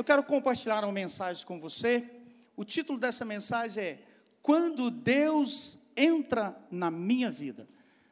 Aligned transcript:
Eu 0.00 0.04
quero 0.04 0.24
compartilhar 0.24 0.82
uma 0.82 0.94
mensagem 0.94 1.44
com 1.44 1.60
você. 1.60 2.08
O 2.56 2.64
título 2.64 2.98
dessa 2.98 3.22
mensagem 3.22 3.84
é 3.84 3.98
Quando 4.40 4.90
Deus 4.90 5.76
entra 5.94 6.58
na 6.70 6.90
minha 6.90 7.30
vida. 7.30 7.68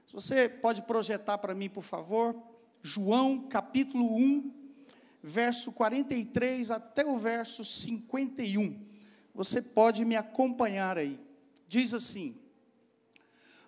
Se 0.06 0.12
você 0.12 0.50
pode 0.50 0.82
projetar 0.82 1.38
para 1.38 1.54
mim, 1.54 1.70
por 1.70 1.82
favor, 1.82 2.36
João 2.82 3.48
capítulo 3.48 4.14
1, 4.14 4.52
verso 5.22 5.72
43 5.72 6.70
até 6.70 7.06
o 7.06 7.16
verso 7.16 7.64
51. 7.64 8.86
Você 9.34 9.62
pode 9.62 10.04
me 10.04 10.14
acompanhar 10.14 10.98
aí. 10.98 11.18
Diz 11.66 11.94
assim: 11.94 12.36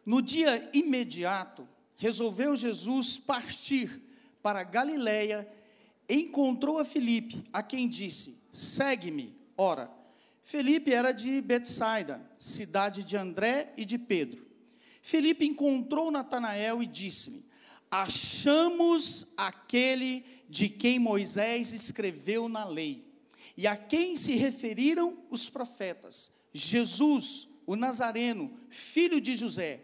No 0.04 0.20
dia 0.20 0.68
imediato, 0.74 1.66
resolveu 1.96 2.54
Jesus 2.54 3.16
partir 3.16 4.02
para 4.42 4.62
Galiléia, 4.62 5.50
encontrou 6.10 6.78
a 6.78 6.84
Filipe, 6.84 7.44
a 7.52 7.62
quem 7.62 7.88
disse: 7.88 8.36
Segue-me. 8.52 9.34
Ora, 9.56 9.90
Felipe 10.42 10.92
era 10.92 11.12
de 11.12 11.40
Betsaida, 11.40 12.20
cidade 12.38 13.04
de 13.04 13.16
André 13.16 13.72
e 13.76 13.84
de 13.84 13.98
Pedro. 13.98 14.46
Felipe 15.00 15.46
encontrou 15.46 16.10
Natanael 16.10 16.82
e 16.82 16.86
disse-lhe: 16.86 17.44
Achamos 17.90 19.26
aquele 19.36 20.24
de 20.48 20.68
quem 20.68 20.98
Moisés 20.98 21.72
escreveu 21.72 22.48
na 22.48 22.64
lei, 22.64 23.04
e 23.56 23.66
a 23.66 23.76
quem 23.76 24.16
se 24.16 24.34
referiram 24.34 25.18
os 25.30 25.48
profetas, 25.48 26.30
Jesus, 26.52 27.48
o 27.66 27.76
Nazareno, 27.76 28.52
filho 28.68 29.20
de 29.20 29.34
José. 29.34 29.80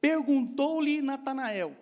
Perguntou-lhe 0.00 1.00
Natanael: 1.00 1.76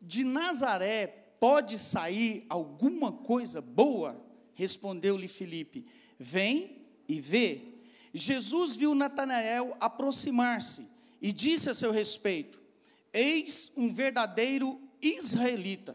De 0.00 0.24
Nazaré 0.24 1.23
pode 1.44 1.78
sair 1.78 2.46
alguma 2.48 3.12
coisa 3.12 3.60
boa? 3.60 4.18
Respondeu-lhe 4.54 5.28
Felipe: 5.28 5.84
Vem 6.18 6.86
e 7.06 7.20
vê. 7.20 7.60
Jesus 8.14 8.76
viu 8.76 8.94
Natanael 8.94 9.76
aproximar-se 9.78 10.88
e 11.20 11.30
disse 11.30 11.68
a 11.68 11.74
seu 11.74 11.92
respeito: 11.92 12.58
Eis 13.12 13.70
um 13.76 13.92
verdadeiro 13.92 14.80
israelita, 15.02 15.94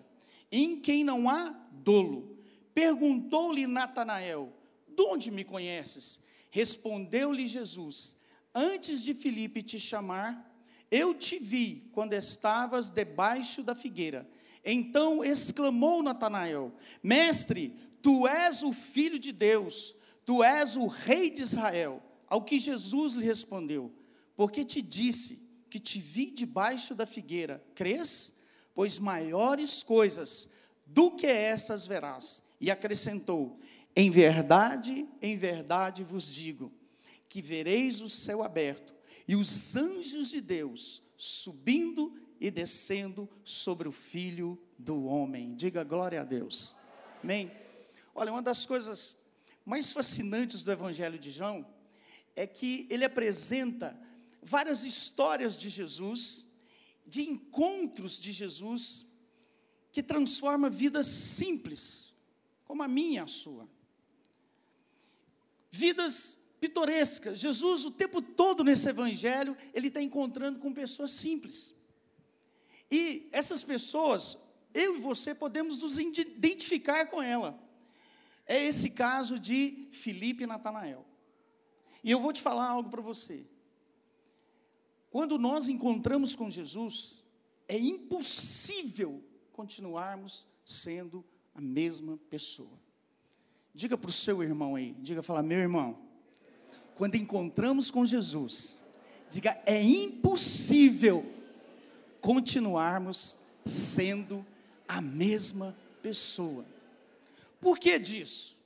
em 0.52 0.80
quem 0.80 1.04
não 1.04 1.28
há 1.28 1.50
dolo. 1.72 2.38
Perguntou-lhe 2.72 3.66
Natanael: 3.66 4.54
De 4.88 5.02
onde 5.02 5.32
me 5.32 5.44
conheces? 5.44 6.20
Respondeu-lhe 6.52 7.48
Jesus: 7.48 8.16
Antes 8.54 9.02
de 9.02 9.16
Filipe 9.16 9.64
te 9.64 9.80
chamar, 9.80 10.48
eu 10.92 11.12
te 11.12 11.40
vi 11.40 11.90
quando 11.92 12.14
estavas 12.14 12.92
debaixo 12.92 13.64
da 13.64 13.74
figueira. 13.74 14.30
Então 14.64 15.24
exclamou 15.24 16.04
Natanael: 16.04 16.74
Mestre, 17.02 17.74
tu 18.02 18.28
és 18.28 18.64
o 18.64 18.72
filho 18.72 19.20
de 19.20 19.32
Deus 19.32 19.96
Tu 20.30 20.44
és 20.44 20.76
o 20.76 20.86
rei 20.86 21.32
de 21.32 21.42
Israel. 21.42 22.04
Ao 22.28 22.44
que 22.44 22.60
Jesus 22.60 23.16
lhe 23.16 23.26
respondeu: 23.26 23.92
Porque 24.36 24.64
te 24.64 24.80
disse 24.80 25.40
que 25.72 25.80
te 25.80 26.00
vi 26.00 26.30
debaixo 26.30 26.94
da 26.94 27.08
figueira, 27.08 27.66
crês? 27.74 28.32
Pois 28.76 29.00
maiores 29.00 29.82
coisas 29.82 30.48
do 30.86 31.16
que 31.16 31.26
estas 31.26 31.88
verás. 31.88 32.44
E 32.62 32.70
acrescentou: 32.70 33.60
Em 33.96 34.12
verdade, 34.12 35.08
em 35.20 35.36
verdade 35.36 36.04
vos 36.04 36.32
digo, 36.32 36.72
que 37.28 37.42
vereis 37.42 38.00
o 38.00 38.08
céu 38.08 38.44
aberto 38.44 38.94
e 39.28 39.36
os 39.36 39.76
anjos 39.76 40.30
de 40.30 40.42
Deus 40.42 41.02
subindo 41.18 42.14
e 42.40 42.50
descendo 42.50 43.30
sobre 43.44 43.88
o 43.88 43.92
filho 43.92 44.58
do 44.78 45.06
homem. 45.06 45.56
Diga 45.56 45.84
glória 45.84 46.22
a 46.22 46.24
Deus. 46.24 46.76
Amém. 47.24 47.52
Olha, 48.16 48.32
uma 48.32 48.42
das 48.42 48.66
coisas 48.66 49.18
mais 49.66 49.92
fascinantes 49.92 50.64
do 50.64 50.72
Evangelho 50.72 51.20
de 51.20 51.32
João 51.32 51.66
é 52.36 52.48
que 52.48 52.88
ele 52.90 53.04
apresenta 53.04 54.00
várias 54.42 54.84
histórias 54.84 55.58
de 55.58 55.70
Jesus, 55.70 56.46
de 57.06 57.22
encontros 57.24 58.18
de 58.18 58.32
Jesus, 58.32 59.06
que 59.92 60.02
transforma 60.02 60.70
vidas 60.70 61.08
simples, 61.08 62.16
como 62.64 62.84
a 62.84 62.88
minha 62.88 63.24
a 63.24 63.28
sua. 63.28 63.70
Vidas 65.72 66.38
pitorescas. 66.60 67.40
Jesus, 67.40 67.86
o 67.86 67.92
tempo 67.92 68.22
todo 68.22 68.64
nesse 68.64 68.88
evangelho, 68.88 69.58
ele 69.74 69.88
está 69.88 70.02
encontrando 70.02 70.60
com 70.60 70.74
pessoas 70.74 71.12
simples. 71.12 71.76
E 72.92 73.30
essas 73.32 73.64
pessoas, 73.64 74.38
eu 74.74 74.98
e 74.98 75.00
você 75.00 75.34
podemos 75.36 75.78
nos 75.78 75.98
identificar 75.98 77.08
com 77.08 77.22
ela 77.22 77.60
é 78.50 78.66
esse 78.66 78.90
caso 78.90 79.40
de 79.40 79.88
Filipe 79.92 80.44
e 80.44 80.48
Natanael. 80.48 81.06
E 82.04 82.10
eu 82.10 82.20
vou 82.20 82.34
te 82.34 82.42
falar 82.42 82.68
algo 82.68 82.90
para 82.90 83.00
você. 83.02 83.46
Quando 85.12 85.38
nós 85.38 85.70
encontramos 85.70 86.36
com 86.36 86.50
Jesus, 86.50 87.24
é 87.68 87.78
impossível 87.78 89.24
continuarmos 89.54 90.48
sendo 90.66 91.24
a 91.54 91.62
mesma 91.62 92.18
pessoa. 92.30 92.80
Diga 93.72 93.96
para 93.96 94.10
o 94.10 94.14
seu 94.14 94.42
irmão 94.42 94.76
aí, 94.76 94.96
diga, 95.00 95.22
fala, 95.22 95.44
meu 95.44 95.60
irmão, 95.60 96.00
quando 96.96 97.16
encontramos 97.16 97.92
com 97.92 98.04
Jesus, 98.04 98.80
diga, 99.30 99.62
é 99.64 99.80
impossível 99.80 101.24
continuarmos 102.22 103.38
sendo 103.66 104.46
a 104.88 105.02
mesma 105.02 105.76
pessoa. 106.02 106.66
Por 107.60 107.78
que 107.78 107.98
disso? 108.00 108.58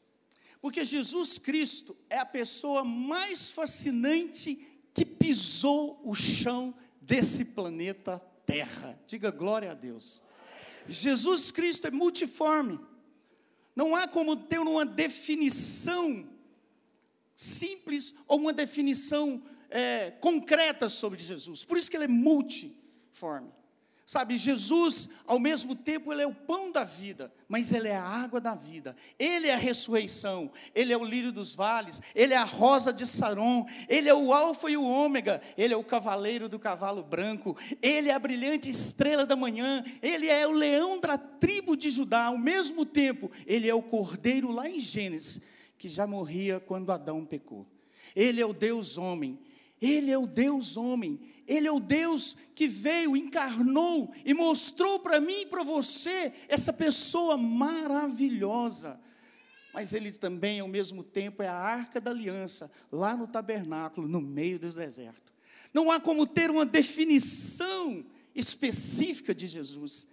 Porque 0.62 0.86
Jesus 0.86 1.38
Cristo 1.38 1.96
é 2.10 2.18
a 2.20 2.26
pessoa 2.26 2.84
mais 2.84 3.50
fascinante 3.50 4.66
que 4.94 5.06
pisou 5.06 6.00
o 6.04 6.14
chão 6.14 6.74
desse 7.02 7.46
planeta 7.46 8.22
Terra. 8.46 8.98
Diga 9.08 9.32
glória 9.32 9.72
a 9.72 9.74
Deus. 9.74 10.22
Jesus 10.88 11.52
Cristo 11.52 11.88
é 11.88 11.92
multiforme. 11.92 12.80
Não 13.76 13.96
há 13.96 14.08
como 14.08 14.36
ter 14.36 14.60
uma 14.60 14.86
definição 14.86 16.30
simples 17.36 18.14
ou 18.28 18.40
uma 18.40 18.54
definição 18.54 19.44
é, 19.70 20.12
concreta 20.12 20.88
sobre 20.88 21.20
Jesus. 21.20 21.64
Por 21.64 21.78
isso 21.78 21.90
que 21.90 21.98
ele 21.98 22.04
é 22.06 22.08
Sabe, 24.06 24.36
Jesus, 24.36 25.08
ao 25.26 25.40
mesmo 25.40 25.74
tempo, 25.74 26.12
Ele 26.12 26.22
é 26.22 26.28
o 26.28 26.36
pão 26.36 26.72
da 26.72 26.84
vida, 26.84 27.34
mas 27.48 27.72
Ele 27.72 27.88
é 27.88 27.96
a 27.96 28.04
água 28.04 28.42
da 28.42 28.54
vida, 28.54 28.98
Ele 29.18 29.48
é 29.48 29.54
a 29.54 29.58
ressurreição, 29.58 30.52
Ele 30.76 30.92
é 30.92 30.98
o 30.98 31.06
lírio 31.06 31.32
dos 31.32 31.56
vales, 31.56 32.02
Ele 32.14 32.34
é 32.34 32.38
a 32.38 32.44
rosa 32.44 32.92
de 32.92 33.08
Saron, 33.08 33.66
Ele 33.88 34.10
é 34.10 34.14
o 34.14 34.34
Alfa 34.34 34.70
e 34.70 34.76
o 34.76 34.84
Ômega, 34.84 35.42
Ele 35.58 35.74
é 35.74 35.78
o 35.78 35.84
cavaleiro 35.86 36.50
do 36.50 36.60
cavalo 36.60 37.02
branco, 37.02 37.58
Ele 37.82 38.10
é 38.10 38.14
a 38.14 38.20
brilhante 38.20 38.70
estrela 38.70 39.26
da 39.26 39.38
manhã, 39.38 39.84
Ele 40.02 40.28
é 40.28 40.46
o 40.46 40.52
leão 40.52 41.00
da 41.00 41.18
tribo 41.18 41.78
de 41.78 41.90
Judá, 41.90 42.26
ao 42.26 42.38
mesmo 42.38 42.86
tempo, 42.86 43.32
Ele 43.48 43.70
é 43.70 43.74
o 43.74 43.82
cordeiro 43.82 44.52
lá 44.52 44.70
em 44.70 44.82
Gênesis, 44.82 45.40
que 45.78 45.88
já 45.88 46.06
morria 46.06 46.60
quando 46.60 46.92
Adão 46.92 47.26
pecou. 47.26 47.66
Ele 48.14 48.42
é 48.42 48.46
o 48.46 48.54
Deus 48.54 48.98
homem, 48.98 49.40
Ele 49.84 50.10
é 50.10 50.18
o 50.18 50.26
Deus 50.26 50.78
homem, 50.78 51.20
ele 51.46 51.68
é 51.68 51.72
o 51.72 51.78
Deus 51.78 52.38
que 52.56 52.70
veio, 52.70 53.18
encarnou 53.18 54.14
e 54.24 54.34
mostrou 54.34 54.98
para 54.98 55.20
mim 55.20 55.42
e 55.42 55.46
para 55.46 55.62
você 55.62 56.32
essa 56.48 56.72
pessoa 56.72 57.36
maravilhosa. 57.36 58.98
Mas 59.74 59.92
ele 59.92 60.14
também, 60.14 60.62
ao 60.62 60.70
mesmo 60.70 61.04
tempo, 61.04 61.44
é 61.44 61.50
a 61.50 61.54
arca 61.58 62.00
da 62.00 62.12
aliança, 62.12 62.72
lá 62.90 63.14
no 63.14 63.28
tabernáculo, 63.28 64.08
no 64.08 64.22
meio 64.22 64.58
do 64.58 64.72
deserto. 64.72 65.34
Não 65.74 65.92
há 65.92 66.00
como 66.00 66.26
ter 66.26 66.50
uma 66.50 66.66
definição 66.66 68.06
específica 68.34 69.36
de 69.36 69.48
Jesus. 69.48 70.08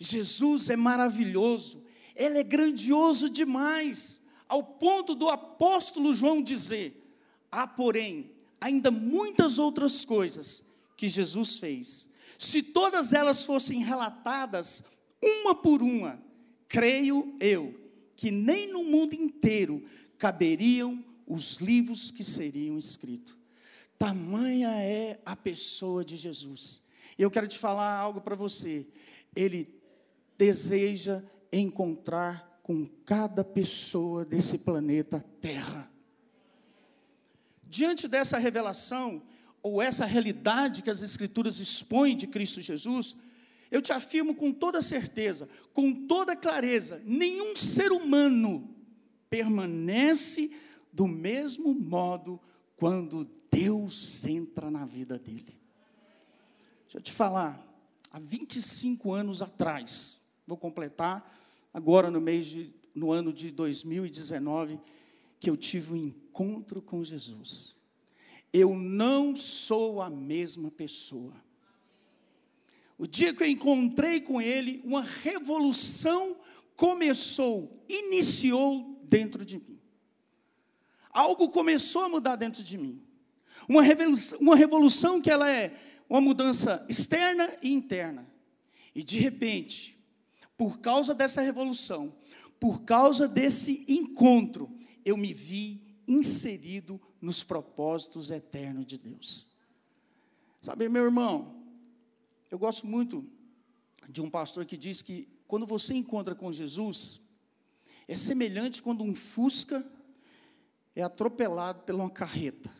Jesus 0.00 0.68
é 0.68 0.74
maravilhoso, 0.74 1.80
ele 2.16 2.38
é 2.38 2.42
grandioso 2.42 3.30
demais, 3.30 4.20
ao 4.48 4.64
ponto 4.64 5.14
do 5.14 5.28
apóstolo 5.28 6.12
João 6.12 6.42
dizer: 6.42 7.08
há, 7.52 7.68
porém, 7.68 8.34
ainda 8.60 8.90
muitas 8.90 9.58
outras 9.58 10.04
coisas 10.04 10.64
que 10.96 11.08
Jesus 11.08 11.58
fez. 11.58 12.08
Se 12.38 12.62
todas 12.62 13.12
elas 13.12 13.44
fossem 13.44 13.82
relatadas 13.82 14.82
uma 15.22 15.54
por 15.54 15.82
uma, 15.82 16.22
creio 16.68 17.36
eu 17.40 17.74
que 18.14 18.30
nem 18.30 18.72
no 18.72 18.82
mundo 18.82 19.14
inteiro 19.14 19.84
caberiam 20.18 21.04
os 21.26 21.56
livros 21.56 22.10
que 22.10 22.24
seriam 22.24 22.78
escritos. 22.78 23.36
Tamanha 23.98 24.70
é 24.82 25.20
a 25.24 25.34
pessoa 25.34 26.04
de 26.04 26.16
Jesus. 26.16 26.82
Eu 27.18 27.30
quero 27.30 27.48
te 27.48 27.58
falar 27.58 27.94
algo 27.96 28.20
para 28.20 28.36
você. 28.36 28.86
Ele 29.34 29.68
deseja 30.36 31.22
encontrar 31.52 32.60
com 32.62 32.86
cada 33.04 33.44
pessoa 33.44 34.24
desse 34.24 34.58
planeta 34.58 35.24
Terra. 35.40 35.90
Diante 37.68 38.06
dessa 38.06 38.38
revelação, 38.38 39.22
ou 39.62 39.82
essa 39.82 40.04
realidade 40.04 40.82
que 40.82 40.90
as 40.90 41.02
Escrituras 41.02 41.58
expõem 41.58 42.16
de 42.16 42.26
Cristo 42.26 42.62
Jesus, 42.62 43.16
eu 43.70 43.82
te 43.82 43.92
afirmo 43.92 44.34
com 44.34 44.52
toda 44.52 44.80
certeza, 44.80 45.48
com 45.72 46.06
toda 46.06 46.36
clareza: 46.36 47.02
nenhum 47.04 47.56
ser 47.56 47.90
humano 47.90 48.74
permanece 49.28 50.50
do 50.92 51.06
mesmo 51.06 51.74
modo 51.74 52.40
quando 52.76 53.28
Deus 53.50 54.24
entra 54.24 54.70
na 54.70 54.84
vida 54.84 55.18
dele. 55.18 55.60
Deixa 56.84 56.98
eu 56.98 57.02
te 57.02 57.12
falar, 57.12 57.66
há 58.12 58.20
25 58.20 59.12
anos 59.12 59.42
atrás, 59.42 60.20
vou 60.46 60.56
completar 60.56 61.36
agora 61.74 62.10
no 62.10 62.20
mês 62.20 62.46
de 62.46 62.74
no 62.94 63.12
ano 63.12 63.30
de 63.30 63.50
2019 63.50 64.80
que 65.38 65.50
eu 65.50 65.56
tive 65.56 65.92
um 65.92 65.96
encontro 65.96 66.80
com 66.82 67.04
Jesus. 67.04 67.76
Eu 68.52 68.74
não 68.74 69.36
sou 69.36 70.00
a 70.00 70.08
mesma 70.08 70.70
pessoa. 70.70 71.34
O 72.98 73.06
dia 73.06 73.34
que 73.34 73.42
eu 73.42 73.48
encontrei 73.48 74.20
com 74.20 74.40
ele, 74.40 74.80
uma 74.84 75.02
revolução 75.02 76.36
começou, 76.74 77.84
iniciou 77.88 78.98
dentro 79.02 79.44
de 79.44 79.58
mim. 79.58 79.78
Algo 81.10 81.48
começou 81.48 82.02
a 82.02 82.08
mudar 82.08 82.36
dentro 82.36 82.62
de 82.62 82.78
mim. 82.78 83.02
Uma 83.68 83.82
revolução, 83.82 84.38
uma 84.38 84.56
revolução 84.56 85.20
que 85.20 85.30
ela 85.30 85.50
é 85.50 85.78
uma 86.08 86.20
mudança 86.20 86.84
externa 86.88 87.56
e 87.62 87.72
interna. 87.72 88.26
E 88.94 89.02
de 89.02 89.18
repente, 89.18 89.98
por 90.56 90.80
causa 90.80 91.14
dessa 91.14 91.40
revolução, 91.40 92.14
por 92.58 92.82
causa 92.82 93.28
desse 93.28 93.84
encontro, 93.88 94.70
eu 95.06 95.16
me 95.16 95.32
vi 95.32 95.80
inserido 96.08 97.00
nos 97.20 97.44
propósitos 97.44 98.32
eternos 98.32 98.84
de 98.84 98.98
Deus. 98.98 99.46
Sabe, 100.60 100.88
meu 100.88 101.04
irmão, 101.04 101.62
eu 102.50 102.58
gosto 102.58 102.84
muito 102.84 103.24
de 104.08 104.20
um 104.20 104.28
pastor 104.28 104.66
que 104.66 104.76
diz 104.76 105.02
que 105.02 105.28
quando 105.46 105.64
você 105.64 105.94
encontra 105.94 106.34
com 106.34 106.52
Jesus, 106.52 107.20
é 108.08 108.16
semelhante 108.16 108.82
quando 108.82 109.04
um 109.04 109.14
Fusca 109.14 109.86
é 110.94 111.02
atropelado 111.02 111.84
por 111.84 111.94
uma 111.94 112.10
carreta. 112.10 112.70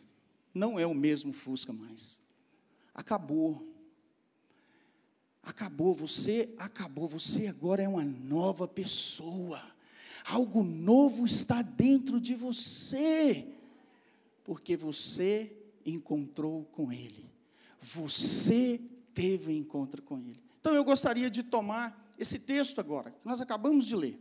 Não 0.53 0.81
é 0.81 0.87
o 0.87 0.95
mesmo 0.95 1.33
Fusca 1.33 1.73
mais. 1.73 2.21
Acabou. 2.93 3.73
Acabou, 5.45 5.95
você 5.95 6.53
acabou, 6.59 7.07
você 7.07 7.47
agora 7.47 7.85
é 7.85 7.89
uma 7.89 8.05
nova 8.05 8.67
pessoa. 8.67 9.76
Algo 10.29 10.65
novo 10.65 11.25
está 11.25 11.63
dentro 11.63 12.21
de 12.21 12.35
você, 12.35 13.47
porque 14.43 14.77
você 14.77 15.57
encontrou 15.85 16.65
com 16.73 16.93
Ele. 16.93 17.31
Você 17.81 18.81
teve 19.15 19.53
um 19.53 19.57
encontro 19.57 20.03
com 20.03 20.19
Ele. 20.19 20.41
Então 20.61 20.75
eu 20.75 20.83
gostaria 20.83 21.31
de 21.31 21.45
tomar 21.45 22.15
esse 22.19 22.41
texto 22.41 22.81
agora, 22.81 23.13
que 23.13 23.25
nós 23.25 23.41
acabamos 23.41 23.87
de 23.87 23.95
ler, 23.95 24.19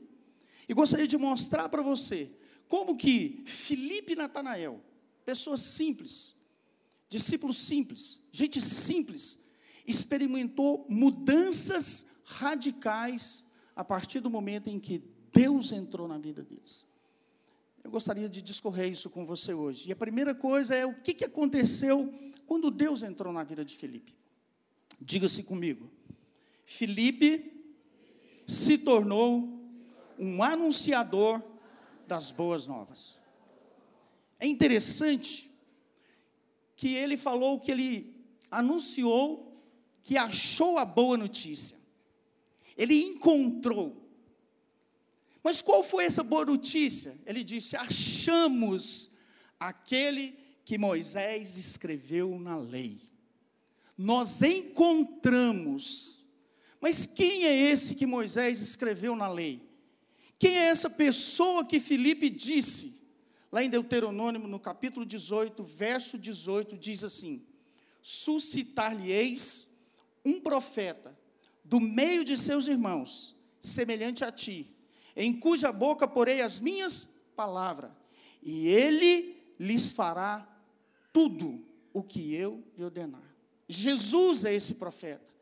e 0.69 0.73
gostaria 0.75 1.07
de 1.07 1.17
mostrar 1.17 1.69
para 1.69 1.81
você 1.81 2.31
como 2.67 2.95
que 2.95 3.41
Felipe 3.45 4.15
Natanael, 4.15 4.81
pessoas 5.25 5.61
simples, 5.61 6.35
discípulos 7.09 7.57
simples, 7.57 8.21
gente 8.31 8.61
simples, 8.61 9.39
experimentou 9.87 10.85
mudanças 10.87 12.05
radicais 12.23 13.43
a 13.75 13.83
partir 13.83 14.19
do 14.19 14.29
momento 14.29 14.67
em 14.69 14.79
que 14.79 15.14
Deus 15.35 15.71
entrou 15.71 16.07
na 16.07 16.17
vida 16.17 16.41
deles. 16.41 16.85
Eu 17.83 17.91
gostaria 17.91 18.29
de 18.29 18.41
discorrer 18.41 18.89
isso 18.89 19.09
com 19.09 19.25
você 19.25 19.53
hoje. 19.53 19.89
E 19.89 19.91
a 19.91 19.95
primeira 19.95 20.33
coisa 20.33 20.73
é 20.73 20.85
o 20.85 20.93
que, 20.93 21.13
que 21.13 21.25
aconteceu 21.25 22.13
quando 22.47 22.71
Deus 22.71 23.03
entrou 23.03 23.33
na 23.33 23.43
vida 23.43 23.65
de 23.65 23.75
Felipe. 23.75 24.15
Diga-se 24.99 25.43
comigo. 25.43 25.91
Felipe 26.63 27.51
se 28.47 28.77
tornou 28.77 29.59
um 30.17 30.41
anunciador 30.41 31.41
das 32.07 32.31
boas 32.31 32.65
novas. 32.65 33.19
É 34.39 34.47
interessante 34.47 35.51
que 36.75 36.93
ele 36.93 37.17
falou 37.17 37.59
que 37.59 37.71
ele 37.71 38.15
anunciou 38.49 39.45
que 40.03 40.17
achou 40.17 40.77
a 40.77 40.85
boa 40.85 41.17
notícia. 41.17 41.77
Ele 42.77 42.95
encontrou. 43.03 44.04
Mas 45.45 45.61
qual 45.61 45.83
foi 45.83 46.05
essa 46.05 46.23
boa 46.23 46.43
notícia? 46.43 47.15
Ele 47.23 47.43
disse: 47.43 47.75
achamos 47.75 49.11
aquele 49.59 50.35
que 50.65 50.75
Moisés 50.75 51.55
escreveu 51.55 52.39
na 52.39 52.57
lei. 52.57 52.99
Nós 53.95 54.41
encontramos. 54.41 56.25
Mas 56.81 57.05
quem 57.05 57.45
é 57.45 57.55
esse 57.55 57.93
que 57.93 58.07
Moisés 58.07 58.59
escreveu 58.59 59.15
na 59.15 59.27
lei? 59.27 59.61
Quem 60.39 60.57
é 60.57 60.63
essa 60.63 60.89
pessoa 60.89 61.63
que 61.63 61.79
Filipe 61.79 62.27
disse? 62.27 62.99
Lá 63.51 63.63
em 63.63 63.69
Deuteronômio, 63.69 64.47
no 64.47 64.59
capítulo 64.59 65.05
18, 65.05 65.63
verso 65.63 66.17
18, 66.17 66.75
diz 66.75 67.03
assim: 67.03 67.45
Suscitar-lhe-eis 68.01 69.67
um 70.25 70.41
profeta 70.41 71.15
do 71.63 71.79
meio 71.79 72.25
de 72.25 72.35
seus 72.35 72.65
irmãos, 72.65 73.35
semelhante 73.61 74.23
a 74.23 74.31
ti, 74.31 74.74
em 75.15 75.39
cuja 75.39 75.71
boca 75.71 76.07
porei 76.07 76.41
as 76.41 76.59
minhas 76.59 77.07
palavras, 77.35 77.91
e 78.41 78.67
ele 78.67 79.35
lhes 79.59 79.91
fará 79.91 80.47
tudo 81.13 81.65
o 81.93 82.03
que 82.03 82.33
eu 82.33 82.63
lhe 82.77 82.83
ordenar. 82.83 83.35
Jesus 83.67 84.45
é 84.45 84.53
esse 84.53 84.75
profeta. 84.75 85.33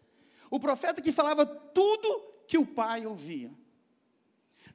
O 0.50 0.60
profeta 0.60 1.02
que 1.02 1.12
falava 1.12 1.46
tudo 1.46 2.22
que 2.48 2.58
o 2.58 2.66
Pai 2.66 3.06
ouvia. 3.06 3.52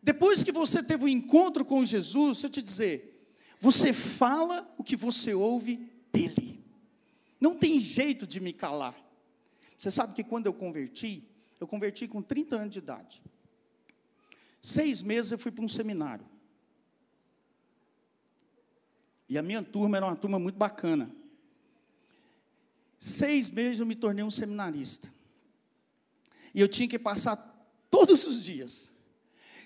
Depois 0.02 0.42
que 0.42 0.52
você 0.52 0.82
teve 0.82 1.04
o 1.04 1.06
um 1.06 1.08
encontro 1.08 1.64
com 1.64 1.84
Jesus, 1.84 2.42
eu 2.42 2.50
te 2.50 2.60
dizer, 2.60 3.32
você 3.60 3.92
fala 3.92 4.72
o 4.76 4.84
que 4.84 4.96
você 4.96 5.34
ouve 5.34 5.76
dele. 6.12 6.62
Não 7.40 7.54
tem 7.54 7.78
jeito 7.78 8.26
de 8.26 8.40
me 8.40 8.52
calar. 8.52 8.96
Você 9.78 9.90
sabe 9.90 10.14
que 10.14 10.24
quando 10.24 10.46
eu 10.46 10.52
converti, 10.52 11.24
eu 11.60 11.66
converti 11.66 12.08
com 12.08 12.20
30 12.20 12.56
anos 12.56 12.70
de 12.70 12.78
idade. 12.78 13.22
Seis 14.68 15.00
meses 15.00 15.32
eu 15.32 15.38
fui 15.38 15.50
para 15.50 15.64
um 15.64 15.68
seminário. 15.68 16.26
E 19.26 19.38
a 19.38 19.42
minha 19.42 19.62
turma 19.62 19.96
era 19.96 20.04
uma 20.04 20.14
turma 20.14 20.38
muito 20.38 20.56
bacana. 20.56 21.10
Seis 22.98 23.50
meses 23.50 23.78
eu 23.78 23.86
me 23.86 23.96
tornei 23.96 24.22
um 24.22 24.30
seminarista. 24.30 25.10
E 26.54 26.60
eu 26.60 26.68
tinha 26.68 26.86
que 26.86 26.98
passar 26.98 27.36
todos 27.88 28.26
os 28.26 28.44
dias, 28.44 28.92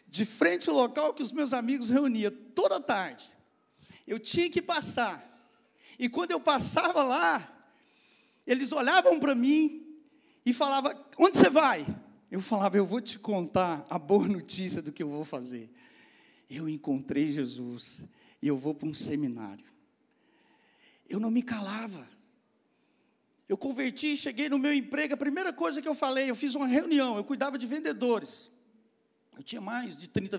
de 0.07 0.25
frente 0.25 0.71
ao 0.71 0.77
local 0.77 1.15
que 1.15 1.23
os 1.25 1.33
meus 1.33 1.53
amigos 1.53 1.91
reuniam, 1.91 2.31
toda 2.55 2.81
tarde. 2.81 3.29
Eu 4.07 4.21
tinha 4.21 4.49
que 4.49 4.63
passar. 4.63 5.17
E 5.99 6.09
quando 6.09 6.31
eu 6.31 6.39
passava 6.39 7.03
lá, 7.03 7.67
eles 8.47 8.71
olhavam 8.71 9.19
para 9.19 9.35
mim 9.35 10.01
e 10.47 10.53
falava: 10.53 10.95
Onde 11.19 11.39
você 11.39 11.51
vai? 11.51 11.85
Eu 12.33 12.41
falava: 12.41 12.79
Eu 12.79 12.87
vou 12.87 12.99
te 12.99 13.19
contar 13.19 13.87
a 13.91 13.99
boa 13.99 14.27
notícia 14.27 14.81
do 14.81 14.91
que 14.91 15.03
eu 15.03 15.11
vou 15.11 15.23
fazer. 15.23 15.71
Eu 16.49 16.67
encontrei 16.67 17.31
Jesus 17.31 18.07
e 18.41 18.49
eu 18.49 18.57
vou 18.57 18.75
para 18.75 18.89
um 18.89 18.95
seminário. 18.95 19.67
Eu 21.07 21.21
não 21.21 21.31
me 21.31 21.43
calava. 21.43 22.09
Eu 23.47 23.59
converti, 23.59 24.17
cheguei 24.17 24.49
no 24.49 24.59
meu 24.59 24.73
emprego, 24.73 25.13
a 25.13 25.17
primeira 25.17 25.53
coisa 25.53 25.83
que 25.83 25.87
eu 25.87 25.95
falei, 25.95 26.31
eu 26.31 26.35
fiz 26.35 26.55
uma 26.55 26.67
reunião, 26.67 27.19
eu 27.19 27.25
cuidava 27.25 27.59
de 27.59 27.67
vendedores. 27.67 28.51
Eu 29.37 29.43
tinha 29.43 29.61
mais 29.61 29.99
de 29.99 30.09
30 30.09 30.39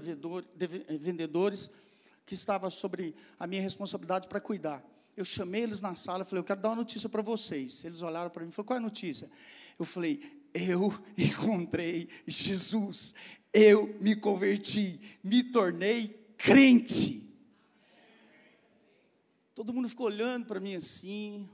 vendedores 1.00 1.70
que 2.26 2.34
estavam 2.34 2.72
sobre 2.72 3.16
a 3.40 3.46
minha 3.46 3.62
responsabilidade 3.62 4.28
para 4.28 4.42
cuidar. 4.42 4.84
Eu 5.16 5.24
chamei 5.24 5.62
eles 5.62 5.80
na 5.80 5.96
sala 5.96 6.26
falei, 6.26 6.40
eu 6.40 6.44
quero 6.44 6.60
dar 6.60 6.70
uma 6.70 6.78
notícia 6.78 7.08
para 7.08 7.22
vocês. 7.22 7.84
Eles 7.84 8.02
olharam 8.02 8.32
para 8.32 8.42
mim 8.44 8.50
e 8.50 8.52
falaram, 8.52 8.68
qual 8.68 8.78
é 8.78 8.80
a 8.80 8.84
notícia? 8.84 9.30
Eu 9.78 9.86
falei, 9.86 10.43
eu 10.54 10.94
encontrei 11.18 12.08
Jesus, 12.28 13.14
eu 13.52 13.98
me 14.00 14.16
converti, 14.16 15.00
me 15.24 15.44
tornei 15.44 16.08
crente. 16.38 17.24
Todo 19.56 19.74
mundo 19.74 19.90
ficou 19.90 20.08
olhando 20.08 20.46
para 20.46 20.60
mim 20.60 20.76
assim, 20.76 21.50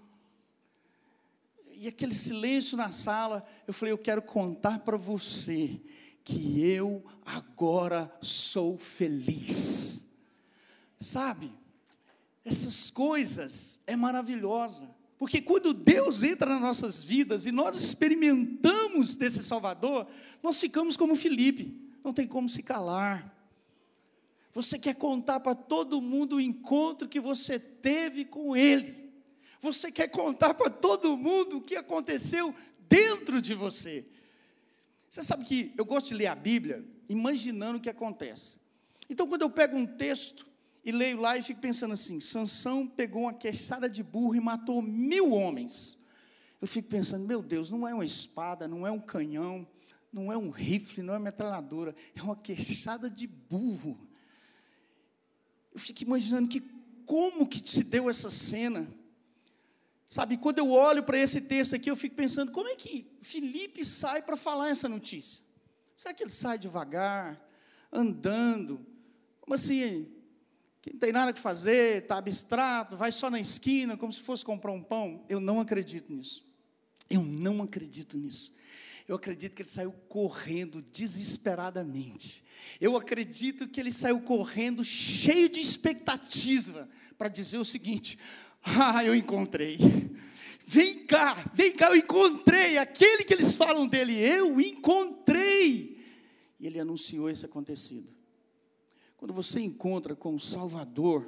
e 1.71 1.87
aquele 1.87 2.13
silêncio 2.13 2.75
na 2.75 2.91
sala, 2.91 3.47
eu 3.65 3.73
falei, 3.73 3.93
eu 3.93 3.97
quero 3.97 4.21
contar 4.21 4.79
para 4.79 4.97
você 4.97 5.79
que 6.25 6.61
eu 6.61 7.03
agora 7.25 8.13
sou 8.21 8.77
feliz. 8.77 10.09
Sabe? 10.99 11.53
Essas 12.43 12.89
coisas 12.89 13.79
é 13.87 13.95
maravilhosa. 13.95 14.93
Porque 15.17 15.41
quando 15.41 15.73
Deus 15.73 16.23
entra 16.23 16.49
nas 16.49 16.61
nossas 16.61 17.03
vidas 17.03 17.45
e 17.45 17.51
nós 17.51 17.81
experimentamos 17.81 18.78
desse 19.17 19.43
Salvador, 19.43 20.07
nós 20.41 20.59
ficamos 20.59 20.97
como 20.97 21.15
Felipe, 21.15 21.77
não 22.03 22.13
tem 22.13 22.27
como 22.27 22.47
se 22.49 22.63
calar. 22.63 23.35
Você 24.53 24.79
quer 24.79 24.95
contar 24.95 25.39
para 25.39 25.55
todo 25.55 26.01
mundo 26.01 26.37
o 26.37 26.41
encontro 26.41 27.07
que 27.07 27.19
você 27.19 27.59
teve 27.59 28.25
com 28.25 28.57
Ele. 28.57 29.09
Você 29.61 29.91
quer 29.91 30.07
contar 30.07 30.53
para 30.53 30.69
todo 30.69 31.17
mundo 31.17 31.57
o 31.57 31.61
que 31.61 31.75
aconteceu 31.75 32.55
dentro 32.87 33.41
de 33.41 33.53
você. 33.53 34.05
Você 35.09 35.21
sabe 35.21 35.43
que 35.43 35.73
eu 35.77 35.85
gosto 35.85 36.07
de 36.07 36.15
ler 36.15 36.27
a 36.27 36.35
Bíblia 36.35 36.85
imaginando 37.07 37.77
o 37.77 37.81
que 37.81 37.89
acontece. 37.89 38.57
Então, 39.09 39.27
quando 39.27 39.41
eu 39.41 39.49
pego 39.49 39.75
um 39.75 39.85
texto 39.85 40.47
e 40.83 40.91
leio 40.91 41.19
lá 41.19 41.37
e 41.37 41.43
fico 41.43 41.59
pensando 41.59 41.93
assim: 41.93 42.19
Sansão 42.19 42.87
pegou 42.87 43.23
uma 43.23 43.33
queixada 43.33 43.89
de 43.89 44.01
burro 44.01 44.35
e 44.35 44.39
matou 44.39 44.81
mil 44.81 45.31
homens. 45.31 45.98
Eu 46.61 46.67
fico 46.67 46.89
pensando, 46.89 47.25
meu 47.25 47.41
Deus, 47.41 47.69
não 47.69 47.87
é 47.87 47.93
uma 47.93 48.05
espada, 48.05 48.67
não 48.67 48.85
é 48.85 48.91
um 48.91 48.99
canhão, 48.99 49.67
não 50.11 50.31
é 50.31 50.37
um 50.37 50.49
rifle, 50.49 51.03
não 51.03 51.13
é 51.13 51.17
uma 51.17 51.23
metralhadora, 51.23 51.95
é 52.15 52.21
uma 52.21 52.35
queixada 52.35 53.09
de 53.09 53.27
burro. 53.27 53.97
Eu 55.73 55.79
fico 55.79 56.03
imaginando 56.03 56.49
que 56.49 56.61
como 57.05 57.47
que 57.47 57.59
se 57.67 57.83
deu 57.83 58.09
essa 58.09 58.29
cena. 58.29 58.87
Sabe, 60.07 60.37
quando 60.37 60.57
eu 60.57 60.71
olho 60.71 61.03
para 61.03 61.17
esse 61.17 61.39
texto 61.39 61.75
aqui, 61.75 61.89
eu 61.89 61.95
fico 61.95 62.15
pensando, 62.15 62.51
como 62.51 62.67
é 62.67 62.75
que 62.75 63.09
Felipe 63.21 63.85
sai 63.85 64.21
para 64.21 64.35
falar 64.35 64.69
essa 64.69 64.89
notícia? 64.89 65.41
Será 65.95 66.13
que 66.13 66.23
ele 66.23 66.31
sai 66.31 66.57
devagar, 66.57 67.39
andando? 67.91 68.85
Como 69.39 69.53
assim? 69.53 70.11
Que 70.81 70.91
não 70.93 70.99
tem 70.99 71.11
nada 71.11 71.31
que 71.31 71.39
fazer, 71.39 72.03
está 72.03 72.17
abstrato, 72.17 72.97
vai 72.97 73.11
só 73.11 73.29
na 73.29 73.39
esquina, 73.39 73.95
como 73.95 74.11
se 74.11 74.21
fosse 74.21 74.43
comprar 74.43 74.71
um 74.71 74.83
pão? 74.83 75.23
Eu 75.29 75.39
não 75.39 75.59
acredito 75.59 76.11
nisso. 76.11 76.48
Eu 77.09 77.23
não 77.23 77.61
acredito 77.61 78.17
nisso. 78.17 78.53
Eu 79.07 79.15
acredito 79.15 79.55
que 79.55 79.63
ele 79.63 79.69
saiu 79.69 79.91
correndo 80.07 80.83
desesperadamente. 80.93 82.43
Eu 82.79 82.95
acredito 82.95 83.67
que 83.67 83.79
ele 83.79 83.91
saiu 83.91 84.21
correndo 84.21 84.83
cheio 84.83 85.49
de 85.49 85.59
expectativa 85.59 86.87
para 87.17 87.27
dizer 87.27 87.57
o 87.57 87.65
seguinte: 87.65 88.19
Ah, 88.61 89.03
eu 89.03 89.15
encontrei. 89.15 89.77
Vem 90.65 91.03
cá, 91.07 91.33
vem 91.55 91.71
cá, 91.71 91.87
eu 91.87 91.95
encontrei 91.95 92.77
aquele 92.77 93.23
que 93.23 93.33
eles 93.33 93.57
falam 93.57 93.87
dele. 93.87 94.13
Eu 94.15 94.61
encontrei. 94.61 95.97
E 96.59 96.67
ele 96.67 96.79
anunciou 96.79 97.27
esse 97.27 97.43
acontecido. 97.43 98.07
Quando 99.17 99.33
você 99.33 99.59
encontra 99.59 100.15
com 100.15 100.35
o 100.35 100.39
Salvador, 100.39 101.27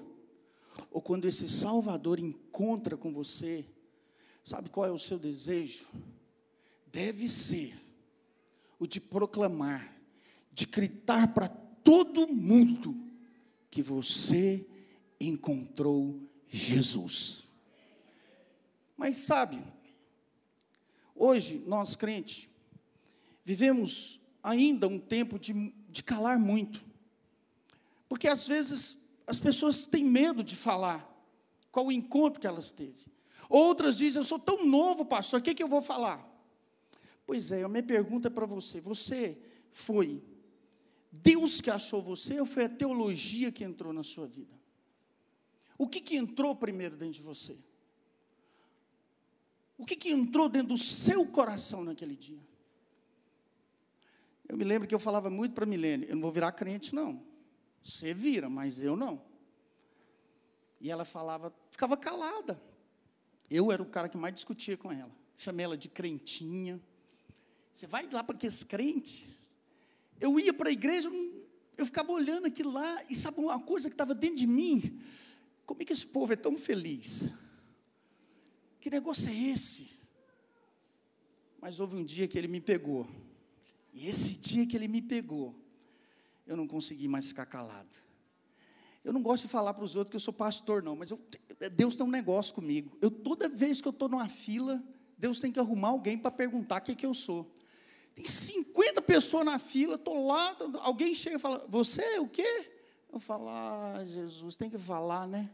ou 0.91 1.01
quando 1.01 1.27
esse 1.27 1.49
Salvador 1.49 2.19
encontra 2.19 2.95
com 2.95 3.11
você, 3.11 3.65
sabe 4.43 4.69
qual 4.69 4.85
é 4.85 4.91
o 4.91 4.99
seu 4.99 5.17
desejo? 5.17 5.87
deve 6.91 7.29
ser 7.29 7.79
o 8.77 8.85
de 8.85 8.99
proclamar, 8.99 9.95
de 10.51 10.65
gritar 10.65 11.33
para 11.33 11.47
todo 11.47 12.27
mundo 12.27 12.95
que 13.69 13.81
você 13.81 14.67
encontrou 15.19 16.19
Jesus. 16.49 17.47
Mas 18.97 19.17
sabe, 19.17 19.63
hoje 21.15 21.63
nós 21.65 21.95
crentes 21.95 22.49
vivemos 23.45 24.19
ainda 24.43 24.87
um 24.87 24.99
tempo 24.99 25.39
de, 25.39 25.73
de 25.89 26.03
calar 26.03 26.37
muito, 26.37 26.83
porque 28.09 28.27
às 28.27 28.45
vezes 28.45 28.97
as 29.25 29.39
pessoas 29.39 29.85
têm 29.85 30.03
medo 30.03 30.43
de 30.43 30.55
falar 30.55 31.07
qual 31.71 31.87
o 31.87 31.91
encontro 31.91 32.41
que 32.41 32.47
elas 32.47 32.71
teve. 32.71 33.09
Outras 33.51 33.97
dizem, 33.97 34.21
eu 34.21 34.23
sou 34.23 34.39
tão 34.39 34.65
novo, 34.65 35.03
pastor, 35.03 35.41
o 35.41 35.43
que, 35.43 35.53
que 35.53 35.61
eu 35.61 35.67
vou 35.67 35.81
falar? 35.81 36.25
Pois 37.27 37.51
é, 37.51 37.63
a 37.63 37.67
minha 37.67 37.83
pergunta 37.83 38.29
é 38.29 38.31
para 38.31 38.45
você: 38.45 38.79
você 38.79 39.37
foi 39.69 40.23
Deus 41.11 41.59
que 41.59 41.69
achou 41.69 42.01
você 42.01 42.39
ou 42.39 42.45
foi 42.45 42.63
a 42.63 42.69
teologia 42.69 43.51
que 43.51 43.61
entrou 43.61 43.91
na 43.91 44.03
sua 44.03 44.25
vida? 44.25 44.57
O 45.77 45.85
que, 45.85 45.99
que 45.99 46.15
entrou 46.15 46.55
primeiro 46.55 46.95
dentro 46.95 47.15
de 47.15 47.21
você? 47.21 47.59
O 49.77 49.85
que, 49.85 49.97
que 49.97 50.11
entrou 50.11 50.47
dentro 50.47 50.69
do 50.69 50.77
seu 50.77 51.25
coração 51.25 51.83
naquele 51.83 52.15
dia? 52.15 52.39
Eu 54.47 54.55
me 54.55 54.63
lembro 54.63 54.87
que 54.87 54.95
eu 54.95 54.99
falava 54.99 55.29
muito 55.29 55.53
para 55.53 55.65
a 55.65 55.67
Milene: 55.67 56.05
eu 56.07 56.15
não 56.15 56.21
vou 56.21 56.31
virar 56.31 56.53
crente, 56.53 56.95
não. 56.95 57.21
Você 57.83 58.13
vira, 58.13 58.49
mas 58.49 58.81
eu 58.81 58.95
não. 58.95 59.21
E 60.79 60.89
ela 60.89 61.03
falava, 61.03 61.53
ficava 61.69 61.97
calada. 61.97 62.70
Eu 63.51 63.69
era 63.69 63.83
o 63.83 63.85
cara 63.85 64.07
que 64.07 64.17
mais 64.17 64.33
discutia 64.33 64.77
com 64.77 64.89
ela. 64.89 65.11
Chamei 65.37 65.65
ela 65.65 65.77
de 65.77 65.89
crentinha. 65.89 66.81
Você 67.73 67.85
vai 67.85 68.09
lá 68.09 68.23
para 68.23 68.35
aqueles 68.35 68.63
crentes. 68.63 69.25
Eu 70.21 70.39
ia 70.39 70.53
para 70.53 70.69
a 70.69 70.71
igreja, 70.71 71.09
eu 71.77 71.85
ficava 71.85 72.13
olhando 72.13 72.45
aquilo 72.45 72.71
lá, 72.71 73.03
e 73.09 73.15
sabe 73.15 73.41
uma 73.41 73.59
coisa 73.59 73.89
que 73.89 73.93
estava 73.93 74.15
dentro 74.15 74.37
de 74.37 74.47
mim? 74.47 75.01
Como 75.65 75.81
é 75.81 75.85
que 75.85 75.91
esse 75.91 76.05
povo 76.05 76.31
é 76.31 76.35
tão 76.37 76.57
feliz? 76.57 77.27
Que 78.79 78.89
negócio 78.89 79.29
é 79.29 79.33
esse? 79.33 79.89
Mas 81.59 81.79
houve 81.79 81.97
um 81.97 82.05
dia 82.05 82.29
que 82.29 82.37
ele 82.37 82.47
me 82.47 82.61
pegou. 82.61 83.05
E 83.93 84.07
esse 84.07 84.37
dia 84.37 84.65
que 84.65 84.77
ele 84.77 84.87
me 84.87 85.01
pegou, 85.01 85.53
eu 86.47 86.55
não 86.55 86.67
consegui 86.67 87.07
mais 87.07 87.27
ficar 87.27 87.45
calado. 87.45 87.93
Eu 89.03 89.11
não 89.11 89.21
gosto 89.21 89.43
de 89.43 89.49
falar 89.49 89.73
para 89.73 89.83
os 89.83 89.95
outros 89.95 90.11
que 90.11 90.15
eu 90.15 90.21
sou 90.21 90.33
pastor, 90.33 90.83
não, 90.83 90.95
mas 90.95 91.09
eu, 91.09 91.19
Deus 91.73 91.95
tem 91.95 92.05
um 92.05 92.09
negócio 92.09 92.53
comigo. 92.53 92.95
Eu, 93.01 93.09
toda 93.09 93.49
vez 93.49 93.81
que 93.81 93.87
eu 93.87 93.91
estou 93.91 94.07
numa 94.07 94.29
fila, 94.29 94.81
Deus 95.17 95.39
tem 95.39 95.51
que 95.51 95.59
arrumar 95.59 95.89
alguém 95.89 96.17
para 96.17 96.29
perguntar 96.29 96.81
o 96.81 96.83
que, 96.83 96.95
que 96.95 97.05
eu 97.05 97.13
sou. 97.13 97.51
Tem 98.13 98.25
50 98.25 99.01
pessoas 99.01 99.45
na 99.45 99.57
fila, 99.57 99.95
estou 99.95 100.25
lá, 100.27 100.55
alguém 100.81 101.15
chega 101.15 101.37
e 101.37 101.39
fala, 101.39 101.65
você 101.67 102.01
é 102.01 102.19
o 102.19 102.27
quê? 102.27 102.69
Eu 103.11 103.19
falo, 103.19 103.49
ah, 103.49 104.03
Jesus, 104.05 104.55
tem 104.55 104.69
que 104.69 104.77
falar, 104.77 105.27
né? 105.27 105.49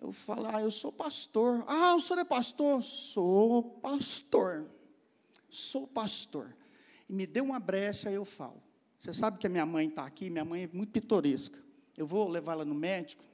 Eu 0.00 0.12
falo, 0.12 0.46
ah, 0.46 0.60
eu 0.60 0.70
sou 0.70 0.92
pastor. 0.92 1.64
Ah, 1.66 1.94
o 1.94 2.00
senhor 2.00 2.20
é 2.20 2.24
pastor? 2.24 2.82
Sou 2.82 3.62
pastor. 3.62 4.66
Sou 5.48 5.86
pastor. 5.86 6.54
E 7.08 7.12
me 7.12 7.26
deu 7.26 7.44
uma 7.44 7.58
brecha, 7.58 8.10
eu 8.10 8.24
falo. 8.24 8.62
Você 8.98 9.12
sabe 9.12 9.38
que 9.38 9.46
a 9.46 9.50
minha 9.50 9.66
mãe 9.66 9.88
está 9.88 10.04
aqui, 10.04 10.30
minha 10.30 10.44
mãe 10.44 10.64
é 10.64 10.70
muito 10.72 10.90
pitoresca. 10.90 11.63
Eu 11.96 12.06
vou 12.06 12.28
levá-la 12.28 12.64
no 12.64 12.74
médico, 12.74 13.24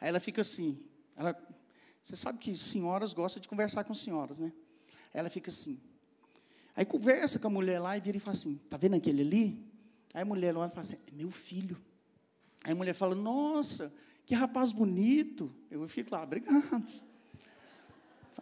aí 0.00 0.08
ela 0.08 0.20
fica 0.20 0.40
assim. 0.42 0.78
Ela, 1.16 1.36
você 2.02 2.16
sabe 2.16 2.38
que 2.38 2.56
senhoras 2.56 3.12
gostam 3.12 3.40
de 3.40 3.48
conversar 3.48 3.84
com 3.84 3.94
senhoras, 3.94 4.40
né? 4.40 4.52
Aí 5.14 5.20
ela 5.20 5.30
fica 5.30 5.50
assim. 5.50 5.80
Aí 6.74 6.84
conversa 6.84 7.38
com 7.38 7.46
a 7.46 7.50
mulher 7.50 7.78
lá 7.78 7.96
e 7.96 8.00
vira 8.00 8.16
e 8.16 8.20
fala 8.20 8.36
assim: 8.36 8.58
tá 8.68 8.76
vendo 8.76 8.96
aquele 8.96 9.22
ali? 9.22 9.64
Aí 10.14 10.22
a 10.22 10.24
mulher 10.24 10.56
olha 10.56 10.68
e 10.68 10.70
fala 10.70 10.80
assim: 10.80 10.96
é 11.06 11.12
meu 11.12 11.30
filho. 11.30 11.76
Aí 12.64 12.72
a 12.72 12.74
mulher 12.74 12.94
fala: 12.94 13.14
nossa, 13.14 13.92
que 14.26 14.34
rapaz 14.34 14.72
bonito. 14.72 15.52
Eu 15.70 15.86
fico 15.86 16.10
lá, 16.12 16.22
obrigado. 16.22 16.84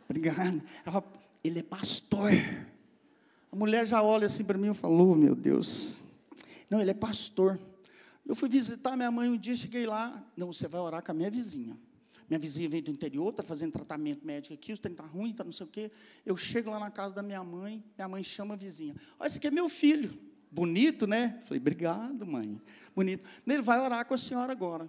Obrigado. 0.08 0.62
Fala, 0.84 1.04
ele 1.42 1.60
é 1.60 1.62
pastor. 1.62 2.32
A 3.52 3.56
mulher 3.56 3.86
já 3.86 4.02
olha 4.02 4.26
assim 4.26 4.44
para 4.44 4.56
mim 4.56 4.70
e 4.70 4.74
falou: 4.74 5.12
oh, 5.12 5.14
meu 5.14 5.34
Deus. 5.34 5.96
Não, 6.68 6.80
ele 6.80 6.90
é 6.92 6.94
pastor. 6.94 7.58
Eu 8.30 8.36
fui 8.36 8.48
visitar 8.48 8.96
minha 8.96 9.10
mãe 9.10 9.28
um 9.28 9.36
dia, 9.36 9.56
cheguei 9.56 9.84
lá. 9.84 10.24
Não, 10.36 10.52
você 10.52 10.68
vai 10.68 10.80
orar 10.80 11.02
com 11.02 11.10
a 11.10 11.14
minha 11.14 11.28
vizinha. 11.28 11.76
Minha 12.28 12.38
vizinha 12.38 12.68
veio 12.68 12.84
do 12.84 12.92
interior, 12.92 13.30
está 13.30 13.42
fazendo 13.42 13.72
tratamento 13.72 14.24
médico 14.24 14.54
aqui, 14.54 14.72
os 14.72 14.78
trem 14.78 14.92
está 14.92 15.04
ruim, 15.04 15.32
está 15.32 15.42
não 15.42 15.50
sei 15.50 15.66
o 15.66 15.68
quê. 15.68 15.90
Eu 16.24 16.36
chego 16.36 16.70
lá 16.70 16.78
na 16.78 16.92
casa 16.92 17.12
da 17.12 17.24
minha 17.24 17.42
mãe, 17.42 17.82
minha 17.98 18.06
mãe 18.06 18.22
chama 18.22 18.54
a 18.54 18.56
vizinha. 18.56 18.94
Olha, 19.18 19.26
esse 19.26 19.38
aqui 19.38 19.48
é 19.48 19.50
meu 19.50 19.68
filho. 19.68 20.16
Bonito, 20.48 21.08
né? 21.08 21.42
Falei, 21.44 21.58
obrigado, 21.58 22.24
mãe. 22.24 22.62
Bonito. 22.94 23.28
Ele 23.44 23.62
vai 23.62 23.80
orar 23.80 24.06
com 24.06 24.14
a 24.14 24.16
senhora 24.16 24.52
agora. 24.52 24.88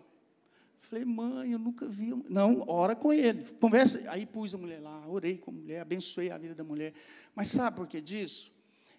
Falei, 0.81 1.03
mãe, 1.03 1.53
eu 1.53 1.57
nunca 1.57 1.87
vi. 1.87 2.13
Não, 2.29 2.63
ora 2.67 2.95
com 2.95 3.11
ele. 3.11 3.43
Conversa. 3.59 4.03
Aí 4.11 4.23
pus 4.23 4.53
a 4.53 4.57
mulher 4.59 4.79
lá, 4.79 5.03
orei 5.07 5.39
com 5.39 5.49
a 5.49 5.53
mulher, 5.55 5.81
abençoei 5.81 6.29
a 6.29 6.37
vida 6.37 6.53
da 6.53 6.63
mulher. 6.63 6.93
Mas 7.33 7.49
sabe 7.49 7.75
por 7.75 7.87
que 7.87 7.99
disso? 7.99 8.51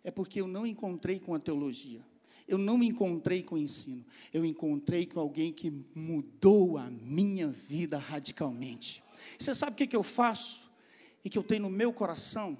É 0.02 0.10
porque 0.10 0.40
eu 0.40 0.48
não 0.48 0.66
encontrei 0.66 1.20
com 1.20 1.32
a 1.32 1.38
teologia 1.38 2.02
eu 2.46 2.58
não 2.58 2.76
me 2.76 2.88
encontrei 2.88 3.42
com 3.42 3.54
o 3.54 3.58
ensino, 3.58 4.04
eu 4.32 4.44
encontrei 4.44 5.06
com 5.06 5.20
alguém 5.20 5.52
que 5.52 5.72
mudou 5.94 6.78
a 6.78 6.90
minha 6.90 7.48
vida 7.48 7.98
radicalmente. 7.98 9.02
Você 9.38 9.54
sabe 9.54 9.72
o 9.72 9.76
que, 9.76 9.86
que 9.86 9.96
eu 9.96 10.02
faço? 10.02 10.70
E 11.24 11.30
que 11.30 11.38
eu 11.38 11.42
tenho 11.42 11.62
no 11.62 11.70
meu 11.70 11.92
coração? 11.92 12.58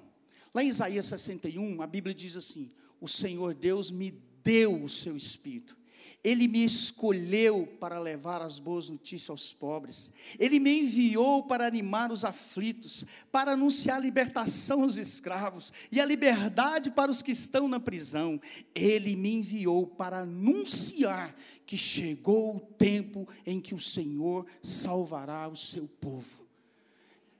Lá 0.53 0.63
em 0.63 0.67
Isaías 0.67 1.05
61, 1.07 1.81
a 1.81 1.87
Bíblia 1.87 2.13
diz 2.13 2.35
assim: 2.35 2.71
O 3.01 3.07
Senhor 3.07 3.53
Deus 3.53 3.91
me 3.91 4.11
deu 4.43 4.83
o 4.83 4.89
seu 4.89 5.17
espírito 5.17 5.75
ele 6.23 6.47
me 6.47 6.63
escolheu 6.63 7.67
para 7.79 7.99
levar 7.99 8.41
as 8.41 8.57
boas 8.57 8.89
notícias 8.89 9.29
aos 9.29 9.51
pobres. 9.51 10.09
Ele 10.39 10.57
me 10.57 10.79
enviou 10.79 11.43
para 11.43 11.67
animar 11.67 12.13
os 12.13 12.23
aflitos, 12.23 13.03
para 13.29 13.51
anunciar 13.51 13.97
a 13.97 13.99
libertação 13.99 14.83
aos 14.83 14.95
escravos 14.95 15.73
e 15.91 15.99
a 15.99 16.05
liberdade 16.05 16.89
para 16.89 17.11
os 17.11 17.21
que 17.21 17.33
estão 17.33 17.67
na 17.67 17.79
prisão. 17.79 18.39
Ele 18.73 19.17
me 19.17 19.35
enviou 19.35 19.85
para 19.85 20.19
anunciar 20.19 21.35
que 21.65 21.77
chegou 21.77 22.55
o 22.55 22.59
tempo 22.59 23.27
em 23.45 23.59
que 23.59 23.75
o 23.75 23.79
Senhor 23.79 24.45
salvará 24.61 25.49
o 25.49 25.57
seu 25.57 25.89
povo. 25.99 26.41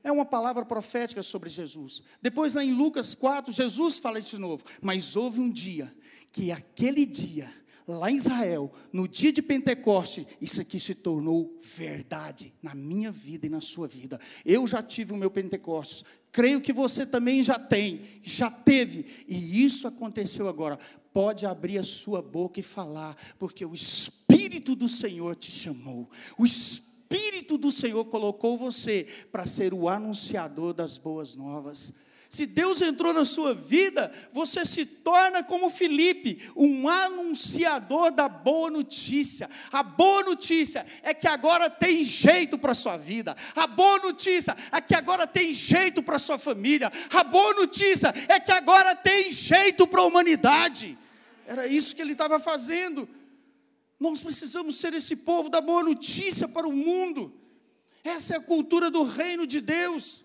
É 0.03 0.11
uma 0.11 0.25
palavra 0.25 0.65
profética 0.65 1.23
sobre 1.23 1.49
Jesus. 1.49 2.03
Depois, 2.21 2.55
lá 2.55 2.63
em 2.63 2.73
Lucas 2.73 3.15
4, 3.15 3.53
Jesus 3.53 3.97
fala 3.97 4.21
de 4.21 4.37
novo. 4.37 4.65
Mas 4.81 5.15
houve 5.15 5.39
um 5.39 5.49
dia 5.49 5.95
que 6.33 6.51
aquele 6.51 7.05
dia 7.05 7.62
lá 7.87 8.09
em 8.11 8.15
Israel, 8.15 8.71
no 8.91 9.07
dia 9.07 9.31
de 9.31 9.41
Pentecoste, 9.41 10.27
isso 10.41 10.61
aqui 10.61 10.79
se 10.79 10.95
tornou 10.95 11.59
verdade 11.61 12.53
na 12.61 12.73
minha 12.73 13.11
vida 13.11 13.45
e 13.45 13.49
na 13.49 13.61
sua 13.61 13.87
vida. 13.87 14.19
Eu 14.45 14.65
já 14.67 14.81
tive 14.81 15.13
o 15.13 15.17
meu 15.17 15.31
Pentecostes, 15.31 16.03
creio 16.31 16.61
que 16.61 16.73
você 16.73 17.05
também 17.05 17.43
já 17.43 17.59
tem, 17.59 18.01
já 18.21 18.49
teve, 18.49 19.05
e 19.27 19.63
isso 19.63 19.87
aconteceu 19.87 20.47
agora. 20.47 20.79
Pode 21.13 21.45
abrir 21.45 21.77
a 21.77 21.83
sua 21.83 22.21
boca 22.21 22.59
e 22.59 22.63
falar, 22.63 23.15
porque 23.37 23.63
o 23.65 23.73
Espírito 23.73 24.23
Espírito 24.33 24.75
do 24.75 24.87
Senhor 24.87 25.35
te 25.35 25.51
chamou. 25.51 26.09
O 26.37 26.45
Espírito 26.45 27.57
do 27.57 27.71
Senhor 27.71 28.05
colocou 28.05 28.57
você 28.57 29.07
para 29.31 29.45
ser 29.45 29.73
o 29.73 29.87
anunciador 29.87 30.73
das 30.73 30.97
boas 30.97 31.35
novas. 31.35 31.93
Se 32.33 32.47
Deus 32.47 32.81
entrou 32.81 33.13
na 33.13 33.25
sua 33.25 33.53
vida, 33.53 34.11
você 34.31 34.65
se 34.65 34.87
torna 34.87 35.43
como 35.43 35.69
Felipe, 35.69 36.41
um 36.55 36.89
anunciador 36.89 38.09
da 38.09 38.27
boa 38.27 38.71
notícia. 38.71 39.47
A 39.71 39.83
boa 39.83 40.23
notícia 40.23 40.83
é 41.03 41.13
que 41.13 41.27
agora 41.27 41.69
tem 41.69 42.03
jeito 42.03 42.57
para 42.57 42.71
a 42.71 42.73
sua 42.73 42.97
vida. 42.97 43.37
A 43.55 43.67
boa 43.67 43.99
notícia 43.99 44.57
é 44.71 44.81
que 44.81 44.95
agora 44.95 45.27
tem 45.27 45.53
jeito 45.53 46.01
para 46.01 46.15
a 46.15 46.19
sua 46.19 46.39
família. 46.39 46.91
A 47.11 47.23
boa 47.23 47.53
notícia 47.53 48.11
é 48.27 48.39
que 48.39 48.51
agora 48.51 48.95
tem 48.95 49.31
jeito 49.31 49.85
para 49.85 50.01
a 50.01 50.05
humanidade. 50.05 50.97
Era 51.45 51.67
isso 51.67 51.95
que 51.95 52.01
ele 52.01 52.13
estava 52.13 52.39
fazendo. 52.39 53.07
Nós 53.99 54.21
precisamos 54.21 54.77
ser 54.77 54.95
esse 54.95 55.15
povo 55.15 55.49
da 55.49 55.61
boa 55.61 55.83
notícia 55.83 56.47
para 56.47 56.67
o 56.67 56.73
mundo. 56.73 57.31
Essa 58.03 58.33
é 58.33 58.37
a 58.37 58.41
cultura 58.41 58.89
do 58.89 59.03
reino 59.03 59.45
de 59.45 59.61
Deus. 59.61 60.22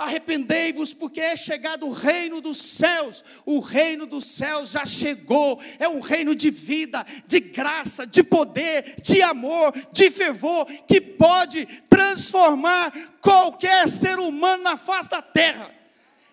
Arrependei-vos, 0.00 0.94
porque 0.94 1.20
é 1.20 1.36
chegado 1.36 1.86
o 1.86 1.92
reino 1.92 2.40
dos 2.40 2.56
céus. 2.56 3.22
O 3.44 3.60
reino 3.60 4.06
dos 4.06 4.24
céus 4.24 4.70
já 4.70 4.86
chegou. 4.86 5.60
É 5.78 5.86
um 5.86 6.00
reino 6.00 6.34
de 6.34 6.48
vida, 6.48 7.04
de 7.26 7.38
graça, 7.38 8.06
de 8.06 8.22
poder, 8.22 8.98
de 9.02 9.20
amor, 9.20 9.74
de 9.92 10.10
fervor, 10.10 10.64
que 10.88 11.02
pode 11.02 11.66
transformar 11.90 13.18
qualquer 13.20 13.90
ser 13.90 14.18
humano 14.18 14.62
na 14.62 14.78
face 14.78 15.10
da 15.10 15.20
terra. 15.20 15.70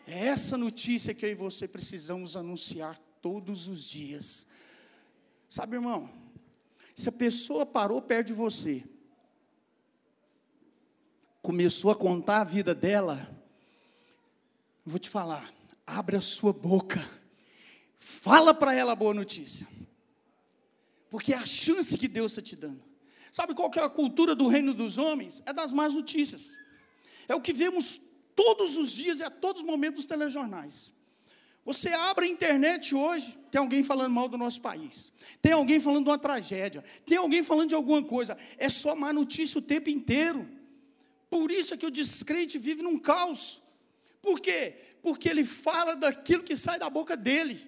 É 0.07 0.27
essa 0.27 0.57
notícia 0.57 1.13
que 1.13 1.25
eu 1.25 1.31
e 1.31 1.35
você 1.35 1.67
precisamos 1.67 2.37
anunciar 2.37 2.97
todos 3.21 3.67
os 3.67 3.83
dias. 3.83 4.47
Sabe, 5.49 5.75
irmão, 5.75 6.09
se 6.95 7.09
a 7.09 7.11
pessoa 7.11 7.65
parou 7.65 8.01
perto 8.01 8.27
de 8.27 8.33
você, 8.33 8.81
começou 11.41 11.91
a 11.91 11.95
contar 11.97 12.39
a 12.39 12.45
vida 12.45 12.73
dela, 12.73 13.36
vou 14.89 14.99
te 14.99 15.09
falar, 15.09 15.53
abre 15.85 16.15
a 16.15 16.21
sua 16.21 16.53
boca, 16.53 17.05
fala 17.99 18.53
para 18.53 18.73
ela 18.73 18.93
a 18.93 18.95
boa 18.95 19.13
notícia, 19.13 19.67
porque 21.09 21.33
é 21.33 21.37
a 21.37 21.45
chance 21.45 21.97
que 21.97 22.07
Deus 22.07 22.31
está 22.31 22.41
te 22.41 22.55
dando. 22.55 22.81
Sabe 23.31 23.53
qual 23.53 23.69
que 23.69 23.79
é 23.79 23.83
a 23.83 23.89
cultura 23.89 24.33
do 24.33 24.47
reino 24.47 24.73
dos 24.73 24.97
homens? 24.97 25.43
É 25.45 25.51
das 25.51 25.73
más 25.73 25.93
notícias. 25.93 26.55
É 27.27 27.35
o 27.35 27.41
que 27.41 27.51
vemos 27.51 27.99
todos 28.33 28.77
os 28.77 28.91
dias 28.91 29.19
e 29.19 29.23
a 29.23 29.29
todos 29.29 29.61
os 29.61 29.67
momentos 29.67 29.97
dos 29.97 30.05
telejornais. 30.05 30.93
Você 31.65 31.89
abre 31.89 32.25
a 32.25 32.29
internet 32.29 32.95
hoje, 32.95 33.37
tem 33.51 33.59
alguém 33.59 33.83
falando 33.83 34.13
mal 34.13 34.29
do 34.29 34.37
nosso 34.37 34.61
país, 34.61 35.11
tem 35.41 35.51
alguém 35.51 35.81
falando 35.81 36.05
de 36.05 36.09
uma 36.11 36.17
tragédia, 36.17 36.81
tem 37.05 37.17
alguém 37.17 37.43
falando 37.43 37.67
de 37.69 37.75
alguma 37.75 38.01
coisa, 38.01 38.37
é 38.57 38.69
só 38.69 38.95
má 38.95 39.11
notícia 39.11 39.59
o 39.59 39.61
tempo 39.61 39.89
inteiro. 39.89 40.47
Por 41.29 41.51
isso 41.51 41.73
é 41.73 41.77
que 41.77 41.85
o 41.85 41.91
descrente 41.91 42.57
vive 42.57 42.81
num 42.81 42.97
caos. 42.97 43.61
Por 44.27 44.41
quê? 44.41 44.73
Porque 45.01 45.29
ele 45.29 45.45
fala 45.45 45.95
daquilo 45.95 46.43
que 46.43 46.57
sai 46.57 46.77
da 46.77 46.89
boca 46.89 47.15
dele. 47.15 47.65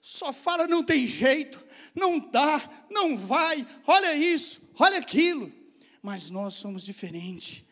Só 0.00 0.32
fala, 0.32 0.68
não 0.68 0.80
tem 0.80 1.08
jeito, 1.08 1.58
não 1.92 2.20
dá, 2.20 2.86
não 2.88 3.16
vai, 3.16 3.66
olha 3.84 4.14
isso, 4.14 4.60
olha 4.78 4.98
aquilo. 4.98 5.52
Mas 6.00 6.30
nós 6.30 6.54
somos 6.54 6.84
diferentes. 6.84 7.64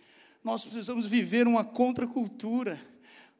Nós 0.42 0.64
precisamos 0.64 1.06
viver 1.06 1.46
uma 1.46 1.64
contracultura. 1.64 2.80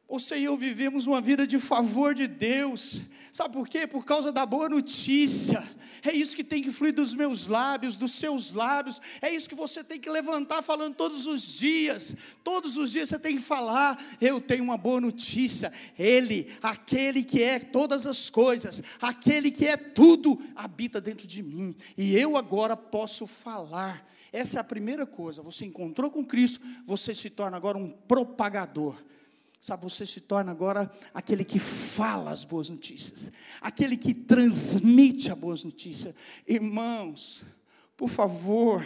Você 0.09 0.37
e 0.37 0.45
eu 0.45 0.55
vivemos 0.55 1.05
uma 1.05 1.19
vida 1.19 1.45
de 1.45 1.59
favor 1.59 2.15
de 2.15 2.27
Deus. 2.27 3.01
Sabe 3.29 3.53
por 3.53 3.67
quê? 3.67 3.85
Por 3.85 4.05
causa 4.05 4.31
da 4.31 4.45
boa 4.45 4.69
notícia. 4.69 5.67
É 6.01 6.13
isso 6.13 6.33
que 6.33 6.45
tem 6.45 6.61
que 6.61 6.71
fluir 6.71 6.93
dos 6.93 7.13
meus 7.13 7.47
lábios, 7.47 7.97
dos 7.97 8.13
seus 8.13 8.53
lábios. 8.53 9.01
É 9.21 9.29
isso 9.29 9.49
que 9.49 9.55
você 9.55 9.83
tem 9.83 9.99
que 9.99 10.09
levantar 10.09 10.61
falando 10.61 10.95
todos 10.95 11.25
os 11.25 11.41
dias. 11.59 12.15
Todos 12.41 12.77
os 12.77 12.89
dias 12.89 13.09
você 13.09 13.19
tem 13.19 13.35
que 13.35 13.41
falar: 13.41 14.01
Eu 14.21 14.39
tenho 14.39 14.63
uma 14.63 14.77
boa 14.77 15.01
notícia. 15.01 15.73
Ele, 15.99 16.53
aquele 16.63 17.21
que 17.21 17.43
é 17.43 17.59
todas 17.59 18.07
as 18.07 18.29
coisas, 18.29 18.81
aquele 19.01 19.51
que 19.51 19.65
é 19.65 19.75
tudo, 19.75 20.41
habita 20.55 21.01
dentro 21.01 21.27
de 21.27 21.43
mim. 21.43 21.75
E 21.97 22.15
eu 22.15 22.37
agora 22.37 22.77
posso 22.77 23.27
falar. 23.27 24.07
Essa 24.31 24.57
é 24.57 24.61
a 24.61 24.63
primeira 24.63 25.05
coisa. 25.05 25.41
Você 25.41 25.65
encontrou 25.65 26.09
com 26.09 26.23
Cristo, 26.25 26.65
você 26.85 27.13
se 27.13 27.29
torna 27.29 27.57
agora 27.57 27.77
um 27.77 27.89
propagador 27.89 28.95
Sabe, 29.59 29.83
você 29.83 30.05
se 30.05 30.21
torna 30.21 30.51
agora 30.51 30.91
aquele 31.13 31.43
que 31.43 31.59
fala 31.59 32.31
as 32.31 32.43
boas 32.43 32.69
notícias, 32.69 33.31
aquele 33.59 33.97
que 33.97 34.13
transmite 34.13 35.31
as 35.31 35.37
boas 35.37 35.63
notícias. 35.63 36.15
Irmãos, 36.47 37.43
por 37.97 38.07
favor, 38.07 38.85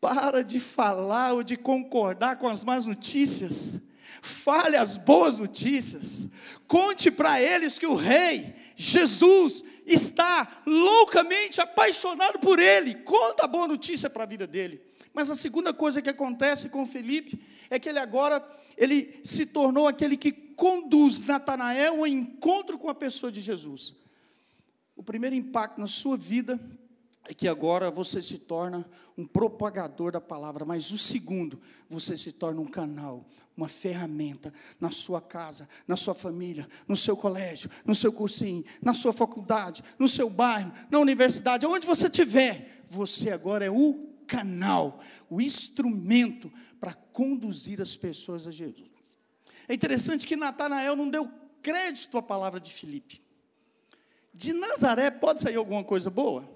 para 0.00 0.42
de 0.42 0.58
falar 0.58 1.34
ou 1.34 1.42
de 1.42 1.56
concordar 1.56 2.36
com 2.38 2.48
as 2.48 2.64
más 2.64 2.86
notícias. 2.86 3.76
Fale 4.22 4.76
as 4.76 4.96
boas 4.96 5.38
notícias. 5.38 6.26
Conte 6.66 7.10
para 7.10 7.40
eles 7.40 7.78
que 7.78 7.86
o 7.86 7.94
rei 7.94 8.54
Jesus 8.76 9.62
está 9.86 10.62
loucamente 10.64 11.60
apaixonado 11.60 12.38
por 12.38 12.58
ele. 12.58 12.94
Conta 12.96 13.44
a 13.44 13.48
boa 13.48 13.68
notícia 13.68 14.08
para 14.08 14.24
a 14.24 14.26
vida 14.26 14.46
dele. 14.46 14.80
Mas 15.12 15.28
a 15.30 15.34
segunda 15.34 15.72
coisa 15.72 16.00
que 16.00 16.08
acontece 16.08 16.68
com 16.68 16.86
Felipe 16.86 17.42
é 17.68 17.78
que 17.78 17.88
ele 17.88 17.98
agora 17.98 18.44
ele 18.76 19.20
se 19.24 19.44
tornou 19.44 19.86
aquele 19.86 20.16
que 20.16 20.32
conduz 20.32 21.20
Natanael 21.20 21.96
ao 21.96 22.06
encontro 22.06 22.78
com 22.78 22.88
a 22.88 22.94
pessoa 22.94 23.30
de 23.30 23.40
Jesus. 23.40 23.94
O 24.96 25.02
primeiro 25.02 25.36
impacto 25.36 25.80
na 25.80 25.86
sua 25.86 26.16
vida 26.16 26.60
é 27.24 27.34
que 27.34 27.46
agora 27.46 27.90
você 27.90 28.22
se 28.22 28.38
torna 28.38 28.88
um 29.16 29.26
propagador 29.26 30.12
da 30.12 30.20
palavra, 30.20 30.64
mas 30.64 30.90
o 30.90 30.98
segundo, 30.98 31.60
você 31.88 32.16
se 32.16 32.32
torna 32.32 32.60
um 32.60 32.66
canal, 32.66 33.26
uma 33.56 33.68
ferramenta 33.68 34.52
na 34.80 34.90
sua 34.90 35.20
casa, 35.20 35.68
na 35.86 35.96
sua 35.96 36.14
família, 36.14 36.66
no 36.88 36.96
seu 36.96 37.16
colégio, 37.16 37.70
no 37.84 37.94
seu 37.94 38.12
cursinho, 38.12 38.64
na 38.80 38.94
sua 38.94 39.12
faculdade, 39.12 39.84
no 39.98 40.08
seu 40.08 40.30
bairro, 40.30 40.72
na 40.90 40.98
universidade, 40.98 41.66
onde 41.66 41.86
você 41.86 42.06
estiver, 42.06 42.82
você 42.88 43.30
agora 43.30 43.64
é 43.64 43.70
o 43.70 44.09
canal, 44.30 45.00
o 45.28 45.40
instrumento 45.40 46.52
para 46.78 46.94
conduzir 46.94 47.82
as 47.82 47.96
pessoas 47.96 48.46
a 48.46 48.52
Jesus. 48.52 48.88
É 49.68 49.74
interessante 49.74 50.24
que 50.24 50.36
Natanael 50.36 50.94
não 50.94 51.10
deu 51.10 51.28
crédito 51.60 52.16
à 52.16 52.22
palavra 52.22 52.60
de 52.60 52.72
Filipe. 52.72 53.20
De 54.32 54.52
Nazaré 54.52 55.10
pode 55.10 55.40
sair 55.40 55.56
alguma 55.56 55.82
coisa 55.82 56.08
boa? 56.08 56.48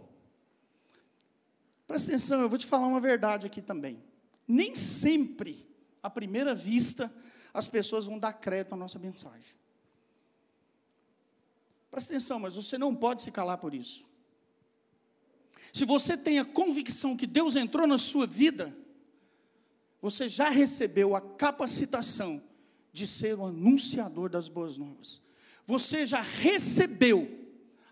Presta 1.87 2.13
atenção, 2.13 2.41
eu 2.41 2.49
vou 2.49 2.59
te 2.59 2.65
falar 2.65 2.87
uma 2.87 3.01
verdade 3.01 3.47
aqui 3.47 3.61
também. 3.61 4.03
Nem 4.47 4.77
sempre, 4.77 5.69
à 6.01 6.09
primeira 6.09 6.55
vista, 6.55 7.13
as 7.53 7.67
pessoas 7.67 8.07
vão 8.07 8.19
dar 8.19 8.33
crédito 8.35 8.73
à 8.73 8.77
nossa 8.77 8.99
mensagem. 8.99 9.57
Presta 11.91 12.13
atenção, 12.13 12.39
mas 12.39 12.55
você 12.55 12.79
não 12.79 12.95
pode 12.95 13.23
se 13.23 13.31
calar 13.31 13.59
por 13.59 13.75
isso. 13.75 14.07
Se 15.75 15.85
você 15.85 16.17
tem 16.17 16.39
a 16.39 16.45
convicção 16.45 17.17
que 17.17 17.27
Deus 17.27 17.57
entrou 17.57 17.85
na 17.85 17.99
sua 17.99 18.29
vida, 18.29 18.73
você 20.01 20.29
já 20.29 20.49
recebeu 20.49 21.17
a 21.17 21.21
capacitação 21.21 22.41
de 22.93 23.09
ser 23.09 23.37
o 23.37 23.45
anunciador 23.45 24.31
das 24.31 24.49
boas 24.49 24.79
novas. 24.79 25.21
Você 25.67 26.07
já 26.07 26.21
recebeu 26.21 27.29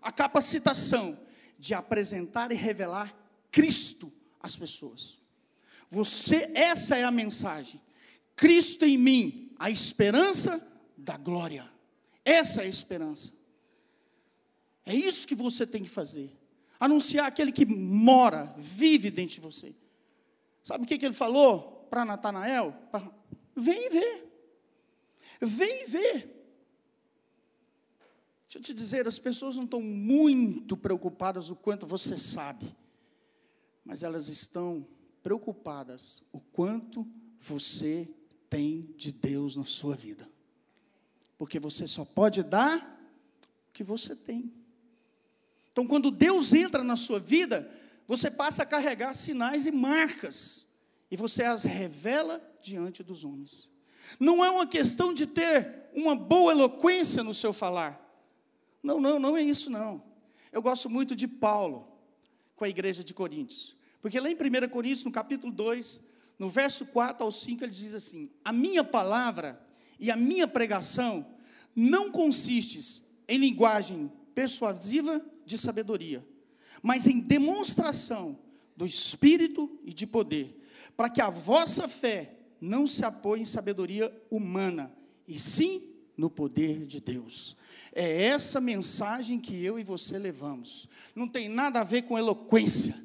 a 0.01 0.13
capacitação 0.13 1.19
de 1.59 1.73
apresentar 1.73 2.53
e 2.53 2.55
revelar 2.55 3.13
Cristo 3.51 4.13
às 4.39 4.55
pessoas. 4.55 5.19
Você, 5.89 6.49
essa 6.55 6.95
é 6.95 7.03
a 7.03 7.11
mensagem. 7.11 7.81
Cristo 8.33 8.85
em 8.85 8.97
mim, 8.97 9.51
a 9.59 9.69
esperança 9.69 10.65
da 10.97 11.17
glória. 11.17 11.69
Essa 12.23 12.61
é 12.61 12.63
a 12.63 12.69
esperança. 12.69 13.33
É 14.85 14.95
isso 14.95 15.27
que 15.27 15.35
você 15.35 15.67
tem 15.67 15.83
que 15.83 15.89
fazer 15.89 16.42
anunciar 16.79 17.27
aquele 17.27 17.51
que 17.51 17.65
mora, 17.65 18.53
vive 18.57 19.09
dentro 19.09 19.35
de 19.35 19.41
você. 19.41 19.75
Sabe 20.63 20.83
o 20.83 20.87
que, 20.87 20.97
que 20.97 21.05
ele 21.05 21.13
falou 21.13 21.87
para 21.89 22.05
Natanael? 22.05 22.73
Vem 23.55 23.89
ver. 23.89 24.33
Vem 25.41 25.85
ver. 25.85 26.33
Deixa 28.45 28.59
eu 28.59 28.61
te 28.61 28.73
dizer, 28.73 29.07
as 29.07 29.17
pessoas 29.17 29.55
não 29.55 29.63
estão 29.63 29.81
muito 29.81 30.77
preocupadas 30.77 31.49
o 31.49 31.55
quanto 31.55 31.87
você 31.87 32.17
sabe, 32.17 32.75
mas 33.83 34.03
elas 34.03 34.29
estão 34.29 34.87
preocupadas 35.23 36.21
o 36.31 36.39
quanto 36.39 37.07
você 37.39 38.07
tem 38.49 38.93
de 38.95 39.11
Deus 39.11 39.57
na 39.57 39.65
sua 39.65 39.95
vida. 39.95 40.29
Porque 41.37 41.59
você 41.59 41.87
só 41.87 42.05
pode 42.05 42.43
dar 42.43 42.79
o 43.69 43.73
que 43.73 43.83
você 43.83 44.15
tem. 44.15 44.53
Então, 45.73 45.87
quando 45.87 46.11
Deus 46.11 46.53
entra 46.53 46.83
na 46.83 46.95
sua 46.95 47.19
vida, 47.19 47.69
você 48.07 48.29
passa 48.29 48.61
a 48.61 48.65
carregar 48.65 49.15
sinais 49.15 49.65
e 49.65 49.71
marcas, 49.71 50.67
e 51.09 51.17
você 51.17 51.43
as 51.43 51.63
revela 51.63 52.41
diante 52.61 53.03
dos 53.03 53.23
homens. 53.23 53.69
Não 54.19 54.45
é 54.45 54.51
uma 54.51 54.67
questão 54.67 55.11
de 55.13 55.25
ter 55.25 55.89
uma 55.95 56.15
boa 56.15 56.51
eloquência 56.51 57.23
no 57.23 57.33
seu 57.33 57.51
falar. 57.51 57.99
Não, 58.83 59.01
não, 59.01 59.19
não 59.19 59.35
é 59.35 59.41
isso 59.41 59.69
não. 59.69 60.03
Eu 60.51 60.61
gosto 60.61 60.89
muito 60.89 61.15
de 61.15 61.27
Paulo. 61.27 61.91
com 62.55 62.65
a 62.65 62.69
igreja 62.69 63.03
de 63.03 63.13
Coríntios. 63.15 63.75
Porque 63.99 64.19
lá 64.19 64.29
em 64.29 64.35
1 64.35 64.69
Coríntios, 64.69 65.05
no 65.05 65.11
capítulo 65.11 65.51
2, 65.51 65.99
no 66.37 66.49
verso 66.49 66.85
4 66.85 67.23
ao 67.23 67.31
5, 67.31 67.63
ele 67.63 67.71
diz 67.71 67.95
assim: 67.95 68.29
A 68.45 68.53
minha 68.53 68.83
palavra 68.83 69.59
e 69.99 70.11
a 70.11 70.15
minha 70.15 70.47
pregação 70.47 71.25
não 71.75 72.11
consistes 72.11 73.03
em 73.27 73.37
linguagem 73.37 74.11
persuasiva 74.35 75.23
de 75.45 75.57
sabedoria, 75.57 76.25
mas 76.81 77.07
em 77.07 77.19
demonstração 77.19 78.37
do 78.75 78.85
Espírito 78.85 79.69
e 79.83 79.93
de 79.93 80.07
poder, 80.07 80.59
para 80.95 81.09
que 81.09 81.21
a 81.21 81.29
vossa 81.29 81.87
fé 81.87 82.33
não 82.59 82.87
se 82.87 83.03
apoie 83.03 83.41
em 83.41 83.45
sabedoria 83.45 84.13
humana, 84.29 84.91
e 85.27 85.39
sim 85.39 85.83
no 86.17 86.29
poder 86.29 86.85
de 86.85 86.99
Deus. 86.99 87.55
É 87.93 88.23
essa 88.23 88.59
mensagem 88.59 89.39
que 89.39 89.63
eu 89.63 89.77
e 89.77 89.83
você 89.83 90.17
levamos. 90.17 90.87
Não 91.15 91.27
tem 91.27 91.47
nada 91.47 91.81
a 91.81 91.83
ver 91.83 92.03
com 92.03 92.17
eloquência, 92.17 92.95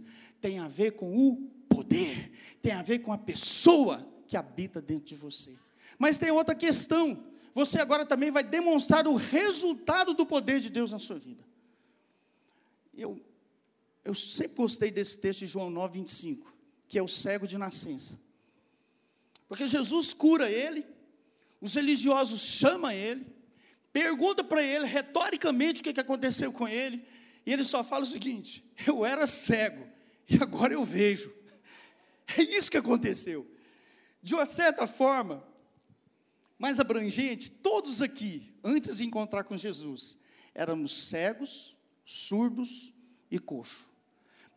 tem 0.40 0.58
a 0.58 0.68
ver 0.68 0.92
com 0.92 1.16
o 1.16 1.36
poder, 1.68 2.32
tem 2.62 2.72
a 2.72 2.82
ver 2.82 3.00
com 3.00 3.12
a 3.12 3.18
pessoa 3.18 4.06
que 4.26 4.36
habita 4.36 4.80
dentro 4.80 5.06
de 5.06 5.14
você. 5.14 5.52
Mas 5.98 6.18
tem 6.18 6.30
outra 6.30 6.54
questão. 6.54 7.24
Você 7.54 7.80
agora 7.80 8.06
também 8.06 8.30
vai 8.30 8.44
demonstrar 8.44 9.06
o 9.06 9.14
resultado 9.14 10.14
do 10.14 10.24
poder 10.24 10.60
de 10.60 10.70
Deus 10.70 10.92
na 10.92 10.98
sua 10.98 11.18
vida. 11.18 11.47
Eu, 12.98 13.24
eu 14.04 14.14
sempre 14.14 14.56
gostei 14.56 14.90
desse 14.90 15.16
texto 15.18 15.40
de 15.40 15.46
João 15.46 15.70
9, 15.70 16.00
25, 16.00 16.52
que 16.88 16.98
é 16.98 17.02
o 17.02 17.08
cego 17.08 17.46
de 17.46 17.56
nascença. 17.56 18.18
Porque 19.46 19.68
Jesus 19.68 20.12
cura 20.12 20.50
ele, 20.50 20.84
os 21.60 21.74
religiosos 21.74 22.40
chamam 22.40 22.90
ele, 22.90 23.26
pergunta 23.92 24.42
para 24.42 24.62
ele 24.62 24.84
retoricamente 24.84 25.80
o 25.80 25.84
que, 25.84 25.92
que 25.92 26.00
aconteceu 26.00 26.52
com 26.52 26.66
ele, 26.66 27.04
e 27.46 27.52
ele 27.52 27.64
só 27.64 27.82
fala 27.84 28.04
o 28.04 28.06
seguinte: 28.06 28.64
eu 28.86 29.06
era 29.06 29.26
cego 29.26 29.86
e 30.28 30.36
agora 30.42 30.74
eu 30.74 30.84
vejo. 30.84 31.32
É 32.36 32.42
isso 32.42 32.70
que 32.70 32.76
aconteceu. 32.76 33.50
De 34.22 34.34
uma 34.34 34.44
certa 34.44 34.86
forma, 34.86 35.42
mais 36.58 36.78
abrangente, 36.78 37.50
todos 37.50 38.02
aqui, 38.02 38.52
antes 38.62 38.98
de 38.98 39.04
encontrar 39.06 39.44
com 39.44 39.56
Jesus, 39.56 40.18
éramos 40.54 41.08
cegos, 41.08 41.74
surdos 42.08 42.90
e 43.30 43.38
coxos. 43.38 43.86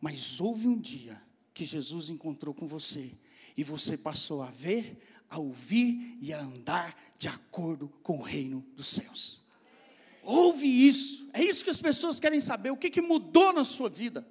Mas 0.00 0.40
houve 0.40 0.66
um 0.66 0.78
dia 0.78 1.22
que 1.52 1.66
Jesus 1.66 2.08
encontrou 2.08 2.54
com 2.54 2.66
você 2.66 3.12
e 3.54 3.62
você 3.62 3.94
passou 3.94 4.42
a 4.42 4.50
ver, 4.50 4.98
a 5.28 5.38
ouvir 5.38 6.16
e 6.22 6.32
a 6.32 6.40
andar 6.40 6.96
de 7.18 7.28
acordo 7.28 7.88
com 8.02 8.16
o 8.16 8.22
reino 8.22 8.64
dos 8.74 8.88
céus. 8.88 9.42
Ouve 10.22 10.66
isso, 10.66 11.28
é 11.34 11.44
isso 11.44 11.62
que 11.62 11.68
as 11.68 11.80
pessoas 11.80 12.18
querem 12.18 12.40
saber. 12.40 12.70
O 12.70 12.76
que, 12.76 12.88
que 12.88 13.02
mudou 13.02 13.52
na 13.52 13.64
sua 13.64 13.90
vida? 13.90 14.26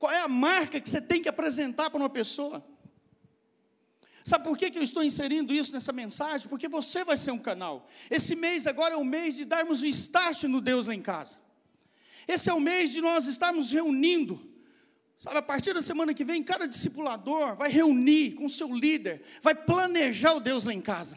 Qual 0.00 0.10
é 0.10 0.20
a 0.20 0.28
marca 0.28 0.80
que 0.80 0.90
você 0.90 1.00
tem 1.00 1.22
que 1.22 1.28
apresentar 1.28 1.90
para 1.90 2.00
uma 2.00 2.10
pessoa? 2.10 2.66
Sabe 4.28 4.44
por 4.44 4.58
que, 4.58 4.70
que 4.70 4.78
eu 4.78 4.82
estou 4.82 5.02
inserindo 5.02 5.54
isso 5.54 5.72
nessa 5.72 5.90
mensagem? 5.90 6.46
Porque 6.50 6.68
você 6.68 7.02
vai 7.02 7.16
ser 7.16 7.30
um 7.30 7.38
canal. 7.38 7.88
Esse 8.10 8.36
mês 8.36 8.66
agora 8.66 8.92
é 8.92 8.96
o 8.98 9.02
mês 9.02 9.34
de 9.34 9.46
darmos 9.46 9.80
o 9.80 9.86
start 9.86 10.42
no 10.42 10.60
Deus 10.60 10.86
lá 10.86 10.94
em 10.94 11.00
casa. 11.00 11.38
Esse 12.28 12.50
é 12.50 12.52
o 12.52 12.60
mês 12.60 12.92
de 12.92 13.00
nós 13.00 13.26
estarmos 13.26 13.70
reunindo. 13.70 14.38
Sabe, 15.18 15.38
a 15.38 15.42
partir 15.42 15.72
da 15.72 15.80
semana 15.80 16.12
que 16.12 16.24
vem, 16.24 16.42
cada 16.42 16.68
discipulador 16.68 17.56
vai 17.56 17.70
reunir 17.70 18.32
com 18.32 18.50
seu 18.50 18.70
líder, 18.70 19.22
vai 19.40 19.54
planejar 19.54 20.34
o 20.34 20.40
Deus 20.40 20.66
lá 20.66 20.74
em 20.74 20.82
casa. 20.82 21.16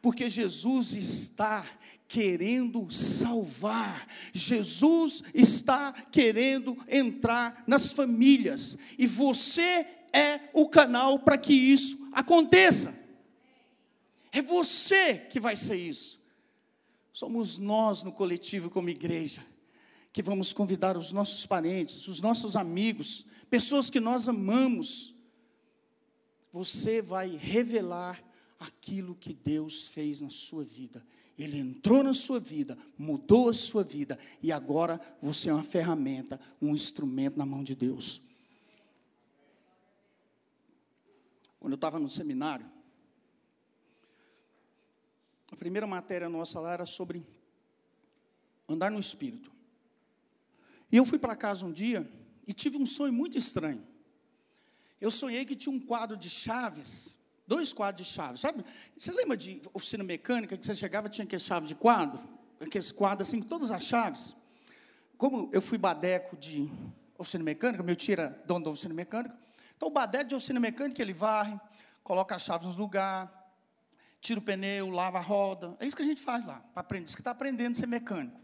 Porque 0.00 0.30
Jesus 0.30 0.92
está 0.92 1.66
querendo 2.06 2.88
salvar, 2.92 4.06
Jesus 4.32 5.24
está 5.34 5.92
querendo 6.12 6.78
entrar 6.86 7.64
nas 7.66 7.92
famílias, 7.92 8.78
e 8.96 9.04
você 9.04 9.84
é 10.12 10.50
o 10.52 10.68
canal 10.68 11.18
para 11.18 11.38
que 11.38 11.52
isso 11.52 12.08
aconteça. 12.12 12.94
É 14.30 14.40
você 14.40 15.18
que 15.18 15.40
vai 15.40 15.56
ser 15.56 15.76
isso. 15.76 16.20
Somos 17.12 17.58
nós 17.58 18.02
no 18.02 18.12
coletivo, 18.12 18.70
como 18.70 18.88
igreja, 18.88 19.44
que 20.12 20.22
vamos 20.22 20.52
convidar 20.52 20.96
os 20.96 21.12
nossos 21.12 21.44
parentes, 21.44 22.08
os 22.08 22.20
nossos 22.20 22.56
amigos, 22.56 23.26
pessoas 23.50 23.90
que 23.90 24.00
nós 24.00 24.28
amamos. 24.28 25.14
Você 26.52 27.02
vai 27.02 27.36
revelar 27.36 28.22
aquilo 28.58 29.14
que 29.14 29.34
Deus 29.34 29.88
fez 29.88 30.20
na 30.20 30.30
sua 30.30 30.64
vida. 30.64 31.04
Ele 31.38 31.58
entrou 31.58 32.02
na 32.02 32.14
sua 32.14 32.38
vida, 32.38 32.78
mudou 32.96 33.48
a 33.48 33.54
sua 33.54 33.82
vida, 33.82 34.18
e 34.42 34.52
agora 34.52 35.00
você 35.20 35.50
é 35.50 35.52
uma 35.54 35.62
ferramenta, 35.62 36.38
um 36.60 36.74
instrumento 36.74 37.38
na 37.38 37.46
mão 37.46 37.64
de 37.64 37.74
Deus. 37.74 38.22
Quando 41.62 41.74
eu 41.74 41.76
estava 41.76 42.00
no 42.00 42.10
seminário, 42.10 42.66
a 45.52 45.54
primeira 45.54 45.86
matéria 45.86 46.28
nossa 46.28 46.58
lá 46.58 46.72
era 46.72 46.84
sobre 46.84 47.24
andar 48.68 48.90
no 48.90 48.98
Espírito. 48.98 49.52
E 50.90 50.96
eu 50.96 51.06
fui 51.06 51.20
para 51.20 51.36
casa 51.36 51.64
um 51.64 51.70
dia 51.70 52.10
e 52.48 52.52
tive 52.52 52.76
um 52.76 52.84
sonho 52.84 53.12
muito 53.12 53.38
estranho. 53.38 53.80
Eu 55.00 55.08
sonhei 55.08 55.44
que 55.44 55.54
tinha 55.54 55.72
um 55.72 55.78
quadro 55.78 56.16
de 56.16 56.28
chaves, 56.28 57.16
dois 57.46 57.72
quadros 57.72 58.04
de 58.04 58.12
chaves. 58.12 58.40
Sabe? 58.40 58.64
Você 58.98 59.12
lembra 59.12 59.36
de 59.36 59.62
oficina 59.72 60.02
mecânica 60.02 60.58
que 60.58 60.66
você 60.66 60.74
chegava 60.74 61.08
tinha 61.08 61.24
que 61.24 61.38
chave 61.38 61.68
de 61.68 61.76
quadro? 61.76 62.20
Aqueles 62.58 62.90
quadros 62.90 63.28
assim, 63.28 63.40
todas 63.40 63.70
as 63.70 63.84
chaves. 63.84 64.34
Como 65.16 65.48
eu 65.52 65.62
fui 65.62 65.78
badeco 65.78 66.36
de 66.36 66.68
oficina 67.16 67.44
mecânica, 67.44 67.84
meu 67.84 67.94
tio 67.94 68.14
era 68.14 68.30
dono 68.48 68.64
da 68.64 68.70
oficina 68.72 68.92
mecânica, 68.92 69.38
então, 69.82 69.90
o 69.90 69.92
badete 69.92 70.28
de 70.28 70.34
oficina 70.36 70.60
mecânica, 70.60 71.02
ele 71.02 71.12
varre, 71.12 71.58
coloca 72.04 72.36
as 72.36 72.42
chaves 72.42 72.68
no 72.68 72.80
lugar, 72.80 73.52
tira 74.20 74.38
o 74.38 74.42
pneu, 74.42 74.88
lava 74.90 75.18
a 75.18 75.20
roda. 75.20 75.76
É 75.80 75.84
isso 75.84 75.96
que 75.96 76.02
a 76.02 76.04
gente 76.04 76.20
faz 76.20 76.46
lá, 76.46 76.60
para 76.72 76.82
aprender. 76.82 77.06
Diz 77.06 77.16
que 77.16 77.20
está 77.20 77.32
aprendendo 77.32 77.72
a 77.72 77.74
ser 77.74 77.88
mecânico. 77.88 78.40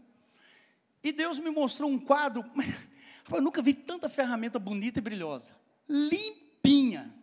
E 1.01 1.13
Deus 1.13 1.39
me 1.39 1.49
mostrou 1.49 1.89
um 1.89 1.97
quadro. 1.97 2.43
Eu 3.31 3.41
nunca 3.41 3.61
vi 3.61 3.73
tanta 3.73 4.09
ferramenta 4.09 4.59
bonita 4.59 4.99
e 4.99 5.01
brilhosa. 5.01 5.55
Limpinha. 5.87 7.15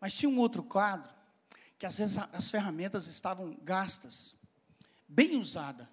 Mas 0.00 0.16
tinha 0.16 0.28
um 0.28 0.38
outro 0.40 0.64
quadro, 0.64 1.08
que 1.78 1.86
às 1.86 1.96
vezes 1.96 2.18
as 2.32 2.50
ferramentas 2.50 3.06
estavam 3.06 3.56
gastas, 3.62 4.34
bem 5.06 5.38
usada. 5.38 5.88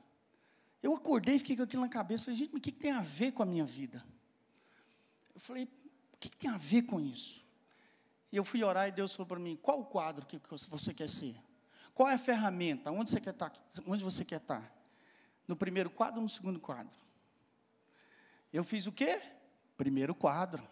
Eu 0.82 0.96
acordei, 0.96 1.38
fiquei 1.38 1.56
com 1.56 1.62
aquilo 1.62 1.84
na 1.84 1.90
cabeça, 1.90 2.26
falei, 2.26 2.40
gente, 2.40 2.54
mas 2.54 2.58
o 2.58 2.64
que 2.64 2.72
tem 2.72 2.90
a 2.90 3.02
ver 3.02 3.34
com 3.34 3.44
a 3.44 3.46
minha 3.46 3.66
vida? 3.66 4.04
Eu 5.36 5.40
falei, 5.40 5.70
o 6.16 6.18
que, 6.18 6.30
que 6.30 6.38
tem 6.38 6.50
a 6.50 6.58
ver 6.58 6.84
com 6.84 7.00
isso? 7.00 7.46
E 8.32 8.38
eu 8.38 8.44
fui 8.44 8.64
orar 8.64 8.88
e 8.88 8.92
Deus 8.92 9.14
falou 9.14 9.28
para 9.28 9.40
mim: 9.40 9.56
qual 9.62 9.82
o 9.82 9.86
quadro 9.86 10.26
que 10.26 10.40
você 10.70 10.94
quer 10.94 11.10
ser? 11.10 11.36
Qual 11.94 12.10
é 12.10 12.14
a 12.14 12.18
ferramenta? 12.18 12.92
Onde 12.92 13.12
você 13.12 13.22
quer 13.22 13.32
estar? 13.32 13.50
Tá, 13.50 13.84
onde 13.86 14.04
você 14.04 14.26
quer 14.26 14.42
estar? 14.42 14.74
No 15.48 15.56
primeiro 15.56 15.90
quadro 15.90 16.18
ou 16.18 16.24
no 16.24 16.30
segundo 16.30 16.60
quadro? 16.60 16.94
Eu 18.52 18.64
fiz 18.64 18.88
o 18.88 18.92
quê? 18.92 19.22
Primeiro 19.78 20.16
quadro. 20.16 20.66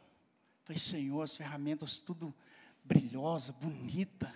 Falei, 0.64 0.80
Senhor, 0.80 1.22
as 1.22 1.36
ferramentas 1.36 2.00
tudo 2.00 2.34
brilhosa, 2.84 3.52
bonita. 3.54 4.34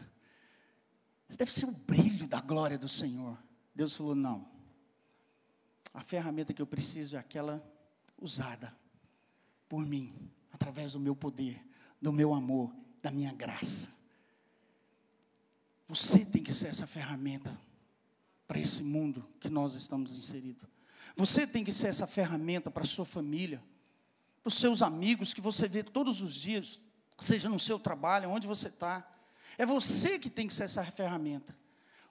Isso 1.27 1.37
deve 1.37 1.51
ser 1.51 1.65
o 1.65 1.71
brilho 1.71 2.27
da 2.27 2.39
glória 2.39 2.77
do 2.77 2.87
Senhor. 2.87 3.37
Deus 3.73 3.95
falou: 3.95 4.15
não. 4.15 4.47
A 5.93 6.03
ferramenta 6.03 6.53
que 6.53 6.61
eu 6.61 6.67
preciso 6.67 7.15
é 7.15 7.19
aquela 7.19 7.65
usada 8.17 8.75
por 9.67 9.85
mim 9.85 10.31
através 10.57 10.93
do 10.93 10.99
meu 10.99 11.15
poder, 11.15 11.63
do 12.01 12.11
meu 12.11 12.33
amor, 12.33 12.73
da 12.99 13.11
minha 13.11 13.31
graça. 13.31 13.89
Você 15.87 16.25
tem 16.25 16.43
que 16.43 16.51
ser 16.51 16.67
essa 16.67 16.87
ferramenta 16.87 17.55
para 18.47 18.59
esse 18.59 18.81
mundo 18.81 19.23
que 19.39 19.49
nós 19.49 19.75
estamos 19.75 20.15
inseridos. 20.15 20.67
Você 21.15 21.45
tem 21.45 21.63
que 21.63 21.71
ser 21.71 21.87
essa 21.87 22.07
ferramenta 22.07 22.71
para 22.71 22.83
a 22.83 22.87
sua 22.87 23.05
família, 23.05 23.63
para 24.41 24.47
os 24.47 24.55
seus 24.55 24.81
amigos 24.81 25.31
que 25.31 25.41
você 25.41 25.67
vê 25.67 25.83
todos 25.83 26.23
os 26.23 26.33
dias, 26.33 26.79
seja 27.19 27.47
no 27.47 27.59
seu 27.59 27.77
trabalho, 27.79 28.29
onde 28.29 28.47
você 28.47 28.67
está. 28.67 29.07
É 29.59 29.65
você 29.65 30.17
que 30.17 30.29
tem 30.29 30.47
que 30.47 30.53
ser 30.53 30.63
essa 30.63 30.83
ferramenta. 30.85 31.55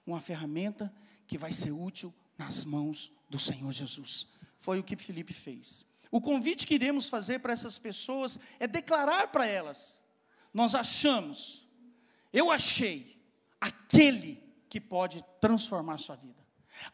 Uma 0.05 0.21
ferramenta 0.21 0.93
que 1.27 1.37
vai 1.37 1.51
ser 1.51 1.71
útil 1.71 2.13
nas 2.37 2.63
mãos 2.63 3.11
do 3.29 3.37
Senhor 3.37 3.71
Jesus. 3.73 4.25
Foi 4.61 4.79
o 4.79 4.83
que 4.83 4.95
Felipe 4.95 5.33
fez. 5.33 5.85
O 6.11 6.21
convite 6.21 6.65
que 6.65 6.75
iremos 6.75 7.07
fazer 7.07 7.39
para 7.39 7.53
essas 7.53 7.77
pessoas 7.77 8.39
é 8.59 8.67
declarar 8.67 9.27
para 9.27 9.45
elas: 9.45 9.99
nós 10.53 10.73
achamos, 10.73 11.67
eu 12.31 12.51
achei, 12.51 13.21
aquele 13.59 14.43
que 14.69 14.79
pode 14.79 15.23
transformar 15.41 15.95
a 15.95 15.97
sua 15.97 16.15
vida, 16.15 16.35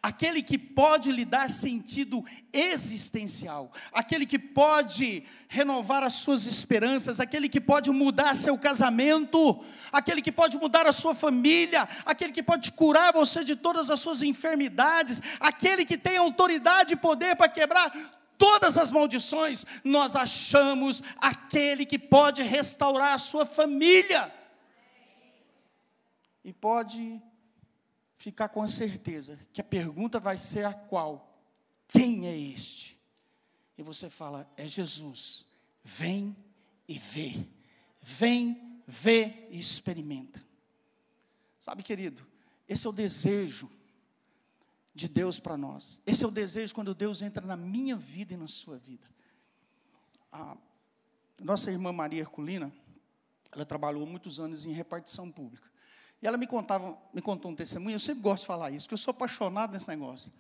aquele 0.02 0.42
que 0.42 0.58
pode 0.58 1.12
lhe 1.12 1.26
dar 1.26 1.50
sentido 1.50 2.24
existencial, 2.52 3.72
aquele 3.92 4.26
que 4.26 4.40
pode 4.40 5.24
renovar 5.48 6.04
as 6.04 6.14
suas 6.14 6.46
esperanças, 6.46 7.20
aquele 7.20 7.50
que 7.50 7.62
pode 7.62 7.92
mudar 7.92 8.36
seu 8.36 8.58
casamento, 8.58 9.64
aquele 9.92 10.22
que 10.22 10.32
pode 10.32 10.58
mudar 10.58 10.88
a 10.88 10.92
sua 10.92 11.14
família, 11.14 11.88
aquele 12.06 12.32
que 12.32 12.44
pode 12.44 12.72
curar 12.72 13.14
você 13.14 13.44
de 13.44 13.56
todas 13.56 13.90
as 13.90 14.00
suas 14.00 14.22
enfermidades, 14.22 15.22
aquele 15.40 15.86
que 15.86 15.98
tem 15.98 16.18
autoridade 16.18 16.94
e 16.94 16.98
poder 16.98 17.36
para 17.36 17.50
quebrar 17.50 18.23
todas 18.44 18.78
as 18.78 18.92
maldições, 18.92 19.66
nós 19.86 20.18
achamos 20.18 21.02
aquele 21.16 21.86
que 21.86 21.98
pode 21.98 22.42
restaurar 22.42 23.14
a 23.14 23.18
sua 23.18 23.46
família. 23.46 24.30
E 26.44 26.52
pode 26.52 27.22
ficar 28.18 28.50
com 28.50 28.62
a 28.62 28.68
certeza 28.68 29.40
que 29.54 29.62
a 29.62 29.64
pergunta 29.64 30.20
vai 30.20 30.38
ser 30.38 30.66
a 30.66 30.74
qual? 30.74 31.42
Quem 31.88 32.28
é 32.28 32.38
este? 32.38 33.00
E 33.78 33.82
você 33.82 34.10
fala, 34.10 34.46
é 34.58 34.68
Jesus. 34.68 35.48
Vem 35.82 36.36
e 36.86 37.00
vê. 37.00 37.48
Vem, 38.02 38.82
vê 38.86 39.48
e 39.52 39.58
experimenta. 39.58 40.46
Sabe, 41.62 41.82
querido, 41.82 42.28
esse 42.68 42.86
é 42.86 42.90
o 42.90 42.94
desejo 42.94 43.70
de 44.94 45.08
Deus 45.08 45.40
para 45.40 45.58
nós. 45.58 46.00
Esse 46.06 46.24
é 46.24 46.28
o 46.28 46.32
desejo 46.32 46.74
quando 46.76 46.94
Deus 46.94 47.22
entra 47.22 47.46
na 47.46 47.58
minha 47.58 47.96
vida 47.96 48.34
e 48.34 48.38
na 48.38 48.48
sua 48.48 48.78
vida. 48.78 49.08
A 50.32 50.56
nossa 51.42 51.72
irmã 51.72 51.92
Maria 51.92 52.22
Herculina, 52.22 52.72
ela 53.52 53.66
trabalhou 53.66 54.06
muitos 54.06 54.40
anos 54.40 54.66
em 54.66 54.72
repartição 54.72 55.32
pública. 55.32 55.68
E 56.22 56.28
ela 56.28 56.38
me 56.38 56.48
contava, 56.48 56.98
me 57.14 57.22
contou 57.22 57.52
um 57.52 57.56
testemunho, 57.56 57.96
eu 57.96 58.00
sempre 58.00 58.22
gosto 58.22 58.42
de 58.42 58.48
falar 58.48 58.72
isso, 58.72 58.86
porque 58.86 58.94
eu 58.94 58.98
sou 58.98 59.12
apaixonado 59.12 59.74
nesse 59.74 59.90
negócio. 59.90 60.32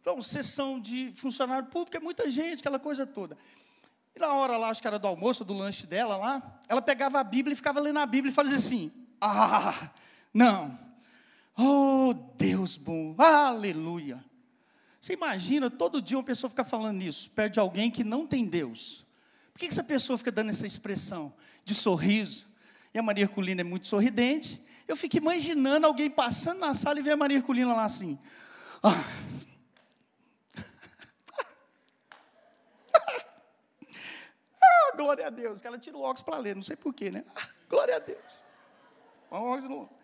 Então, 0.00 0.20
sessão 0.22 0.80
de 0.80 1.12
funcionário 1.14 1.68
público 1.68 1.96
é 1.96 2.00
muita 2.00 2.30
gente, 2.30 2.60
aquela 2.60 2.78
coisa 2.78 3.06
toda. 3.06 3.36
E 4.16 4.18
na 4.18 4.32
hora 4.32 4.56
lá, 4.56 4.70
acho 4.70 4.80
que 4.80 4.88
era 4.88 4.98
do 4.98 5.06
almoço, 5.06 5.44
do 5.44 5.54
lanche 5.54 5.86
dela 5.86 6.16
lá, 6.16 6.60
ela 6.66 6.82
pegava 6.82 7.20
a 7.20 7.24
Bíblia 7.24 7.52
e 7.52 7.56
ficava 7.56 7.78
lendo 7.78 7.98
a 7.98 8.06
Bíblia 8.06 8.30
e 8.30 8.34
fazia 8.34 8.56
assim: 8.56 8.90
Ah, 9.20 9.90
não, 10.32 10.76
Oh, 11.60 12.14
Deus 12.36 12.76
bom, 12.76 13.16
aleluia. 13.18 14.24
Você 15.00 15.14
imagina 15.14 15.68
todo 15.68 16.00
dia 16.00 16.16
uma 16.16 16.22
pessoa 16.22 16.48
ficar 16.48 16.62
falando 16.62 17.02
isso, 17.02 17.28
perto 17.30 17.54
de 17.54 17.60
alguém 17.60 17.90
que 17.90 18.04
não 18.04 18.24
tem 18.28 18.44
Deus. 18.44 19.04
Por 19.52 19.58
que 19.58 19.66
essa 19.66 19.82
pessoa 19.82 20.16
fica 20.16 20.30
dando 20.30 20.50
essa 20.50 20.68
expressão 20.68 21.34
de 21.64 21.74
sorriso? 21.74 22.46
E 22.94 22.98
a 22.98 23.02
Maria 23.02 23.24
Herculina 23.24 23.62
é 23.62 23.64
muito 23.64 23.88
sorridente. 23.88 24.64
Eu 24.86 24.96
fico 24.96 25.16
imaginando 25.16 25.84
alguém 25.84 26.08
passando 26.08 26.60
na 26.60 26.74
sala 26.74 27.00
e 27.00 27.02
ver 27.02 27.10
a 27.10 27.16
Maria 27.16 27.38
Herculina 27.38 27.74
lá 27.74 27.84
assim. 27.84 28.16
Ah. 28.80 29.02
ah, 34.62 34.96
glória 34.96 35.26
a 35.26 35.30
Deus. 35.30 35.60
Que 35.60 35.66
ela 35.66 35.76
tira 35.76 35.96
o 35.96 36.02
óculos 36.02 36.22
para 36.22 36.38
ler, 36.38 36.54
não 36.54 36.62
sei 36.62 36.76
porquê, 36.76 37.10
né? 37.10 37.24
Ah, 37.34 37.48
glória 37.68 37.96
a 37.96 37.98
Deus. 37.98 38.44
Vamos 39.28 39.97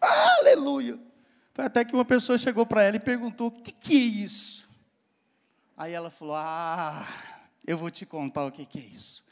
Aleluia. 0.00 0.98
Foi 1.54 1.64
até 1.64 1.84
que 1.84 1.94
uma 1.94 2.04
pessoa 2.04 2.36
chegou 2.36 2.66
para 2.66 2.82
ela 2.82 2.96
e 2.96 3.00
perguntou: 3.00 3.48
o 3.48 3.50
que, 3.50 3.72
que 3.72 3.96
é 3.96 4.00
isso? 4.00 4.68
Aí 5.76 5.92
ela 5.92 6.10
falou: 6.10 6.34
Ah, 6.36 7.06
eu 7.66 7.76
vou 7.76 7.90
te 7.90 8.04
contar 8.04 8.44
o 8.44 8.52
que, 8.52 8.66
que 8.66 8.78
é 8.78 8.82
isso. 8.82 9.24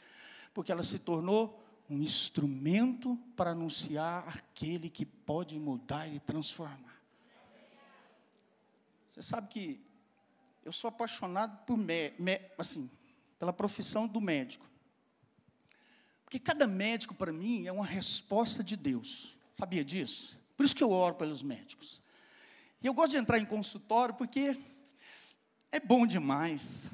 Porque 0.53 0.71
ela 0.71 0.83
se 0.83 0.99
tornou 0.99 1.63
um 1.89 2.01
instrumento 2.01 3.17
para 3.35 3.51
anunciar 3.51 4.27
aquele 4.27 4.89
que 4.89 5.05
pode 5.05 5.59
mudar 5.59 6.07
e 6.07 6.19
transformar. 6.19 6.95
Você 9.09 9.21
sabe 9.21 9.47
que 9.47 9.85
eu 10.63 10.71
sou 10.71 10.87
apaixonado 10.87 11.63
por 11.65 11.77
assim, 12.57 12.89
pela 13.37 13.53
profissão 13.53 14.07
do 14.07 14.19
médico. 14.19 14.65
Porque 16.23 16.39
cada 16.39 16.65
médico 16.65 17.13
para 17.13 17.31
mim 17.31 17.67
é 17.67 17.71
uma 17.71 17.85
resposta 17.85 18.63
de 18.63 18.75
Deus. 18.75 19.35
Sabia 19.57 19.85
disso? 19.85 20.37
Por 20.55 20.65
isso 20.65 20.75
que 20.75 20.83
eu 20.83 20.91
oro 20.91 21.15
pelos 21.15 21.43
médicos. 21.43 22.01
E 22.81 22.87
eu 22.87 22.93
gosto 22.93 23.11
de 23.11 23.17
entrar 23.17 23.39
em 23.39 23.45
consultório 23.45 24.15
porque 24.15 24.57
é 25.71 25.79
bom 25.79 26.05
demais. 26.05 26.89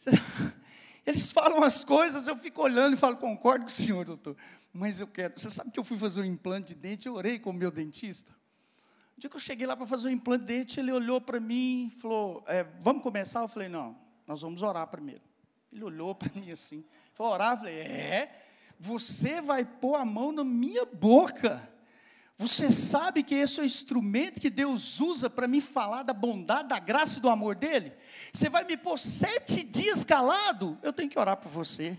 Eles 1.06 1.30
falam 1.30 1.62
as 1.62 1.84
coisas, 1.84 2.26
eu 2.26 2.36
fico 2.36 2.62
olhando 2.62 2.94
e 2.94 2.96
falo, 2.96 3.16
concordo 3.16 3.64
com 3.64 3.70
o 3.70 3.72
senhor, 3.72 4.04
doutor. 4.04 4.36
Mas 4.72 5.00
eu 5.00 5.06
quero. 5.06 5.38
Você 5.38 5.50
sabe 5.50 5.70
que 5.70 5.78
eu 5.78 5.84
fui 5.84 5.96
fazer 5.96 6.20
um 6.20 6.24
implante 6.24 6.74
de 6.74 6.80
dente, 6.80 7.06
eu 7.06 7.14
orei 7.14 7.38
com 7.38 7.50
o 7.50 7.54
meu 7.54 7.70
dentista. 7.70 8.30
O 9.16 9.20
dia 9.20 9.30
que 9.30 9.36
eu 9.36 9.40
cheguei 9.40 9.66
lá 9.66 9.76
para 9.76 9.86
fazer 9.86 10.08
o 10.08 10.10
um 10.10 10.12
implante 10.12 10.44
de 10.44 10.48
dente, 10.48 10.78
ele 10.78 10.92
olhou 10.92 11.20
para 11.20 11.40
mim 11.40 11.86
e 11.86 11.98
falou: 11.98 12.44
é, 12.46 12.64
Vamos 12.80 13.02
começar? 13.02 13.40
Eu 13.40 13.48
falei: 13.48 13.68
Não, 13.68 13.96
nós 14.26 14.42
vamos 14.42 14.62
orar 14.62 14.86
primeiro. 14.88 15.22
Ele 15.72 15.84
olhou 15.84 16.14
para 16.14 16.30
mim 16.38 16.50
assim, 16.50 16.84
falou: 17.14 17.32
Orar? 17.32 17.54
Eu 17.54 17.58
falei: 17.58 17.78
É, 17.78 18.44
você 18.78 19.40
vai 19.40 19.64
pôr 19.64 19.94
a 19.94 20.04
mão 20.04 20.32
na 20.32 20.44
minha 20.44 20.84
boca. 20.84 21.66
Você 22.38 22.70
sabe 22.70 23.22
que 23.22 23.34
esse 23.34 23.58
é 23.58 23.62
o 23.62 23.66
instrumento 23.66 24.40
que 24.40 24.50
Deus 24.50 25.00
usa 25.00 25.30
para 25.30 25.48
me 25.48 25.60
falar 25.60 26.02
da 26.02 26.12
bondade, 26.12 26.68
da 26.68 26.78
graça 26.78 27.18
e 27.18 27.22
do 27.22 27.30
amor 27.30 27.54
dele? 27.54 27.94
Você 28.30 28.50
vai 28.50 28.62
me 28.64 28.76
pôr 28.76 28.98
sete 28.98 29.62
dias 29.62 30.04
calado? 30.04 30.78
Eu 30.82 30.92
tenho 30.92 31.08
que 31.08 31.18
orar 31.18 31.38
por 31.38 31.48
você. 31.48 31.98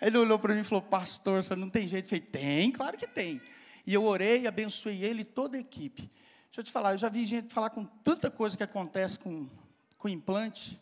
Ele 0.00 0.16
olhou 0.16 0.38
para 0.38 0.54
mim 0.54 0.60
e 0.60 0.64
falou: 0.64 0.82
Pastor, 0.82 1.42
você 1.42 1.56
não 1.56 1.68
tem 1.68 1.88
jeito? 1.88 2.04
Eu 2.04 2.08
falei: 2.08 2.20
Tem, 2.20 2.70
claro 2.70 2.96
que 2.96 3.06
tem. 3.06 3.42
E 3.84 3.92
eu 3.92 4.04
orei, 4.04 4.46
abençoei 4.46 5.02
ele 5.02 5.22
e 5.22 5.24
toda 5.24 5.56
a 5.56 5.60
equipe. 5.60 6.02
Deixa 6.02 6.60
eu 6.60 6.64
te 6.64 6.70
falar, 6.70 6.92
eu 6.92 6.98
já 6.98 7.08
vi 7.08 7.24
gente 7.24 7.52
falar 7.52 7.70
com 7.70 7.84
tanta 7.84 8.30
coisa 8.30 8.56
que 8.56 8.62
acontece 8.62 9.18
com, 9.18 9.48
com 9.98 10.08
implante. 10.08 10.80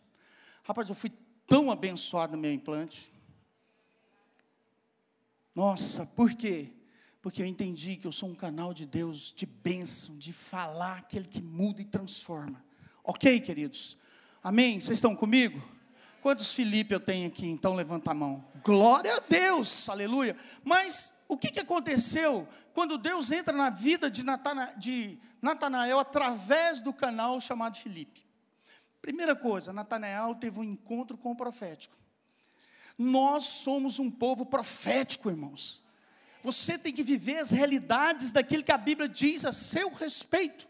Rapaz, 0.65 0.89
eu 0.91 0.95
fui 0.95 1.11
tão 1.47 1.71
abençoado 1.71 2.37
no 2.37 2.43
meu 2.43 2.53
implante. 2.53 3.11
Nossa, 5.55 6.05
por 6.05 6.35
quê? 6.35 6.69
Porque 7.23 7.41
eu 7.41 7.47
entendi 7.47 7.97
que 7.97 8.07
eu 8.07 8.11
sou 8.11 8.29
um 8.29 8.35
canal 8.35 8.75
de 8.75 8.85
Deus, 8.85 9.33
de 9.35 9.47
bênção, 9.47 10.19
de 10.19 10.33
falar 10.33 10.99
aquele 10.99 11.25
que 11.25 11.41
muda 11.41 11.81
e 11.81 11.85
transforma. 11.85 12.63
Ok, 13.05 13.41
queridos? 13.41 13.97
Amém? 14.43 14.81
Vocês 14.81 14.99
estão 14.99 15.15
comigo? 15.15 15.63
Quantos 16.21 16.53
Felipe 16.53 16.93
eu 16.93 16.99
tenho 16.99 17.29
aqui? 17.29 17.47
Então 17.47 17.75
levanta 17.75 18.11
a 18.11 18.15
mão. 18.15 18.45
Glória 18.65 19.17
a 19.17 19.21
Deus, 19.21 19.89
aleluia. 19.89 20.37
Mas 20.65 21.13
o 21.29 21.37
que, 21.37 21.53
que 21.53 21.61
aconteceu 21.61 22.47
quando 22.75 22.99
Deus 22.99 23.31
entra 23.31 23.57
na 23.57 23.71
vida 23.71 24.11
de, 24.11 24.25
Natana, 24.25 24.75
de 24.77 25.17
Natanael 25.41 26.01
através 26.01 26.81
do 26.81 26.93
canal 26.93 27.41
chamado 27.41 27.77
Felipe? 27.77 28.27
Primeira 29.01 29.37
coisa, 29.37 29.73
Natanael 29.73 30.35
teve 30.35 30.59
um 30.59 30.65
encontro 30.65 31.17
com 31.17 31.31
o 31.31 31.37
profético. 31.37 31.97
Nós 32.99 33.45
somos 33.45 34.01
um 34.01 34.11
povo 34.11 34.45
profético, 34.45 35.31
irmãos. 35.31 35.82
Você 36.43 36.77
tem 36.77 36.93
que 36.93 37.03
viver 37.03 37.39
as 37.39 37.51
realidades 37.51 38.33
daquilo 38.33 38.65
que 38.65 38.73
a 38.73 38.79
Bíblia 38.79 39.09
diz 39.09 39.45
a 39.45 39.53
seu 39.53 39.93
respeito. 39.93 40.69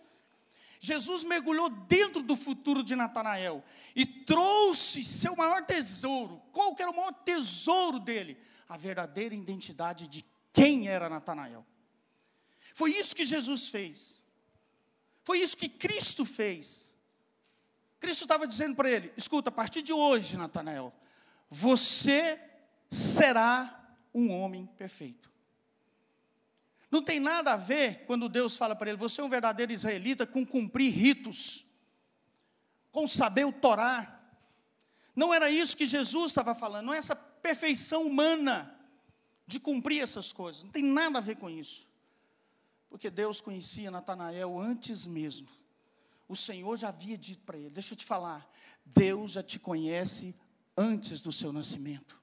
Jesus 0.79 1.25
mergulhou 1.25 1.71
dentro 1.71 2.23
do 2.23 2.37
futuro 2.37 2.83
de 2.83 2.97
Natanael 2.97 3.65
e 3.95 4.05
trouxe 4.05 5.05
seu 5.05 5.35
maior 5.37 5.65
tesouro. 5.65 6.43
Qual 6.53 6.75
que 6.75 6.83
era 6.83 6.91
o 6.91 6.97
maior 6.97 7.13
tesouro 7.13 7.99
dele? 7.99 8.37
A 8.69 8.77
verdadeira 8.77 9.35
identidade 9.35 10.09
de 10.09 10.25
quem 10.53 10.89
era 10.89 11.09
Natanael. 11.09 11.65
Foi 12.75 12.91
isso 12.91 13.15
que 13.15 13.25
Jesus 13.25 13.69
fez. 13.69 14.21
Foi 15.23 15.39
isso 15.39 15.57
que 15.57 15.69
Cristo 15.69 16.25
fez. 16.25 16.89
Cristo 18.01 18.23
estava 18.23 18.47
dizendo 18.47 18.75
para 18.75 18.91
ele: 18.91 19.13
escuta, 19.17 19.49
a 19.49 19.53
partir 19.53 19.83
de 19.83 19.93
hoje, 19.93 20.37
Natanael, 20.37 20.93
você 21.49 22.39
será 22.91 23.97
um 24.13 24.31
homem 24.31 24.67
perfeito. 24.67 25.32
Não 26.93 27.03
tem 27.03 27.19
nada 27.19 27.55
a 27.55 27.57
ver 27.57 28.05
quando 28.05 28.29
Deus 28.29 28.55
fala 28.55 28.77
para 28.77 28.91
ele: 28.91 28.99
você 28.99 29.23
é 29.23 29.25
um 29.25 29.31
verdadeiro 29.31 29.73
israelita 29.73 30.27
com 30.27 30.45
cumprir 30.45 30.93
ritos, 30.93 31.65
com 32.93 33.09
saber 33.09 33.47
o 33.47 33.53
Torá. 33.53 34.21
Não 35.17 35.33
era 35.33 35.51
isso 35.51 35.75
que 35.75 35.87
Jesus 35.87 36.27
estava 36.27 36.55
falando, 36.55 36.87
não 36.87 36.95
é 36.95 36.99
essa 36.99 37.17
perfeição 37.17 38.07
humana 38.07 38.79
de 39.47 39.59
cumprir 39.59 40.03
essas 40.03 40.33
coisas. 40.35 40.63
Não 40.63 40.71
tem 40.71 40.85
nada 40.85 41.17
a 41.17 41.23
ver 41.23 41.37
com 41.37 41.49
isso. 41.49 41.89
Porque 42.91 43.09
Deus 43.09 43.41
conhecia 43.41 43.91
Natanael 43.91 44.61
antes 44.61 45.07
mesmo. 45.07 45.49
O 46.29 46.37
Senhor 46.37 46.77
já 46.77 46.91
havia 46.91 47.17
dito 47.17 47.43
para 47.45 47.57
ele: 47.57 47.71
Deixa 47.71 47.95
eu 47.95 47.97
te 47.97 48.05
falar, 48.05 48.47
Deus 48.85 49.33
já 49.33 49.43
te 49.43 49.59
conhece 49.59 50.35
antes 50.77 51.23
do 51.23 51.33
seu 51.33 51.55
nascimento. 51.55 52.21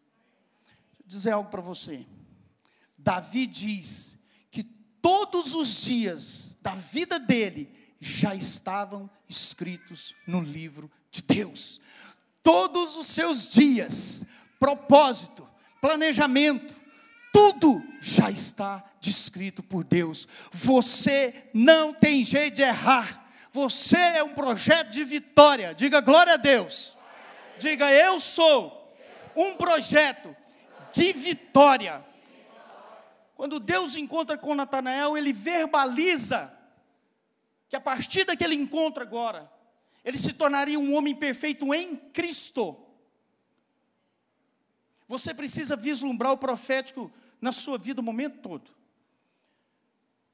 Deixa 0.92 1.02
eu 1.02 1.08
dizer 1.08 1.32
algo 1.32 1.50
para 1.50 1.62
você. 1.62 2.06
Davi 2.96 3.48
diz 3.48 4.19
todos 5.02 5.54
os 5.54 5.82
dias 5.84 6.58
da 6.62 6.76
vida 6.76 7.20
dele 7.20 7.70
já 8.00 8.34
estavam 8.34 9.10
escritos 9.28 10.16
no 10.26 10.42
livro 10.42 10.90
de 11.12 11.22
Deus. 11.22 11.82
Todos 12.42 12.96
os 12.96 13.08
seus 13.08 13.50
dias, 13.50 14.24
propósito, 14.60 15.48
planejamento, 15.82 16.74
tudo 17.34 17.84
já 18.02 18.32
está 18.32 18.84
descrito 19.02 19.62
por 19.62 19.84
Deus. 19.84 20.28
Você 20.52 21.50
não 21.54 21.94
tem 21.94 22.24
jeito 22.24 22.56
de 22.56 22.62
errar. 22.62 23.28
Você 23.52 23.98
é 23.98 24.24
um 24.24 24.34
projeto 24.34 24.90
de 24.90 25.04
vitória. 25.04 25.74
Diga 25.74 26.00
glória 26.02 26.34
a 26.34 26.38
Deus. 26.38 26.98
Diga 27.60 27.92
eu 27.92 28.20
sou 28.20 28.96
um 29.36 29.56
projeto 29.56 30.36
de 30.94 31.14
vitória. 31.14 32.04
Quando 33.40 33.58
Deus 33.58 33.96
encontra 33.96 34.38
com 34.38 34.54
Natanael, 34.54 35.18
ele 35.18 35.32
verbaliza 35.32 36.54
que 37.70 37.76
a 37.78 37.80
partir 37.80 38.26
daquele 38.26 38.54
encontro 38.54 39.02
agora, 39.02 39.50
ele 40.04 40.18
se 40.18 40.34
tornaria 40.34 40.78
um 40.78 40.94
homem 40.94 41.16
perfeito 41.16 41.74
em 41.74 41.96
Cristo. 41.96 42.78
Você 45.08 45.34
precisa 45.34 45.78
vislumbrar 45.78 46.34
o 46.34 46.38
profético 46.38 47.10
na 47.40 47.54
sua 47.54 47.78
vida 47.78 48.02
o 48.02 48.04
momento 48.04 48.40
todo. 48.40 48.72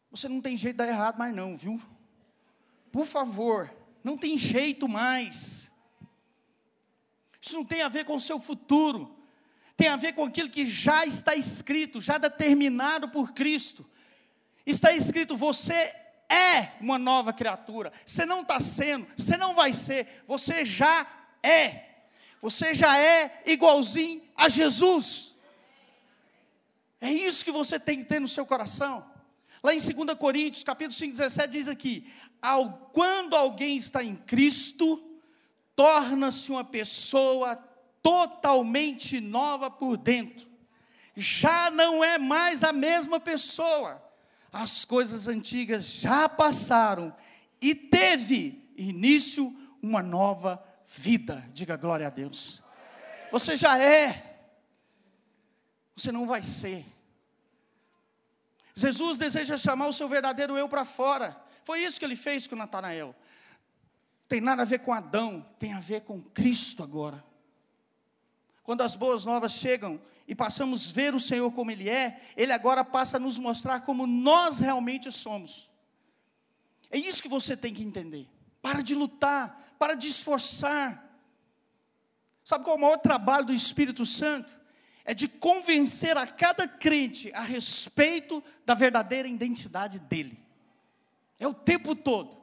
Você 0.09 0.27
não 0.27 0.41
tem 0.41 0.57
jeito 0.57 0.73
de 0.73 0.77
dar 0.79 0.87
errado 0.87 1.19
mais 1.19 1.35
não, 1.35 1.55
viu? 1.55 1.79
Por 2.91 3.05
favor, 3.05 3.71
não 4.03 4.17
tem 4.17 4.35
jeito 4.35 4.89
mais. 4.89 5.71
Isso 7.39 7.53
não 7.53 7.63
tem 7.63 7.83
a 7.83 7.87
ver 7.87 8.03
com 8.03 8.15
o 8.15 8.19
seu 8.19 8.39
futuro. 8.39 9.14
Tem 9.77 9.89
a 9.89 9.97
ver 9.97 10.13
com 10.13 10.23
aquilo 10.23 10.49
que 10.49 10.69
já 10.69 11.05
está 11.05 11.35
escrito, 11.35 11.99
já 11.99 12.17
determinado 12.17 13.09
por 13.09 13.33
Cristo. 13.33 13.85
Está 14.65 14.93
escrito: 14.93 15.35
você 15.35 15.93
é 16.29 16.71
uma 16.79 16.97
nova 16.97 17.33
criatura. 17.33 17.91
Você 18.05 18.25
não 18.25 18.41
está 18.41 18.59
sendo, 18.59 19.07
você 19.17 19.37
não 19.37 19.53
vai 19.53 19.73
ser, 19.73 20.23
você 20.27 20.63
já 20.63 21.05
é. 21.43 21.83
Você 22.41 22.73
já 22.75 22.97
é 22.99 23.41
igualzinho 23.45 24.21
a 24.35 24.49
Jesus. 24.49 25.35
É 27.01 27.11
isso 27.11 27.43
que 27.43 27.51
você 27.51 27.79
tem 27.79 27.99
que 27.99 28.09
ter 28.09 28.19
no 28.19 28.27
seu 28.27 28.45
coração. 28.45 29.05
Lá 29.63 29.73
em 29.73 29.79
2 29.79 30.17
Coríntios, 30.17 30.63
capítulo 30.63 30.93
5, 30.93 31.11
17, 31.13 31.51
diz 31.51 31.67
aqui: 31.67 32.07
quando 32.93 33.35
alguém 33.35 33.77
está 33.77 34.03
em 34.03 34.15
Cristo, 34.15 35.19
torna-se 35.75 36.51
uma 36.51 36.63
pessoa 36.63 37.55
totalmente 38.05 39.19
nova 39.19 39.71
por 39.71 39.97
dentro. 39.97 40.47
Já 41.15 41.71
não 41.71 42.03
é 42.03 42.19
mais 42.19 42.63
a 42.63 42.71
mesma 42.71 43.19
pessoa. 43.19 43.99
As 44.53 44.85
coisas 44.85 45.27
antigas 45.27 45.85
já 45.85 46.29
passaram 46.29 47.15
e 47.59 47.73
teve 47.73 48.71
início 48.77 49.51
uma 49.81 50.03
nova 50.03 50.63
vida. 50.85 51.43
Diga 51.51 51.75
glória 51.75 52.05
a 52.05 52.11
Deus. 52.11 52.61
Você 53.31 53.55
já 53.55 53.79
é. 53.79 54.37
Você 55.95 56.11
não 56.11 56.27
vai 56.27 56.43
ser. 56.43 56.85
Jesus 58.75 59.17
deseja 59.17 59.57
chamar 59.57 59.87
o 59.87 59.93
seu 59.93 60.07
verdadeiro 60.07 60.55
eu 60.55 60.69
para 60.69 60.85
fora. 60.85 61.35
Foi 61.63 61.79
isso 61.79 61.97
que 61.97 62.05
ele 62.05 62.15
fez 62.15 62.45
com 62.45 62.55
Natanael. 62.55 63.15
Tem 64.27 64.39
nada 64.39 64.61
a 64.61 64.65
ver 64.65 64.79
com 64.79 64.93
Adão, 64.93 65.43
tem 65.57 65.73
a 65.73 65.79
ver 65.79 66.01
com 66.01 66.21
Cristo 66.21 66.83
agora. 66.83 67.23
Quando 68.65 68.81
as 68.81 68.93
boas 68.95 69.23
novas 69.23 69.53
chegam 69.53 70.01
e 70.27 70.35
passamos 70.35 70.89
a 70.89 70.93
ver 70.93 71.15
o 71.15 71.19
Senhor 71.19 71.49
como 71.53 71.71
Ele 71.71 71.87
é, 71.87 72.19
Ele 72.35 72.51
agora 72.51 72.83
passa 72.83 73.15
a 73.15 73.19
nos 73.19 73.39
mostrar 73.39 73.79
como 73.81 74.05
nós 74.05 74.59
realmente 74.59 75.09
somos. 75.09 75.69
É 76.91 76.97
isso 76.97 77.23
que 77.23 77.29
você 77.29 77.55
tem 77.55 77.73
que 77.73 77.83
entender. 77.83 78.27
Para 78.61 78.83
de 78.83 78.93
lutar, 78.93 79.73
para 79.79 79.95
de 79.95 80.09
esforçar. 80.09 81.01
Sabe 82.43 82.65
qual 82.65 82.75
é 82.75 82.79
o 82.79 82.81
maior 82.81 82.97
trabalho 82.97 83.45
do 83.45 83.53
Espírito 83.53 84.05
Santo? 84.05 84.51
é 85.05 85.13
de 85.13 85.27
convencer 85.27 86.17
a 86.17 86.25
cada 86.25 86.67
crente 86.67 87.31
a 87.33 87.41
respeito 87.41 88.43
da 88.65 88.73
verdadeira 88.73 89.27
identidade 89.27 89.99
dele. 89.99 90.43
É 91.39 91.47
o 91.47 91.53
tempo 91.53 91.95
todo. 91.95 92.35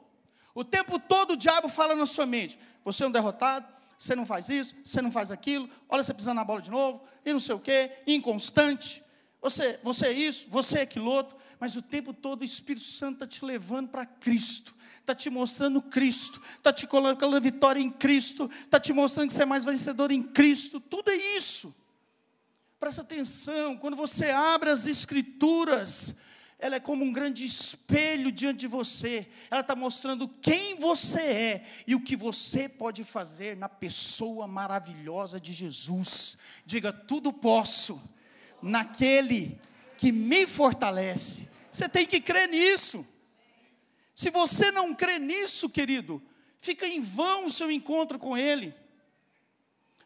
O 0.55 0.63
tempo 0.63 0.97
todo 0.97 1.31
o 1.31 1.37
diabo 1.37 1.67
fala 1.67 1.93
na 1.93 2.05
sua 2.05 2.25
mente: 2.25 2.57
você 2.83 3.03
é 3.03 3.07
um 3.07 3.11
derrotado, 3.11 3.67
você 4.03 4.17
não 4.17 4.25
faz 4.25 4.49
isso, 4.49 4.75
você 4.83 5.01
não 5.01 5.09
faz 5.09 5.31
aquilo, 5.31 5.69
olha 5.87 6.03
você 6.03 6.13
pisando 6.13 6.35
na 6.35 6.43
bola 6.43 6.61
de 6.61 6.69
novo, 6.69 7.05
e 7.25 7.31
não 7.31 7.39
sei 7.39 7.55
o 7.55 7.59
quê, 7.59 7.89
inconstante. 8.05 9.01
Você, 9.41 9.79
você 9.81 10.07
é 10.07 10.11
isso, 10.11 10.47
você 10.49 10.79
é 10.79 10.81
aquilo 10.81 11.09
outro, 11.09 11.37
mas 11.57 11.77
o 11.77 11.81
tempo 11.81 12.13
todo 12.13 12.41
o 12.41 12.43
Espírito 12.43 12.85
Santo 12.85 13.13
está 13.13 13.27
te 13.27 13.45
levando 13.45 13.87
para 13.87 14.05
Cristo, 14.05 14.75
está 14.99 15.15
te 15.15 15.29
mostrando 15.29 15.81
Cristo, 15.81 16.41
está 16.57 16.73
te 16.73 16.85
colocando 16.85 17.37
a 17.37 17.39
vitória 17.39 17.79
em 17.79 17.89
Cristo, 17.89 18.51
está 18.65 18.77
te 18.77 18.91
mostrando 18.91 19.29
que 19.29 19.35
você 19.35 19.43
é 19.43 19.45
mais 19.45 19.63
vencedor 19.63 20.11
em 20.11 20.21
Cristo, 20.21 20.81
tudo 20.81 21.09
é 21.09 21.15
isso. 21.37 21.73
Presta 22.81 23.03
atenção, 23.03 23.77
quando 23.77 23.95
você 23.95 24.31
abre 24.31 24.69
as 24.69 24.85
Escrituras, 24.85 26.13
ela 26.63 26.77
é 26.77 26.79
como 26.79 27.03
um 27.03 27.11
grande 27.11 27.43
espelho 27.43 28.31
diante 28.31 28.61
de 28.61 28.67
você. 28.67 29.27
Ela 29.51 29.59
está 29.59 29.75
mostrando 29.75 30.29
quem 30.29 30.77
você 30.77 31.19
é 31.19 31.65
e 31.85 31.93
o 31.93 31.99
que 31.99 32.15
você 32.15 32.69
pode 32.69 33.03
fazer 33.03 33.57
na 33.57 33.67
pessoa 33.67 34.47
maravilhosa 34.47 35.41
de 35.41 35.51
Jesus. 35.51 36.37
Diga: 36.65 36.93
tudo 36.93 37.33
posso 37.33 38.01
naquele 38.61 39.59
que 39.97 40.09
me 40.09 40.47
fortalece. 40.47 41.49
Você 41.69 41.89
tem 41.89 42.05
que 42.05 42.21
crer 42.21 42.47
nisso. 42.47 43.05
Se 44.15 44.29
você 44.29 44.71
não 44.71 44.95
crê 44.95 45.19
nisso, 45.19 45.69
querido, 45.69 46.23
fica 46.59 46.87
em 46.87 47.01
vão 47.01 47.47
o 47.47 47.51
seu 47.51 47.69
encontro 47.69 48.17
com 48.17 48.37
Ele. 48.37 48.73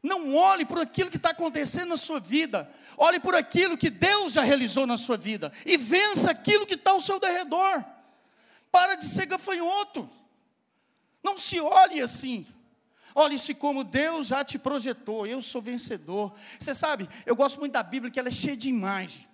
Não 0.08 0.34
olhe 0.34 0.64
por 0.64 0.80
aquilo 0.80 1.12
que 1.12 1.18
está 1.18 1.32
acontecendo 1.32 1.90
na 1.90 1.98
sua 1.98 2.20
vida. 2.20 2.72
Olhe 2.96 3.20
por 3.20 3.36
aquilo 3.36 3.78
que 3.78 3.90
Deus 3.90 4.34
já 4.34 4.42
realizou 4.42 4.88
na 4.88 4.96
sua 4.96 5.18
vida. 5.18 5.52
E 5.66 5.76
vença 5.76 6.32
aquilo 6.32 6.66
que 6.66 6.76
está 6.76 6.92
ao 6.92 7.02
seu 7.02 7.20
derredor. 7.20 7.84
Para 8.72 8.96
de 8.96 9.06
ser 9.06 9.26
gafanhoto. 9.26 10.10
Não 11.22 11.38
se 11.38 11.60
olhe 11.60 12.02
assim. 12.02 12.48
Olhe-se 13.14 13.54
como 13.54 13.84
Deus 13.84 14.28
já 14.28 14.46
te 14.46 14.58
projetou. 14.58 15.28
Eu 15.28 15.42
sou 15.42 15.62
vencedor. 15.62 16.34
Você 16.58 16.74
sabe, 16.74 17.10
eu 17.26 17.36
gosto 17.36 17.60
muito 17.60 17.74
da 17.74 17.84
Bíblia, 17.84 18.10
que 18.10 18.20
ela 18.20 18.30
é 18.30 18.32
cheia 18.32 18.56
de 18.56 18.70
imagem. 18.70 19.28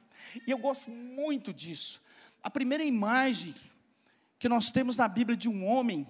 E 0.48 0.50
eu 0.50 0.58
gosto 0.58 0.90
muito 0.90 1.54
disso. 1.54 2.02
A 2.42 2.50
primeira 2.50 2.84
imagem 2.84 3.54
que 4.40 4.50
nós 4.50 4.72
temos 4.72 4.98
na 4.98 5.08
Bíblia 5.08 5.38
de 5.38 5.48
um 5.48 5.68
homem 5.68 6.08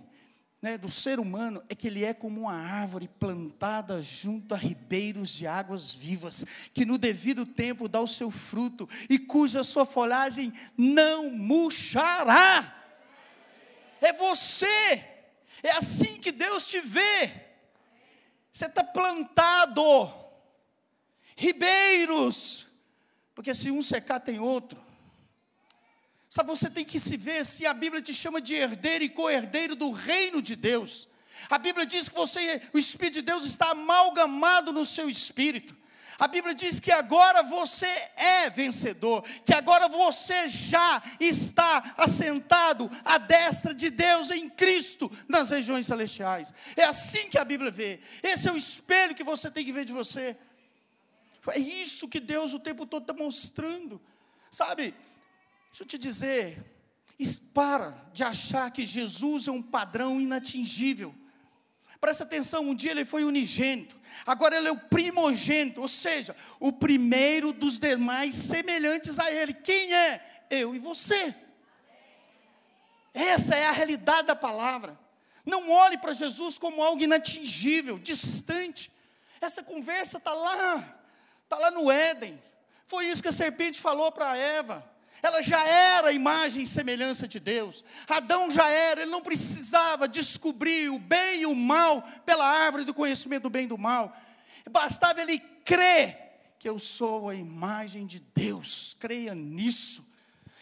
né, 0.63 0.77
do 0.77 0.89
ser 0.89 1.19
humano 1.19 1.61
é 1.67 1.75
que 1.75 1.87
ele 1.87 2.05
é 2.05 2.13
como 2.13 2.39
uma 2.39 2.53
árvore 2.53 3.09
plantada 3.19 4.01
junto 4.01 4.55
a 4.55 4.57
ribeiros 4.57 5.29
de 5.29 5.45
águas 5.45 5.93
vivas, 5.93 6.45
que 6.73 6.85
no 6.85 6.97
devido 6.97 7.45
tempo 7.45 7.89
dá 7.89 7.99
o 7.99 8.07
seu 8.07 8.31
fruto 8.31 8.87
e 9.09 9.19
cuja 9.19 9.61
sua 9.61 9.85
folhagem 9.85 10.53
não 10.77 11.29
murchará. 11.29 12.81
É 13.99 14.13
você, 14.13 15.03
é 15.61 15.71
assim 15.71 16.17
que 16.17 16.31
Deus 16.31 16.65
te 16.65 16.79
vê. 16.79 17.29
Você 18.49 18.65
está 18.65 18.85
plantado, 18.85 19.83
ribeiros, 21.35 22.65
porque 23.35 23.53
se 23.53 23.69
um 23.69 23.81
secar, 23.81 24.21
tem 24.21 24.39
outro. 24.39 24.81
Sabe, 26.33 26.49
você 26.49 26.67
tem 26.67 26.83
que 26.83 26.99
se 26.99 27.15
ver 27.15 27.45
se 27.45 27.63
a 27.63 27.75
Bíblia 27.75 28.01
te 28.01 28.11
chama 28.11 28.41
de 28.41 28.55
herdeiro 28.55 29.03
e 29.03 29.07
co-herdeiro 29.07 29.75
do 29.75 29.91
reino 29.91 30.41
de 30.41 30.55
Deus. 30.55 31.07
A 31.47 31.59
Bíblia 31.59 31.85
diz 31.85 32.09
que 32.09 32.15
você, 32.15 32.59
o 32.73 32.79
Espírito 32.79 33.13
de 33.13 33.21
Deus 33.21 33.45
está 33.45 33.69
amalgamado 33.69 34.73
no 34.73 34.83
seu 34.83 35.07
espírito. 35.07 35.77
A 36.17 36.27
Bíblia 36.27 36.55
diz 36.55 36.79
que 36.79 36.91
agora 36.91 37.43
você 37.43 37.85
é 38.15 38.49
vencedor, 38.49 39.21
que 39.45 39.53
agora 39.53 39.87
você 39.87 40.47
já 40.47 41.03
está 41.19 41.93
assentado 41.95 42.89
à 43.05 43.19
destra 43.19 43.71
de 43.71 43.91
Deus 43.91 44.31
em 44.31 44.49
Cristo 44.49 45.11
nas 45.27 45.51
regiões 45.51 45.85
celestiais. 45.85 46.51
É 46.75 46.83
assim 46.83 47.29
que 47.29 47.37
a 47.37 47.45
Bíblia 47.45 47.69
vê. 47.69 47.99
Esse 48.23 48.49
é 48.49 48.51
o 48.51 48.57
espelho 48.57 49.13
que 49.13 49.23
você 49.23 49.51
tem 49.51 49.63
que 49.63 49.71
ver 49.71 49.85
de 49.85 49.93
você. 49.93 50.35
É 51.49 51.59
isso 51.59 52.09
que 52.09 52.19
Deus 52.19 52.53
o 52.53 52.59
tempo 52.59 52.87
todo 52.87 53.03
está 53.03 53.13
mostrando. 53.13 54.01
Sabe, 54.49 54.95
Deixa 55.73 55.85
eu 55.85 55.87
te 55.87 55.97
dizer, 55.97 56.63
para 57.51 57.97
de 58.13 58.23
achar 58.23 58.69
que 58.69 58.85
Jesus 58.85 59.47
é 59.47 59.51
um 59.51 59.59
padrão 59.59 60.21
inatingível. 60.21 61.15
Presta 61.99 62.23
atenção, 62.23 62.69
um 62.69 62.75
dia 62.75 62.91
ele 62.91 63.03
foi 63.03 63.23
unigênito, 63.23 63.99
agora 64.23 64.55
ele 64.55 64.67
é 64.67 64.71
o 64.71 64.77
primogênito, 64.77 65.81
ou 65.81 65.87
seja, 65.87 66.35
o 66.59 66.71
primeiro 66.71 67.51
dos 67.51 67.79
demais 67.79 68.35
semelhantes 68.35 69.17
a 69.17 69.31
ele. 69.31 69.51
Quem 69.51 69.91
é? 69.95 70.45
Eu 70.47 70.75
e 70.75 70.77
você. 70.77 71.33
Essa 73.11 73.55
é 73.55 73.65
a 73.65 73.71
realidade 73.71 74.27
da 74.27 74.35
palavra. 74.35 74.99
Não 75.43 75.71
olhe 75.71 75.97
para 75.97 76.13
Jesus 76.13 76.59
como 76.59 76.83
algo 76.83 77.01
inatingível, 77.01 77.97
distante. 77.97 78.91
Essa 79.41 79.63
conversa 79.63 80.19
está 80.19 80.33
lá, 80.33 81.01
está 81.43 81.57
lá 81.57 81.71
no 81.71 81.89
Éden. 81.89 82.39
Foi 82.85 83.07
isso 83.07 83.23
que 83.23 83.29
a 83.29 83.31
serpente 83.31 83.81
falou 83.81 84.11
para 84.11 84.37
Eva 84.37 84.92
ela 85.23 85.41
já 85.41 85.65
era 85.65 86.09
a 86.09 86.11
imagem 86.11 86.63
e 86.63 86.67
semelhança 86.67 87.25
de 87.25 87.39
Deus. 87.39 87.81
Adão 88.09 88.51
já 88.51 88.69
era, 88.69 89.01
ele 89.01 89.09
não 89.09 89.21
precisava 89.21 90.05
descobrir 90.05 90.89
o 90.89 90.99
bem 90.99 91.41
e 91.41 91.45
o 91.45 91.55
mal 91.55 92.01
pela 92.25 92.45
árvore 92.45 92.83
do 92.83 92.93
conhecimento 92.93 93.43
do 93.43 93.49
bem 93.49 93.63
e 93.63 93.69
do 93.69 93.77
mal. 93.77 94.13
Bastava 94.69 95.21
ele 95.21 95.39
crer 95.63 96.55
que 96.59 96.67
eu 96.67 96.77
sou 96.77 97.29
a 97.29 97.35
imagem 97.35 98.05
de 98.05 98.19
Deus. 98.19 98.97
Creia 98.99 99.33
nisso. 99.33 100.05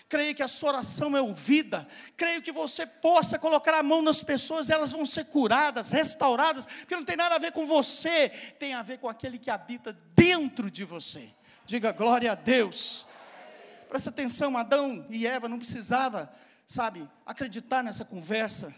Creia 0.07 0.33
que 0.33 0.43
a 0.43 0.47
sua 0.47 0.69
oração 0.69 1.17
é 1.17 1.21
ouvida. 1.21 1.87
Creio 2.15 2.41
que 2.43 2.51
você 2.51 2.85
possa 2.85 3.39
colocar 3.39 3.73
a 3.73 3.81
mão 3.81 4.03
nas 4.03 4.21
pessoas 4.21 4.69
e 4.69 4.73
elas 4.73 4.91
vão 4.91 5.07
ser 5.07 5.25
curadas, 5.25 5.91
restauradas, 5.91 6.67
porque 6.67 6.95
não 6.95 7.05
tem 7.05 7.15
nada 7.15 7.33
a 7.35 7.39
ver 7.39 7.51
com 7.51 7.65
você, 7.65 8.29
tem 8.59 8.75
a 8.75 8.83
ver 8.83 8.99
com 8.99 9.09
aquele 9.09 9.39
que 9.39 9.49
habita 9.49 9.97
dentro 10.15 10.69
de 10.69 10.83
você. 10.83 11.33
Diga 11.65 11.91
glória 11.91 12.31
a 12.31 12.35
Deus. 12.35 13.07
Presta 13.91 14.09
atenção, 14.09 14.57
Adão 14.57 15.05
e 15.09 15.27
Eva 15.27 15.49
não 15.49 15.57
precisava, 15.57 16.33
sabe, 16.65 17.09
acreditar 17.25 17.83
nessa 17.83 18.05
conversa, 18.05 18.73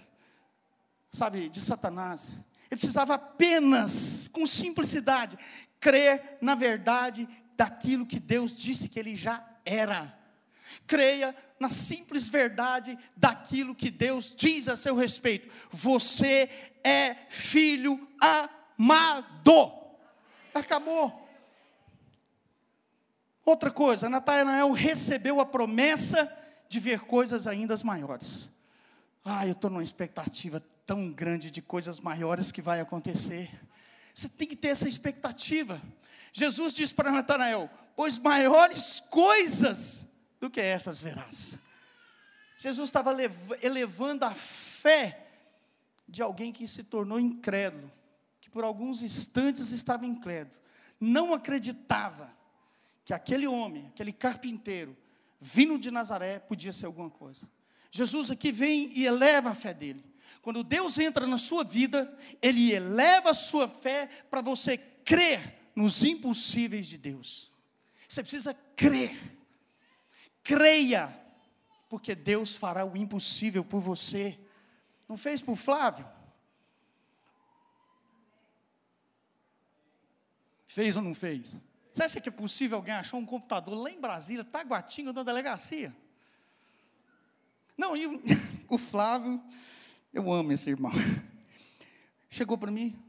sabe, 1.12 1.50
de 1.50 1.62
Satanás. 1.62 2.32
Ele 2.72 2.80
precisava 2.80 3.14
apenas, 3.14 4.28
com 4.28 4.44
simplicidade, 4.48 5.38
crer 5.80 6.40
na 6.42 6.56
verdade 6.56 7.30
daquilo 7.56 8.08
que 8.08 8.20
Deus 8.20 8.58
disse 8.58 8.90
que 8.90 8.98
ele 8.98 9.16
já 9.16 9.48
era. 9.64 10.18
Creia 10.88 11.36
na 11.60 11.70
simples 11.70 12.28
verdade 12.28 12.98
daquilo 13.16 13.76
que 13.76 13.92
Deus 13.92 14.34
diz 14.36 14.68
a 14.68 14.76
seu 14.76 14.96
respeito. 14.96 15.48
Você 15.70 16.50
é 16.84 17.14
filho 17.30 18.10
amado. 18.20 19.72
Acabou. 20.56 21.23
Outra 23.46 23.70
coisa, 23.70 24.10
Natanael 24.10 24.72
recebeu 24.72 25.40
a 25.40 25.46
promessa 25.46 26.32
de 26.70 26.80
ver 26.80 27.02
coisas 27.02 27.46
ainda 27.46 27.76
maiores. 27.84 28.50
Ah, 29.24 29.46
eu 29.46 29.52
estou 29.52 29.70
numa 29.70 29.84
expectativa 29.84 30.62
tão 30.86 31.12
grande 31.12 31.52
de 31.52 31.62
coisas 31.62 32.00
maiores 32.00 32.52
que 32.52 32.62
vai 32.62 32.80
acontecer. 32.80 33.50
Você 34.14 34.30
tem 34.30 34.48
que 34.48 34.56
ter 34.56 34.70
essa 34.70 34.88
expectativa. 34.88 35.82
Jesus 36.32 36.74
diz 36.74 36.92
para 36.92 37.12
Natanael: 37.12 37.70
Pois 37.96 38.18
maiores 38.18 39.02
coisas 39.10 40.02
do 40.40 40.50
que 40.50 40.62
essas 40.62 41.02
verás. 41.02 41.56
Jesus 42.58 42.88
estava 42.88 43.14
elevando 43.62 44.26
a 44.26 44.34
fé 44.34 45.28
de 46.08 46.22
alguém 46.22 46.54
que 46.54 46.68
se 46.68 46.84
tornou 46.84 47.20
incrédulo, 47.20 47.92
que 48.40 48.50
por 48.50 48.64
alguns 48.64 49.02
instantes 49.02 49.72
estava 49.72 50.06
incrédulo, 50.06 50.62
não 51.00 51.34
acreditava 51.34 52.32
que 53.06 53.14
aquele 53.14 53.48
homem, 53.48 53.88
aquele 53.88 54.14
carpinteiro, 54.14 54.96
vindo 55.40 55.78
de 55.78 55.92
Nazaré, 55.92 56.40
podia 56.40 56.72
ser 56.72 56.86
alguma 56.86 57.10
coisa. 57.10 57.50
Jesus 57.92 58.32
aqui 58.32 58.52
vem 58.52 58.92
e 58.98 59.06
eleva 59.06 59.52
a 59.52 59.56
fé 59.56 59.74
dele. 59.74 60.04
Quando 60.42 60.64
Deus 60.64 60.98
entra 60.98 61.28
na 61.28 61.38
sua 61.38 61.64
vida, 61.64 62.18
Ele 62.42 62.72
eleva 62.72 63.32
a 63.32 63.34
sua 63.34 63.68
fé 63.68 64.08
para 64.30 64.42
você 64.42 64.78
crer 64.78 65.72
nos 65.76 66.04
impossíveis 66.04 66.88
de 66.88 66.98
Deus. 66.98 67.52
Você 68.08 68.22
precisa 68.22 68.54
crer. 68.76 69.38
Creia, 70.42 71.18
porque 71.90 72.16
Deus 72.16 72.56
fará 72.56 72.86
o 72.86 72.98
impossível 72.98 73.64
por 73.64 73.80
você. 73.80 74.40
Não 75.08 75.16
fez 75.16 75.42
por 75.42 75.56
Flávio? 75.56 76.06
Fez 80.66 80.96
ou 80.96 81.02
não 81.02 81.14
fez? 81.14 81.62
Você 81.94 82.04
acha 82.04 82.20
que 82.20 82.28
é 82.28 82.32
possível 82.32 82.78
alguém 82.78 82.96
achar 82.96 83.18
um 83.18 83.26
computador 83.26 83.76
lá 83.76 83.92
em 83.92 84.02
Brasília, 84.02 84.44
Taguatinga, 84.44 85.14
na 85.14 85.22
delegacia? 85.22 85.96
Não, 87.78 87.96
e 87.96 88.08
o, 88.08 88.20
o 88.68 88.78
Flávio, 88.80 89.40
eu 90.12 90.32
amo 90.34 90.52
esse 90.52 90.72
irmão. 90.72 90.92
Chegou 92.32 92.58
para 92.58 92.72
mim, 92.72 93.00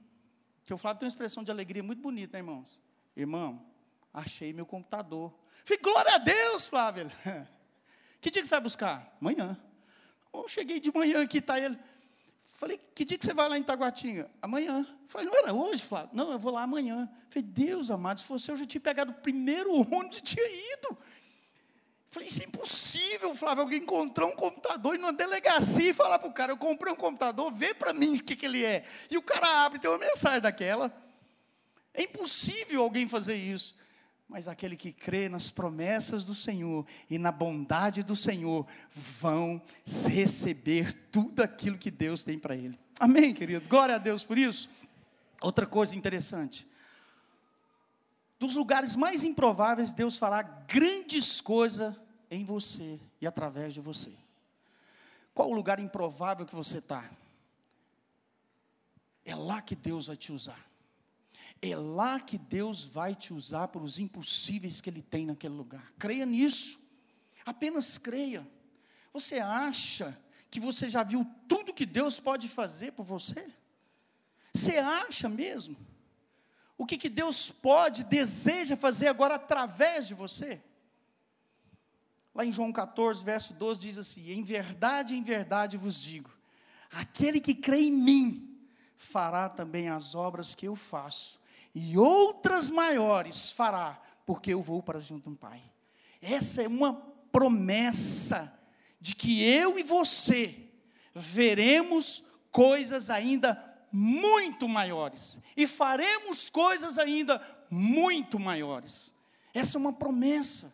que 0.66 0.74
o 0.74 0.76
Flávio 0.76 1.00
tem 1.00 1.06
uma 1.06 1.10
expressão 1.10 1.42
de 1.42 1.50
alegria 1.50 1.82
muito 1.82 2.02
bonita, 2.02 2.34
né, 2.34 2.40
irmãos? 2.40 2.78
Irmão, 3.16 3.64
achei 4.12 4.52
meu 4.52 4.66
computador. 4.66 5.32
Falei, 5.64 5.82
glória 5.82 6.14
a 6.16 6.18
Deus, 6.18 6.68
Flávio. 6.68 7.10
Que 8.20 8.30
dia 8.30 8.40
que 8.40 8.48
você 8.48 8.54
vai 8.54 8.62
buscar? 8.62 9.14
Amanhã. 9.20 9.54
Eu 10.32 10.48
cheguei 10.48 10.80
de 10.80 10.90
manhã 10.90 11.22
aqui, 11.22 11.38
está 11.38 11.60
ele. 11.60 11.78
Falei, 12.64 12.80
que 12.94 13.04
dia 13.04 13.18
que 13.18 13.26
você 13.26 13.34
vai 13.34 13.46
lá 13.46 13.58
em 13.58 13.62
Taguatinga? 13.62 14.30
Amanhã. 14.40 14.86
Falei, 15.06 15.26
não 15.26 15.36
era 15.36 15.52
hoje, 15.52 15.82
Flávio? 15.82 16.08
Não, 16.14 16.32
eu 16.32 16.38
vou 16.38 16.50
lá 16.50 16.62
amanhã. 16.62 17.06
Falei, 17.28 17.46
Deus 17.46 17.90
amado, 17.90 18.20
se 18.20 18.26
fosse 18.26 18.50
eu 18.50 18.56
já 18.56 18.64
tinha 18.64 18.80
pegado 18.80 19.10
o 19.10 19.16
primeiro 19.16 19.70
ônibus 19.92 20.16
e 20.16 20.22
tinha 20.22 20.46
ido. 20.72 20.96
Falei, 22.08 22.30
isso 22.30 22.40
é 22.40 22.46
impossível, 22.46 23.34
Flávio, 23.34 23.64
alguém 23.64 23.80
encontrar 23.80 24.24
um 24.24 24.34
computador 24.34 24.94
e 24.94 24.98
numa 24.98 25.12
delegacia 25.12 25.90
e 25.90 25.92
falar 25.92 26.18
para 26.18 26.30
o 26.30 26.32
cara, 26.32 26.52
eu 26.52 26.56
comprei 26.56 26.90
um 26.90 26.96
computador, 26.96 27.52
vê 27.52 27.74
para 27.74 27.92
mim 27.92 28.16
o 28.16 28.24
que, 28.24 28.34
que 28.34 28.46
ele 28.46 28.64
é. 28.64 28.86
E 29.10 29.18
o 29.18 29.22
cara 29.22 29.66
abre, 29.66 29.78
tem 29.78 29.90
uma 29.90 29.98
mensagem 29.98 30.40
daquela. 30.40 30.90
É 31.92 32.04
impossível 32.04 32.80
alguém 32.80 33.06
fazer 33.06 33.34
isso. 33.34 33.76
Mas 34.28 34.48
aquele 34.48 34.76
que 34.76 34.92
crê 34.92 35.28
nas 35.28 35.50
promessas 35.50 36.24
do 36.24 36.34
Senhor 36.34 36.86
e 37.08 37.18
na 37.18 37.30
bondade 37.30 38.02
do 38.02 38.16
Senhor 38.16 38.66
vão 39.20 39.60
receber 40.06 40.92
tudo 41.10 41.42
aquilo 41.42 41.78
que 41.78 41.90
Deus 41.90 42.22
tem 42.22 42.38
para 42.38 42.56
ele. 42.56 42.78
Amém, 42.98 43.34
querido? 43.34 43.68
Glória 43.68 43.96
a 43.96 43.98
Deus 43.98 44.24
por 44.24 44.38
isso. 44.38 44.68
Outra 45.40 45.66
coisa 45.66 45.94
interessante. 45.94 46.66
Dos 48.38 48.56
lugares 48.56 48.96
mais 48.96 49.24
improváveis, 49.24 49.92
Deus 49.92 50.16
fará 50.16 50.42
grandes 50.42 51.40
coisas 51.40 51.94
em 52.30 52.44
você 52.44 53.00
e 53.20 53.26
através 53.26 53.74
de 53.74 53.80
você. 53.80 54.12
Qual 55.32 55.50
o 55.50 55.54
lugar 55.54 55.78
improvável 55.80 56.46
que 56.46 56.54
você 56.54 56.78
está? 56.78 57.08
É 59.24 59.34
lá 59.34 59.60
que 59.62 59.74
Deus 59.74 60.06
vai 60.06 60.16
te 60.16 60.32
usar. 60.32 60.62
É 61.62 61.74
lá 61.76 62.20
que 62.20 62.36
Deus 62.36 62.84
vai 62.84 63.14
te 63.14 63.32
usar 63.32 63.68
para 63.68 63.82
os 63.82 63.98
impossíveis 63.98 64.80
que 64.80 64.90
Ele 64.90 65.02
tem 65.02 65.26
naquele 65.26 65.54
lugar. 65.54 65.92
Creia 65.98 66.26
nisso. 66.26 66.80
Apenas 67.44 67.98
creia. 67.98 68.46
Você 69.12 69.38
acha 69.38 70.18
que 70.50 70.60
você 70.60 70.88
já 70.88 71.02
viu 71.02 71.26
tudo 71.48 71.74
que 71.74 71.86
Deus 71.86 72.20
pode 72.20 72.48
fazer 72.48 72.92
por 72.92 73.04
você? 73.04 73.50
Você 74.52 74.78
acha 74.78 75.28
mesmo? 75.28 75.76
O 76.76 76.86
que, 76.86 76.98
que 76.98 77.08
Deus 77.08 77.50
pode, 77.50 78.04
deseja 78.04 78.76
fazer 78.76 79.08
agora 79.08 79.36
através 79.36 80.06
de 80.06 80.14
você? 80.14 80.60
Lá 82.34 82.44
em 82.44 82.50
João 82.50 82.72
14, 82.72 83.22
verso 83.22 83.54
12, 83.54 83.80
diz 83.80 83.98
assim: 83.98 84.30
Em 84.30 84.42
verdade, 84.42 85.14
em 85.14 85.22
verdade 85.22 85.76
vos 85.76 86.02
digo: 86.02 86.30
aquele 86.90 87.40
que 87.40 87.54
crê 87.54 87.78
em 87.82 87.92
mim 87.92 88.58
fará 88.96 89.48
também 89.48 89.88
as 89.88 90.14
obras 90.16 90.54
que 90.54 90.66
eu 90.66 90.74
faço, 90.74 91.40
e 91.74 91.98
outras 91.98 92.70
maiores 92.70 93.50
fará, 93.50 94.00
porque 94.24 94.52
eu 94.52 94.62
vou 94.62 94.82
para 94.82 95.00
junto 95.00 95.28
do 95.30 95.36
Pai. 95.36 95.62
Essa 96.22 96.62
é 96.62 96.68
uma 96.68 96.94
promessa 97.32 98.52
de 99.00 99.14
que 99.14 99.42
eu 99.42 99.78
e 99.78 99.82
você 99.82 100.70
veremos 101.14 102.24
coisas 102.50 103.10
ainda 103.10 103.72
muito 103.90 104.68
maiores 104.68 105.38
e 105.56 105.66
faremos 105.66 106.48
coisas 106.48 106.98
ainda 106.98 107.42
muito 107.68 108.38
maiores. 108.38 109.12
Essa 109.52 109.76
é 109.76 109.80
uma 109.80 109.92
promessa. 109.92 110.72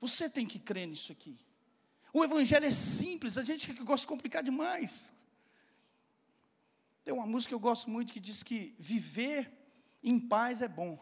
Você 0.00 0.28
tem 0.28 0.46
que 0.46 0.58
crer 0.58 0.88
nisso 0.88 1.12
aqui. 1.12 1.38
O 2.12 2.24
evangelho 2.24 2.66
é 2.66 2.72
simples, 2.72 3.38
a 3.38 3.42
gente 3.42 3.72
que 3.72 3.84
gosta 3.84 4.04
de 4.04 4.08
complicar 4.08 4.42
demais. 4.42 5.08
Tem 7.04 7.14
uma 7.14 7.26
música 7.26 7.50
que 7.50 7.54
eu 7.54 7.60
gosto 7.60 7.88
muito 7.88 8.12
que 8.12 8.20
diz 8.20 8.42
que 8.42 8.74
viver 8.78 9.61
em 10.02 10.18
paz 10.18 10.62
é 10.62 10.68
bom. 10.68 10.98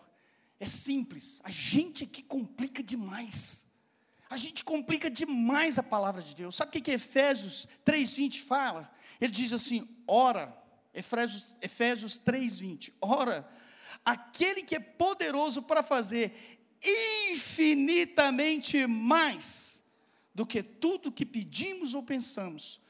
É 0.58 0.66
simples. 0.66 1.40
A 1.42 1.50
gente 1.50 2.04
que 2.06 2.22
complica 2.22 2.82
demais. 2.82 3.64
A 4.28 4.36
gente 4.36 4.62
complica 4.62 5.10
demais 5.10 5.78
a 5.78 5.82
palavra 5.82 6.22
de 6.22 6.36
Deus. 6.36 6.54
Sabe 6.54 6.68
o 6.68 6.72
que, 6.72 6.80
que 6.82 6.90
Efésios 6.92 7.66
3,20 7.84 8.42
fala? 8.42 8.92
Ele 9.20 9.32
diz 9.32 9.52
assim: 9.52 9.88
ora, 10.06 10.56
Efésios, 10.94 11.56
Efésios 11.60 12.20
3,20, 12.20 12.92
ora, 13.00 13.48
aquele 14.04 14.62
que 14.62 14.76
é 14.76 14.80
poderoso 14.80 15.62
para 15.62 15.82
fazer 15.82 16.60
infinitamente 17.30 18.86
mais 18.86 19.82
do 20.34 20.46
que 20.46 20.62
tudo 20.62 21.12
que 21.12 21.26
pedimos 21.26 21.94
ou 21.94 22.02
pensamos, 22.02 22.80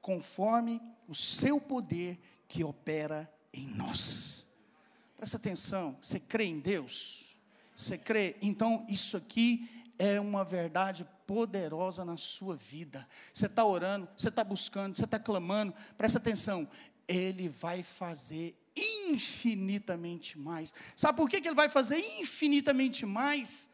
conforme 0.00 0.80
o 1.08 1.14
seu 1.14 1.60
poder 1.60 2.18
que 2.46 2.62
opera 2.62 3.32
em 3.52 3.66
nós. 3.66 4.49
Presta 5.20 5.36
atenção, 5.36 5.98
você 6.00 6.18
crê 6.18 6.44
em 6.44 6.58
Deus? 6.58 7.36
Você 7.76 7.98
crê? 7.98 8.36
Então, 8.40 8.86
isso 8.88 9.18
aqui 9.18 9.68
é 9.98 10.18
uma 10.18 10.42
verdade 10.42 11.06
poderosa 11.26 12.06
na 12.06 12.16
sua 12.16 12.56
vida. 12.56 13.06
Você 13.30 13.44
está 13.44 13.62
orando, 13.62 14.08
você 14.16 14.28
está 14.28 14.42
buscando, 14.42 14.94
você 14.94 15.04
está 15.04 15.18
clamando, 15.18 15.74
presta 15.98 16.16
atenção. 16.16 16.66
Ele 17.06 17.50
vai 17.50 17.82
fazer 17.82 18.58
infinitamente 18.74 20.38
mais. 20.38 20.72
Sabe 20.96 21.18
por 21.18 21.28
que, 21.28 21.38
que 21.42 21.48
ele 21.48 21.54
vai 21.54 21.68
fazer 21.68 21.98
infinitamente 22.18 23.04
mais? 23.04 23.68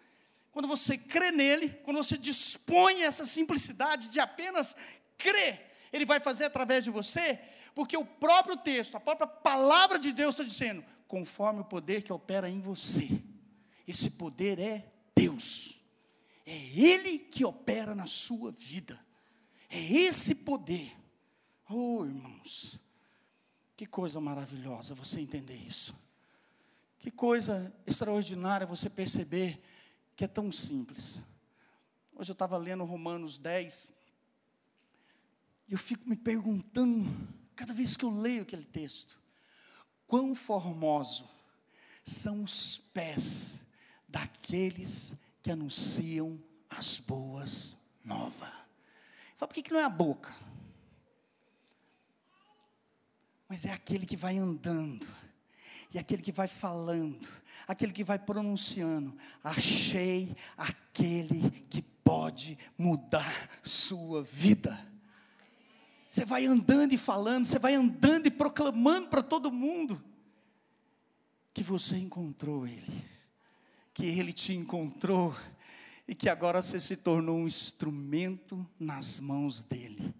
Quando 0.50 0.66
você 0.66 0.98
crê 0.98 1.30
nele, 1.30 1.68
quando 1.84 1.98
você 1.98 2.18
dispõe 2.18 3.02
essa 3.02 3.24
simplicidade 3.24 4.08
de 4.08 4.18
apenas 4.18 4.74
crer, 5.16 5.64
ele 5.92 6.04
vai 6.04 6.18
fazer 6.18 6.46
através 6.46 6.82
de 6.82 6.90
você, 6.90 7.38
porque 7.72 7.96
o 7.96 8.04
próprio 8.04 8.56
texto, 8.56 8.96
a 8.96 9.00
própria 9.00 9.28
palavra 9.28 9.96
de 9.96 10.10
Deus 10.10 10.34
está 10.34 10.42
dizendo: 10.42 10.84
conforme 11.06 11.60
o 11.60 11.64
poder 11.64 12.02
que 12.02 12.12
opera 12.12 12.48
em 12.48 12.60
você. 12.60 13.22
Esse 13.86 14.10
poder 14.10 14.58
é 14.58 14.92
Deus. 15.14 15.80
É 16.44 16.56
Ele 16.56 17.18
que 17.18 17.44
opera 17.44 17.94
na 17.94 18.06
sua 18.06 18.50
vida. 18.52 18.98
É 19.68 19.80
esse 19.80 20.34
poder. 20.34 20.96
Oh, 21.68 22.04
irmãos, 22.04 22.80
que 23.76 23.86
coisa 23.86 24.20
maravilhosa 24.20 24.94
você 24.94 25.20
entender 25.20 25.56
isso. 25.56 25.94
Que 26.98 27.10
coisa 27.10 27.72
extraordinária 27.86 28.66
você 28.66 28.88
perceber 28.88 29.60
que 30.16 30.24
é 30.24 30.28
tão 30.28 30.50
simples. 30.50 31.20
Hoje 32.14 32.30
eu 32.30 32.34
estava 32.34 32.56
lendo 32.56 32.84
Romanos 32.84 33.36
10, 33.36 33.90
e 35.68 35.72
eu 35.72 35.78
fico 35.78 36.08
me 36.08 36.16
perguntando, 36.16 37.06
cada 37.54 37.74
vez 37.74 37.96
que 37.96 38.04
eu 38.04 38.10
leio 38.10 38.42
aquele 38.42 38.64
texto, 38.64 39.20
quão 40.06 40.34
formoso 40.34 41.28
são 42.04 42.42
os 42.42 42.78
pés 42.92 43.60
daqueles 44.08 45.14
que 45.42 45.50
anunciam 45.50 46.40
as 46.70 46.98
boas 46.98 47.76
novas. 48.04 48.48
Fala, 49.36 49.48
por 49.48 49.54
que, 49.54 49.62
que 49.62 49.72
não 49.72 49.80
é 49.80 49.84
a 49.84 49.90
boca? 49.90 50.34
Mas 53.48 53.64
é 53.64 53.72
aquele 53.72 54.06
que 54.06 54.16
vai 54.16 54.38
andando, 54.38 55.06
e 55.92 55.98
aquele 55.98 56.22
que 56.22 56.32
vai 56.32 56.48
falando, 56.48 57.28
aquele 57.66 57.92
que 57.92 58.02
vai 58.02 58.18
pronunciando. 58.18 59.16
Achei 59.42 60.36
aquele 60.56 61.50
que 61.68 61.82
pode 61.82 62.58
mudar 62.76 63.48
sua 63.62 64.22
vida. 64.22 64.95
Você 66.16 66.24
vai 66.24 66.46
andando 66.46 66.94
e 66.94 66.96
falando, 66.96 67.44
você 67.44 67.58
vai 67.58 67.74
andando 67.74 68.26
e 68.26 68.30
proclamando 68.30 69.08
para 69.08 69.22
todo 69.22 69.52
mundo 69.52 70.02
que 71.52 71.62
você 71.62 71.94
encontrou 71.98 72.66
Ele, 72.66 73.04
que 73.92 74.06
Ele 74.06 74.32
te 74.32 74.54
encontrou 74.54 75.36
e 76.08 76.14
que 76.14 76.30
agora 76.30 76.62
você 76.62 76.80
se 76.80 76.96
tornou 76.96 77.36
um 77.36 77.46
instrumento 77.46 78.66
nas 78.80 79.20
mãos 79.20 79.62
dEle. 79.62 80.14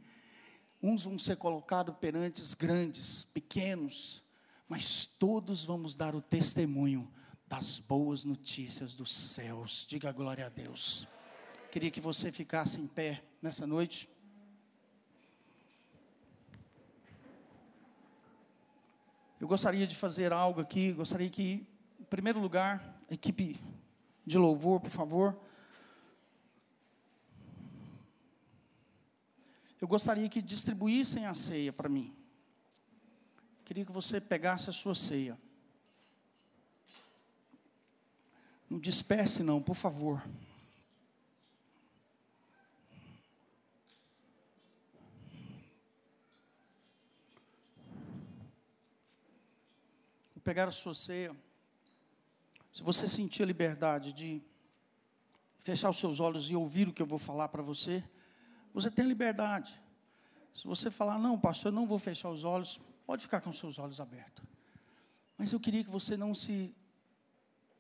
Uns 0.83 1.05
vão 1.05 1.19
ser 1.19 1.39
colocados 1.39 1.97
perante 1.99 2.43
os 2.43 2.53
grandes, 2.53 3.25
pequenos, 3.25 4.23
mas 4.69 5.07
todos 5.07 5.65
vamos 5.65 5.95
dar 5.95 6.15
o 6.15 6.21
testemunho 6.21 7.11
das 7.47 7.79
boas 7.79 8.23
notícias 8.23 8.95
dos 8.95 9.11
céus. 9.17 9.87
Diga 9.89 10.13
glória 10.13 10.45
a 10.45 10.51
Deus. 10.51 11.09
Queria 11.73 11.91
que 11.91 12.03
você 12.03 12.31
ficasse 12.31 12.79
em 12.79 12.87
pé 12.87 13.25
nessa 13.41 13.67
noite. 13.67 14.15
Eu 19.39 19.47
gostaria 19.47 19.87
de 19.87 19.95
fazer 19.95 20.33
algo 20.33 20.61
aqui, 20.61 20.93
gostaria 20.93 21.29
que, 21.29 21.67
em 22.01 22.05
primeiro 22.05 22.41
lugar, 22.41 23.01
equipe 23.11 23.61
de 24.25 24.39
louvor, 24.39 24.81
por 24.81 24.91
favor. 24.91 25.39
Eu 29.81 29.87
gostaria 29.87 30.29
que 30.29 30.41
distribuíssem 30.41 31.27
a 31.27 31.35
ceia 31.35 31.73
para 31.73 31.89
mim. 31.89 32.17
Queria 33.65 33.85
que 33.85 33.93
você 33.93 34.21
pegasse 34.21 34.71
a 34.71 34.73
sua 34.73 34.95
ceia. 34.95 35.39
Não 38.71 38.79
disperse, 38.79 39.43
não, 39.43 39.63
por 39.63 39.77
favor. 39.77 40.23
Pegar 50.47 50.69
a 50.69 50.71
sua 50.71 50.95
ceia, 50.95 51.35
se 52.73 52.81
você 52.81 53.09
sentir 53.09 53.43
a 53.43 53.47
liberdade 53.47 54.13
de 54.13 54.41
fechar 55.59 55.91
os 55.91 55.99
seus 55.99 56.21
olhos 56.21 56.49
e 56.49 56.55
ouvir 56.55 56.87
o 56.87 56.93
que 56.93 57.03
eu 57.03 57.07
vou 57.07 57.19
falar 57.19 57.49
para 57.49 57.65
você, 57.65 58.05
você 58.73 58.89
tem 58.89 59.05
liberdade. 59.05 59.77
Se 60.55 60.65
você 60.65 60.89
falar, 60.89 61.19
não, 61.19 61.37
pastor, 61.37 61.73
eu 61.73 61.75
não 61.75 61.85
vou 61.85 61.99
fechar 61.99 62.31
os 62.31 62.45
olhos, 62.45 62.81
pode 63.05 63.25
ficar 63.25 63.41
com 63.41 63.51
os 63.51 63.59
seus 63.59 63.77
olhos 63.81 63.99
abertos. 63.99 64.45
Mas 65.37 65.53
eu 65.53 65.59
queria 65.59 65.83
que 65.83 65.91
você 65.91 66.17
não 66.17 66.33
se 66.33 66.73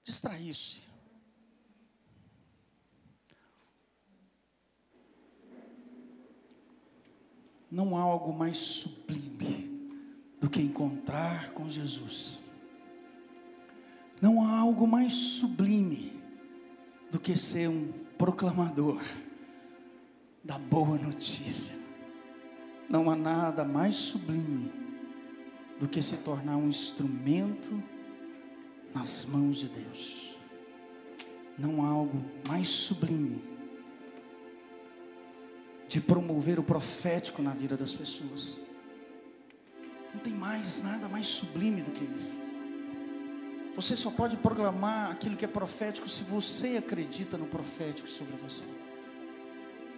distraísse. 0.03 0.83
Não 7.71 7.97
há 7.97 8.03
algo 8.03 8.33
mais 8.33 8.59
sublime 8.59 9.89
do 10.41 10.51
que 10.51 10.61
encontrar 10.61 11.53
com 11.53 11.69
Jesus. 11.69 12.45
Não 14.21 14.43
há 14.43 14.59
algo 14.59 14.87
mais 14.87 15.13
sublime 15.13 16.13
do 17.11 17.19
que 17.19 17.37
ser 17.37 17.69
um 17.69 17.93
proclamador 18.17 19.01
da 20.43 20.59
boa 20.59 20.97
notícia. 20.97 21.77
Não 22.89 23.11
há 23.11 23.17
nada 23.17 23.65
mais 23.65 23.97
sublime 23.97 24.73
do 25.79 25.89
que 25.89 26.01
se 26.01 26.19
tornar 26.19 26.57
um 26.57 26.69
instrumento 26.69 27.83
nas 28.95 29.27
mãos 29.27 29.57
de 29.57 29.69
Deus. 29.69 30.37
Não 31.59 31.85
há 31.85 31.89
algo 31.89 32.25
mais 32.49 32.69
sublime 32.69 33.43
de 35.89 36.01
promover 36.01 36.59
o 36.59 36.63
profético 36.63 37.43
na 37.43 37.53
vida 37.53 37.77
das 37.77 37.95
pessoas. 37.95 38.57
Não 40.15 40.21
tem 40.21 40.33
mais 40.33 40.83
nada 40.83 41.09
mais 41.09 41.27
sublime 41.27 41.83
do 41.83 41.91
que 41.91 42.05
isso. 42.05 42.46
Você 43.77 43.95
só 43.95 44.11
pode 44.11 44.39
proclamar 44.39 45.11
aquilo 45.11 45.37
que 45.37 45.45
é 45.45 45.49
profético 45.49 46.09
se 46.09 46.25
você 46.25 46.79
acredita 46.79 47.37
no 47.37 47.47
profético 47.47 48.09
sobre 48.09 48.35
você. 48.37 48.65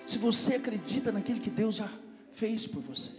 Se 0.04 0.18
você 0.18 0.56
acredita 0.56 1.12
naquilo 1.12 1.38
que 1.38 1.48
Deus 1.48 1.76
já 1.76 1.88
fez 2.32 2.66
por 2.66 2.82
você. 2.82 3.12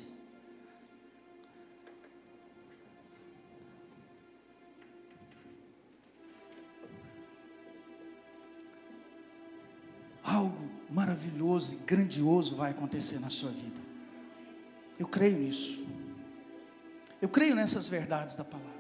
Algo 10.22 10.70
maravilhoso 10.90 11.76
e 11.76 11.78
grandioso 11.78 12.58
vai 12.58 12.72
acontecer 12.72 13.20
na 13.20 13.30
sua 13.30 13.52
vida. 13.52 13.80
Eu 15.00 15.08
creio 15.08 15.38
nisso. 15.38 15.88
Eu 17.22 17.30
creio 17.30 17.56
nessas 17.56 17.88
verdades 17.88 18.36
da 18.36 18.44
palavra. 18.44 18.79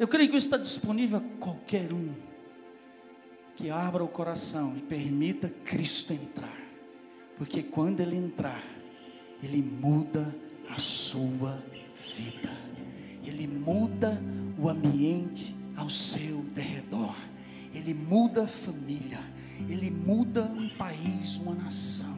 Eu 0.00 0.08
creio 0.08 0.30
que 0.30 0.36
isso 0.38 0.46
está 0.46 0.56
disponível 0.56 1.18
a 1.18 1.38
qualquer 1.38 1.92
um 1.92 2.14
que 3.54 3.68
abra 3.68 4.02
o 4.02 4.08
coração 4.08 4.74
e 4.74 4.80
permita 4.80 5.50
Cristo 5.66 6.14
entrar, 6.14 6.56
porque 7.36 7.62
quando 7.62 8.00
Ele 8.00 8.16
entrar, 8.16 8.64
Ele 9.42 9.60
muda 9.60 10.34
a 10.70 10.78
sua 10.78 11.62
vida, 12.16 12.50
Ele 13.22 13.46
muda 13.46 14.18
o 14.58 14.70
ambiente 14.70 15.54
ao 15.76 15.90
seu 15.90 16.38
derredor, 16.54 17.14
Ele 17.74 17.92
muda 17.92 18.44
a 18.44 18.48
família, 18.48 19.20
Ele 19.68 19.90
muda 19.90 20.44
um 20.44 20.70
país, 20.78 21.36
uma 21.36 21.54
nação, 21.54 22.16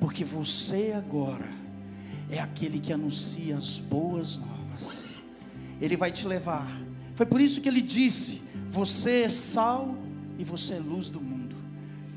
porque 0.00 0.24
você 0.24 0.94
agora 0.96 1.52
é 2.30 2.38
aquele 2.38 2.80
que 2.80 2.90
anuncia 2.90 3.58
as 3.58 3.78
boas 3.78 4.38
novas 4.38 5.09
ele 5.80 5.96
vai 5.96 6.12
te 6.12 6.26
levar. 6.26 6.66
Foi 7.14 7.26
por 7.26 7.40
isso 7.40 7.60
que 7.60 7.68
ele 7.68 7.82
disse: 7.82 8.42
Você 8.68 9.22
é 9.22 9.30
sal 9.30 9.96
e 10.38 10.44
você 10.44 10.74
é 10.74 10.78
luz 10.78 11.10
do 11.10 11.20
mundo. 11.20 11.56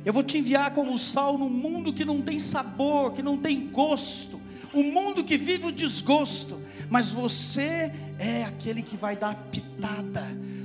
Eu 0.05 0.11
vou 0.11 0.23
te 0.23 0.37
enviar 0.37 0.73
como 0.73 0.97
sal 0.97 1.37
no 1.37 1.49
mundo 1.49 1.93
que 1.93 2.03
não 2.03 2.21
tem 2.21 2.37
sabor, 2.39 3.13
que 3.13 3.21
não 3.21 3.37
tem 3.37 3.69
gosto, 3.69 4.39
um 4.73 4.91
mundo 4.91 5.23
que 5.23 5.37
vive 5.37 5.67
o 5.67 5.71
desgosto, 5.71 6.59
mas 6.89 7.11
você 7.11 7.91
é 8.19 8.43
aquele 8.43 8.81
que 8.81 8.97
vai 8.97 9.15
dar 9.15 9.31
a 9.31 9.35
pitada 9.35 10.23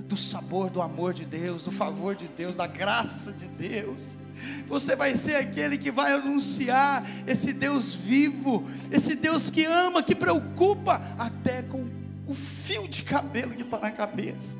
do 0.09 0.16
sabor 0.16 0.70
do 0.70 0.80
amor 0.80 1.12
de 1.12 1.24
Deus, 1.24 1.64
do 1.64 1.70
favor 1.70 2.16
de 2.16 2.26
Deus, 2.28 2.57
da 2.57 2.66
graça 2.66 3.32
de 3.32 3.46
Deus. 3.46 4.16
Você 4.66 4.96
vai 4.96 5.16
ser 5.16 5.36
aquele 5.36 5.76
que 5.76 5.90
vai 5.90 6.12
anunciar 6.12 7.07
esse 7.26 7.53
Deus 7.53 7.94
vivo, 7.94 8.68
esse 8.90 9.14
Deus 9.14 9.51
que 9.51 9.64
ama, 9.64 10.03
que 10.03 10.14
preocupa 10.14 11.03
até 11.18 11.62
com 11.62 11.82
o 11.82 11.90
fio 12.35 12.89
de 12.89 13.03
cabelo 13.03 13.55
que 13.55 13.62
está 13.62 13.79
na 13.79 13.91
cabeça. 13.91 14.57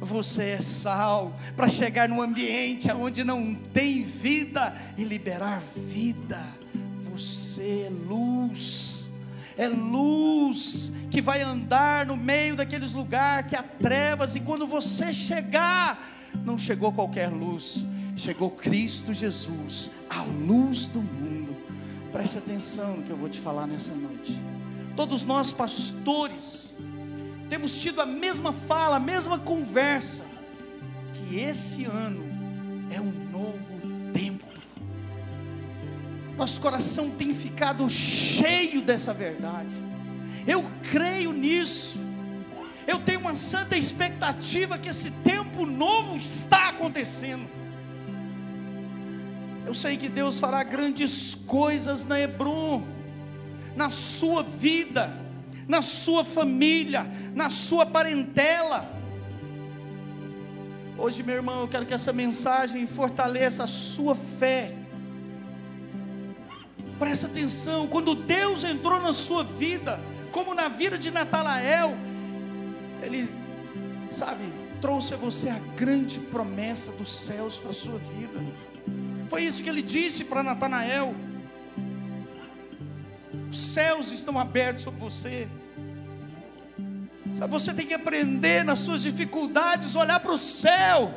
Você 0.00 0.50
é 0.50 0.60
sal 0.60 1.36
para 1.54 1.68
chegar 1.68 2.08
num 2.08 2.22
ambiente 2.22 2.90
onde 2.90 3.22
não 3.22 3.54
tem 3.54 4.02
vida 4.02 4.74
e 4.96 5.04
liberar 5.04 5.62
vida. 5.76 6.42
Você 7.10 7.86
é 7.86 7.90
luz, 7.90 9.10
é 9.58 9.68
luz 9.68 10.90
que 11.10 11.20
vai 11.20 11.42
andar 11.42 12.06
no 12.06 12.16
meio 12.16 12.56
daqueles 12.56 12.92
lugares 12.92 13.50
que 13.50 13.56
há 13.56 13.62
trevas, 13.62 14.36
e 14.36 14.40
quando 14.40 14.66
você 14.66 15.12
chegar, 15.12 16.08
não 16.44 16.56
chegou 16.56 16.92
qualquer 16.92 17.28
luz, 17.28 17.84
chegou 18.16 18.50
Cristo 18.50 19.12
Jesus, 19.12 19.90
a 20.08 20.22
luz 20.22 20.86
do 20.86 21.02
mundo. 21.02 21.56
Preste 22.12 22.38
atenção 22.38 22.96
no 22.96 23.02
que 23.02 23.10
eu 23.10 23.16
vou 23.16 23.28
te 23.28 23.40
falar 23.40 23.66
nessa 23.66 23.94
noite. 23.94 24.40
Todos 24.96 25.24
nós, 25.24 25.52
pastores, 25.52 26.74
temos 27.48 27.80
tido 27.80 28.00
a 28.00 28.06
mesma 28.06 28.52
fala, 28.52 28.96
a 28.96 29.00
mesma 29.00 29.38
conversa, 29.38 30.22
que 31.14 31.38
esse 31.38 31.84
ano 31.84 32.24
é 32.90 33.00
um 33.00 33.12
novo 33.30 34.12
tempo. 34.12 34.44
Nosso 36.36 36.60
coração 36.60 37.10
tem 37.10 37.34
ficado 37.34 37.88
cheio 37.88 38.80
dessa 38.80 39.12
verdade. 39.12 39.74
Eu 40.46 40.64
creio 40.90 41.32
nisso. 41.32 42.00
Eu 42.86 42.98
tenho 42.98 43.20
uma 43.20 43.34
santa 43.34 43.76
expectativa 43.76 44.78
que 44.78 44.88
esse 44.88 45.10
tempo 45.10 45.66
novo 45.66 46.16
está 46.16 46.70
acontecendo. 46.70 47.48
Eu 49.66 49.74
sei 49.74 49.96
que 49.96 50.08
Deus 50.08 50.40
fará 50.40 50.62
grandes 50.62 51.34
coisas 51.34 52.04
na 52.04 52.18
Hebron, 52.18 52.82
na 53.82 53.90
sua 53.90 54.42
vida 54.42 55.04
na 55.70 55.82
sua 55.82 56.24
família, 56.24 57.06
na 57.32 57.48
sua 57.48 57.86
parentela. 57.86 58.78
Hoje, 60.98 61.22
meu 61.22 61.36
irmão, 61.36 61.60
eu 61.60 61.68
quero 61.68 61.86
que 61.86 61.94
essa 61.94 62.12
mensagem 62.12 62.88
fortaleça 62.88 63.62
a 63.62 63.68
sua 63.68 64.16
fé. 64.16 64.74
Presta 66.98 67.28
atenção, 67.28 67.86
quando 67.86 68.16
Deus 68.16 68.64
entrou 68.64 69.00
na 69.00 69.12
sua 69.12 69.44
vida, 69.44 70.00
como 70.32 70.56
na 70.56 70.68
vida 70.68 70.98
de 70.98 71.10
Natanael, 71.12 71.96
Ele, 73.00 73.30
sabe, 74.10 74.42
trouxe 74.80 75.14
a 75.14 75.16
você 75.16 75.48
a 75.50 75.60
grande 75.76 76.18
promessa 76.18 76.90
dos 76.92 77.10
céus 77.10 77.56
para 77.58 77.70
a 77.70 77.74
sua 77.74 77.98
vida. 77.98 78.40
Foi 79.28 79.44
isso 79.44 79.62
que 79.62 79.68
ele 79.68 79.82
disse 79.82 80.24
para 80.24 80.42
Natanael. 80.42 81.14
Os 83.50 83.58
céus 83.58 84.12
estão 84.12 84.38
abertos 84.38 84.84
sobre 84.84 85.00
você. 85.00 85.48
Você 87.48 87.72
tem 87.74 87.86
que 87.86 87.94
aprender 87.94 88.64
nas 88.64 88.78
suas 88.80 89.02
dificuldades, 89.02 89.96
olhar 89.96 90.20
para 90.20 90.32
o 90.32 90.38
céu. 90.38 91.12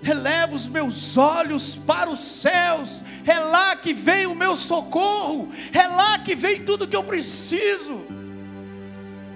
Releva 0.00 0.54
os 0.54 0.68
meus 0.68 1.16
olhos 1.16 1.74
para 1.74 2.08
os 2.08 2.20
céus, 2.20 3.04
é 3.26 3.36
lá 3.40 3.74
que 3.74 3.92
vem 3.92 4.26
o 4.26 4.34
meu 4.34 4.54
socorro, 4.54 5.48
é 5.72 5.88
lá 5.88 6.20
que 6.20 6.36
vem 6.36 6.64
tudo 6.64 6.86
que 6.86 6.94
eu 6.94 7.02
preciso. 7.02 8.06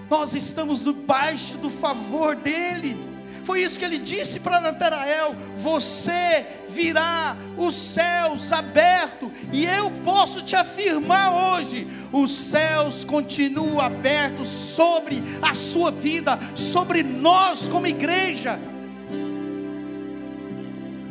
Nós 0.09 0.35
estamos 0.35 0.85
debaixo 0.85 1.59
do 1.59 1.69
favor 1.69 2.37
dEle. 2.37 3.12
Foi 3.45 3.63
isso 3.63 3.79
que 3.79 3.85
ele 3.85 3.99
disse 3.99 4.39
para 4.39 4.61
Natanael: 4.61 5.35
Você 5.57 6.47
virá 6.69 7.37
os 7.57 7.75
céus 7.75 8.53
abertos, 8.53 9.31
e 9.53 9.65
eu 9.67 9.91
posso 10.05 10.43
te 10.43 10.55
afirmar 10.55 11.33
hoje: 11.33 11.87
os 12.13 12.31
céus 12.31 13.05
continuam 13.05 13.81
abertos 13.81 14.49
sobre 14.49 15.23
a 15.41 15.55
sua 15.55 15.91
vida, 15.91 16.39
sobre 16.55 17.03
nós 17.03 17.69
como 17.69 17.87
igreja. 17.87 18.59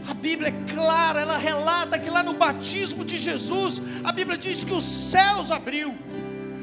A 0.07 0.13
Bíblia 0.13 0.49
é 0.49 0.73
clara, 0.73 1.21
ela 1.21 1.37
relata 1.37 1.99
que 1.99 2.09
lá 2.09 2.23
no 2.23 2.33
batismo 2.33 3.03
de 3.03 3.17
Jesus, 3.17 3.81
a 4.03 4.11
Bíblia 4.11 4.37
diz 4.37 4.63
que 4.63 4.73
os 4.73 4.83
céus 4.83 5.51
abriu, 5.51 5.93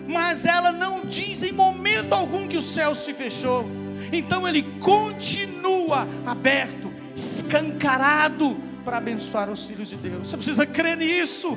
mas 0.08 0.44
ela 0.44 0.72
não 0.72 1.04
diz 1.04 1.42
em 1.42 1.52
momento 1.52 2.12
algum 2.12 2.48
que 2.48 2.56
o 2.56 2.62
céu 2.62 2.94
se 2.94 3.12
fechou. 3.12 3.77
Então 4.12 4.46
ele 4.46 4.62
continua 4.80 6.06
aberto, 6.26 6.90
escancarado 7.14 8.56
para 8.84 8.98
abençoar 8.98 9.50
os 9.50 9.66
filhos 9.66 9.90
de 9.90 9.96
Deus. 9.96 10.28
Você 10.28 10.36
precisa 10.36 10.66
crer 10.66 10.96
nisso. 10.96 11.56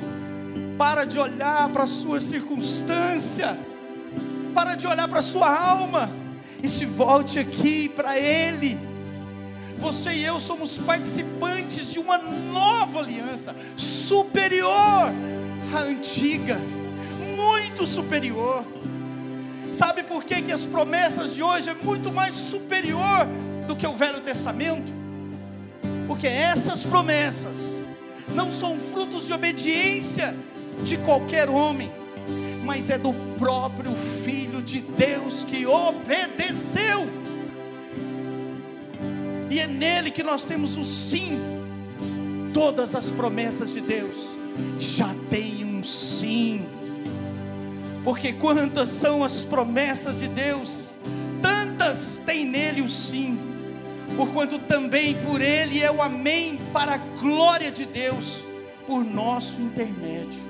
Para 0.76 1.04
de 1.04 1.18
olhar 1.18 1.68
para 1.70 1.84
a 1.84 1.86
sua 1.86 2.20
circunstância. 2.20 3.58
Para 4.54 4.74
de 4.74 4.86
olhar 4.86 5.08
para 5.08 5.20
a 5.20 5.22
sua 5.22 5.54
alma. 5.54 6.10
E 6.62 6.68
se 6.68 6.84
volte 6.84 7.38
aqui 7.38 7.88
para 7.88 8.18
Ele. 8.18 8.78
Você 9.78 10.12
e 10.12 10.24
eu 10.24 10.38
somos 10.38 10.78
participantes 10.78 11.90
de 11.90 11.98
uma 11.98 12.16
nova 12.16 13.00
aliança, 13.00 13.52
superior 13.76 15.10
à 15.74 15.78
antiga, 15.80 16.56
muito 17.36 17.84
superior. 17.84 18.64
Sabe 19.72 20.02
por 20.02 20.22
que, 20.22 20.42
que 20.42 20.52
as 20.52 20.66
promessas 20.66 21.34
de 21.34 21.42
hoje 21.42 21.70
é 21.70 21.74
muito 21.74 22.12
mais 22.12 22.36
superior 22.36 23.26
do 23.66 23.74
que 23.74 23.86
o 23.86 23.96
Velho 23.96 24.20
Testamento? 24.20 24.92
Porque 26.06 26.26
essas 26.26 26.84
promessas 26.84 27.74
não 28.34 28.50
são 28.50 28.78
frutos 28.78 29.26
de 29.26 29.32
obediência 29.32 30.36
de 30.84 30.98
qualquer 30.98 31.48
homem, 31.48 31.90
mas 32.62 32.90
é 32.90 32.98
do 32.98 33.14
próprio 33.38 33.94
Filho 34.22 34.60
de 34.60 34.80
Deus 34.80 35.42
que 35.42 35.64
obedeceu. 35.64 37.08
E 39.50 39.58
é 39.58 39.66
nele 39.66 40.10
que 40.10 40.22
nós 40.22 40.44
temos 40.44 40.76
o 40.76 40.84
sim. 40.84 41.40
Todas 42.52 42.94
as 42.94 43.10
promessas 43.10 43.72
de 43.72 43.80
Deus 43.80 44.36
já 44.78 45.14
tem 45.30 45.64
um 45.64 45.82
sim 45.82 46.66
porque 48.04 48.32
quantas 48.32 48.88
são 48.88 49.22
as 49.22 49.44
promessas 49.44 50.20
de 50.20 50.28
Deus, 50.28 50.90
tantas 51.40 52.20
tem 52.24 52.44
nele 52.44 52.82
o 52.82 52.88
sim, 52.88 53.38
porquanto 54.16 54.58
também 54.58 55.14
por 55.26 55.40
ele 55.40 55.82
é 55.82 55.90
o 55.90 56.02
amém 56.02 56.58
para 56.72 56.94
a 56.94 56.98
glória 56.98 57.70
de 57.70 57.84
Deus, 57.84 58.44
por 58.86 59.04
nosso 59.04 59.60
intermédio. 59.60 60.40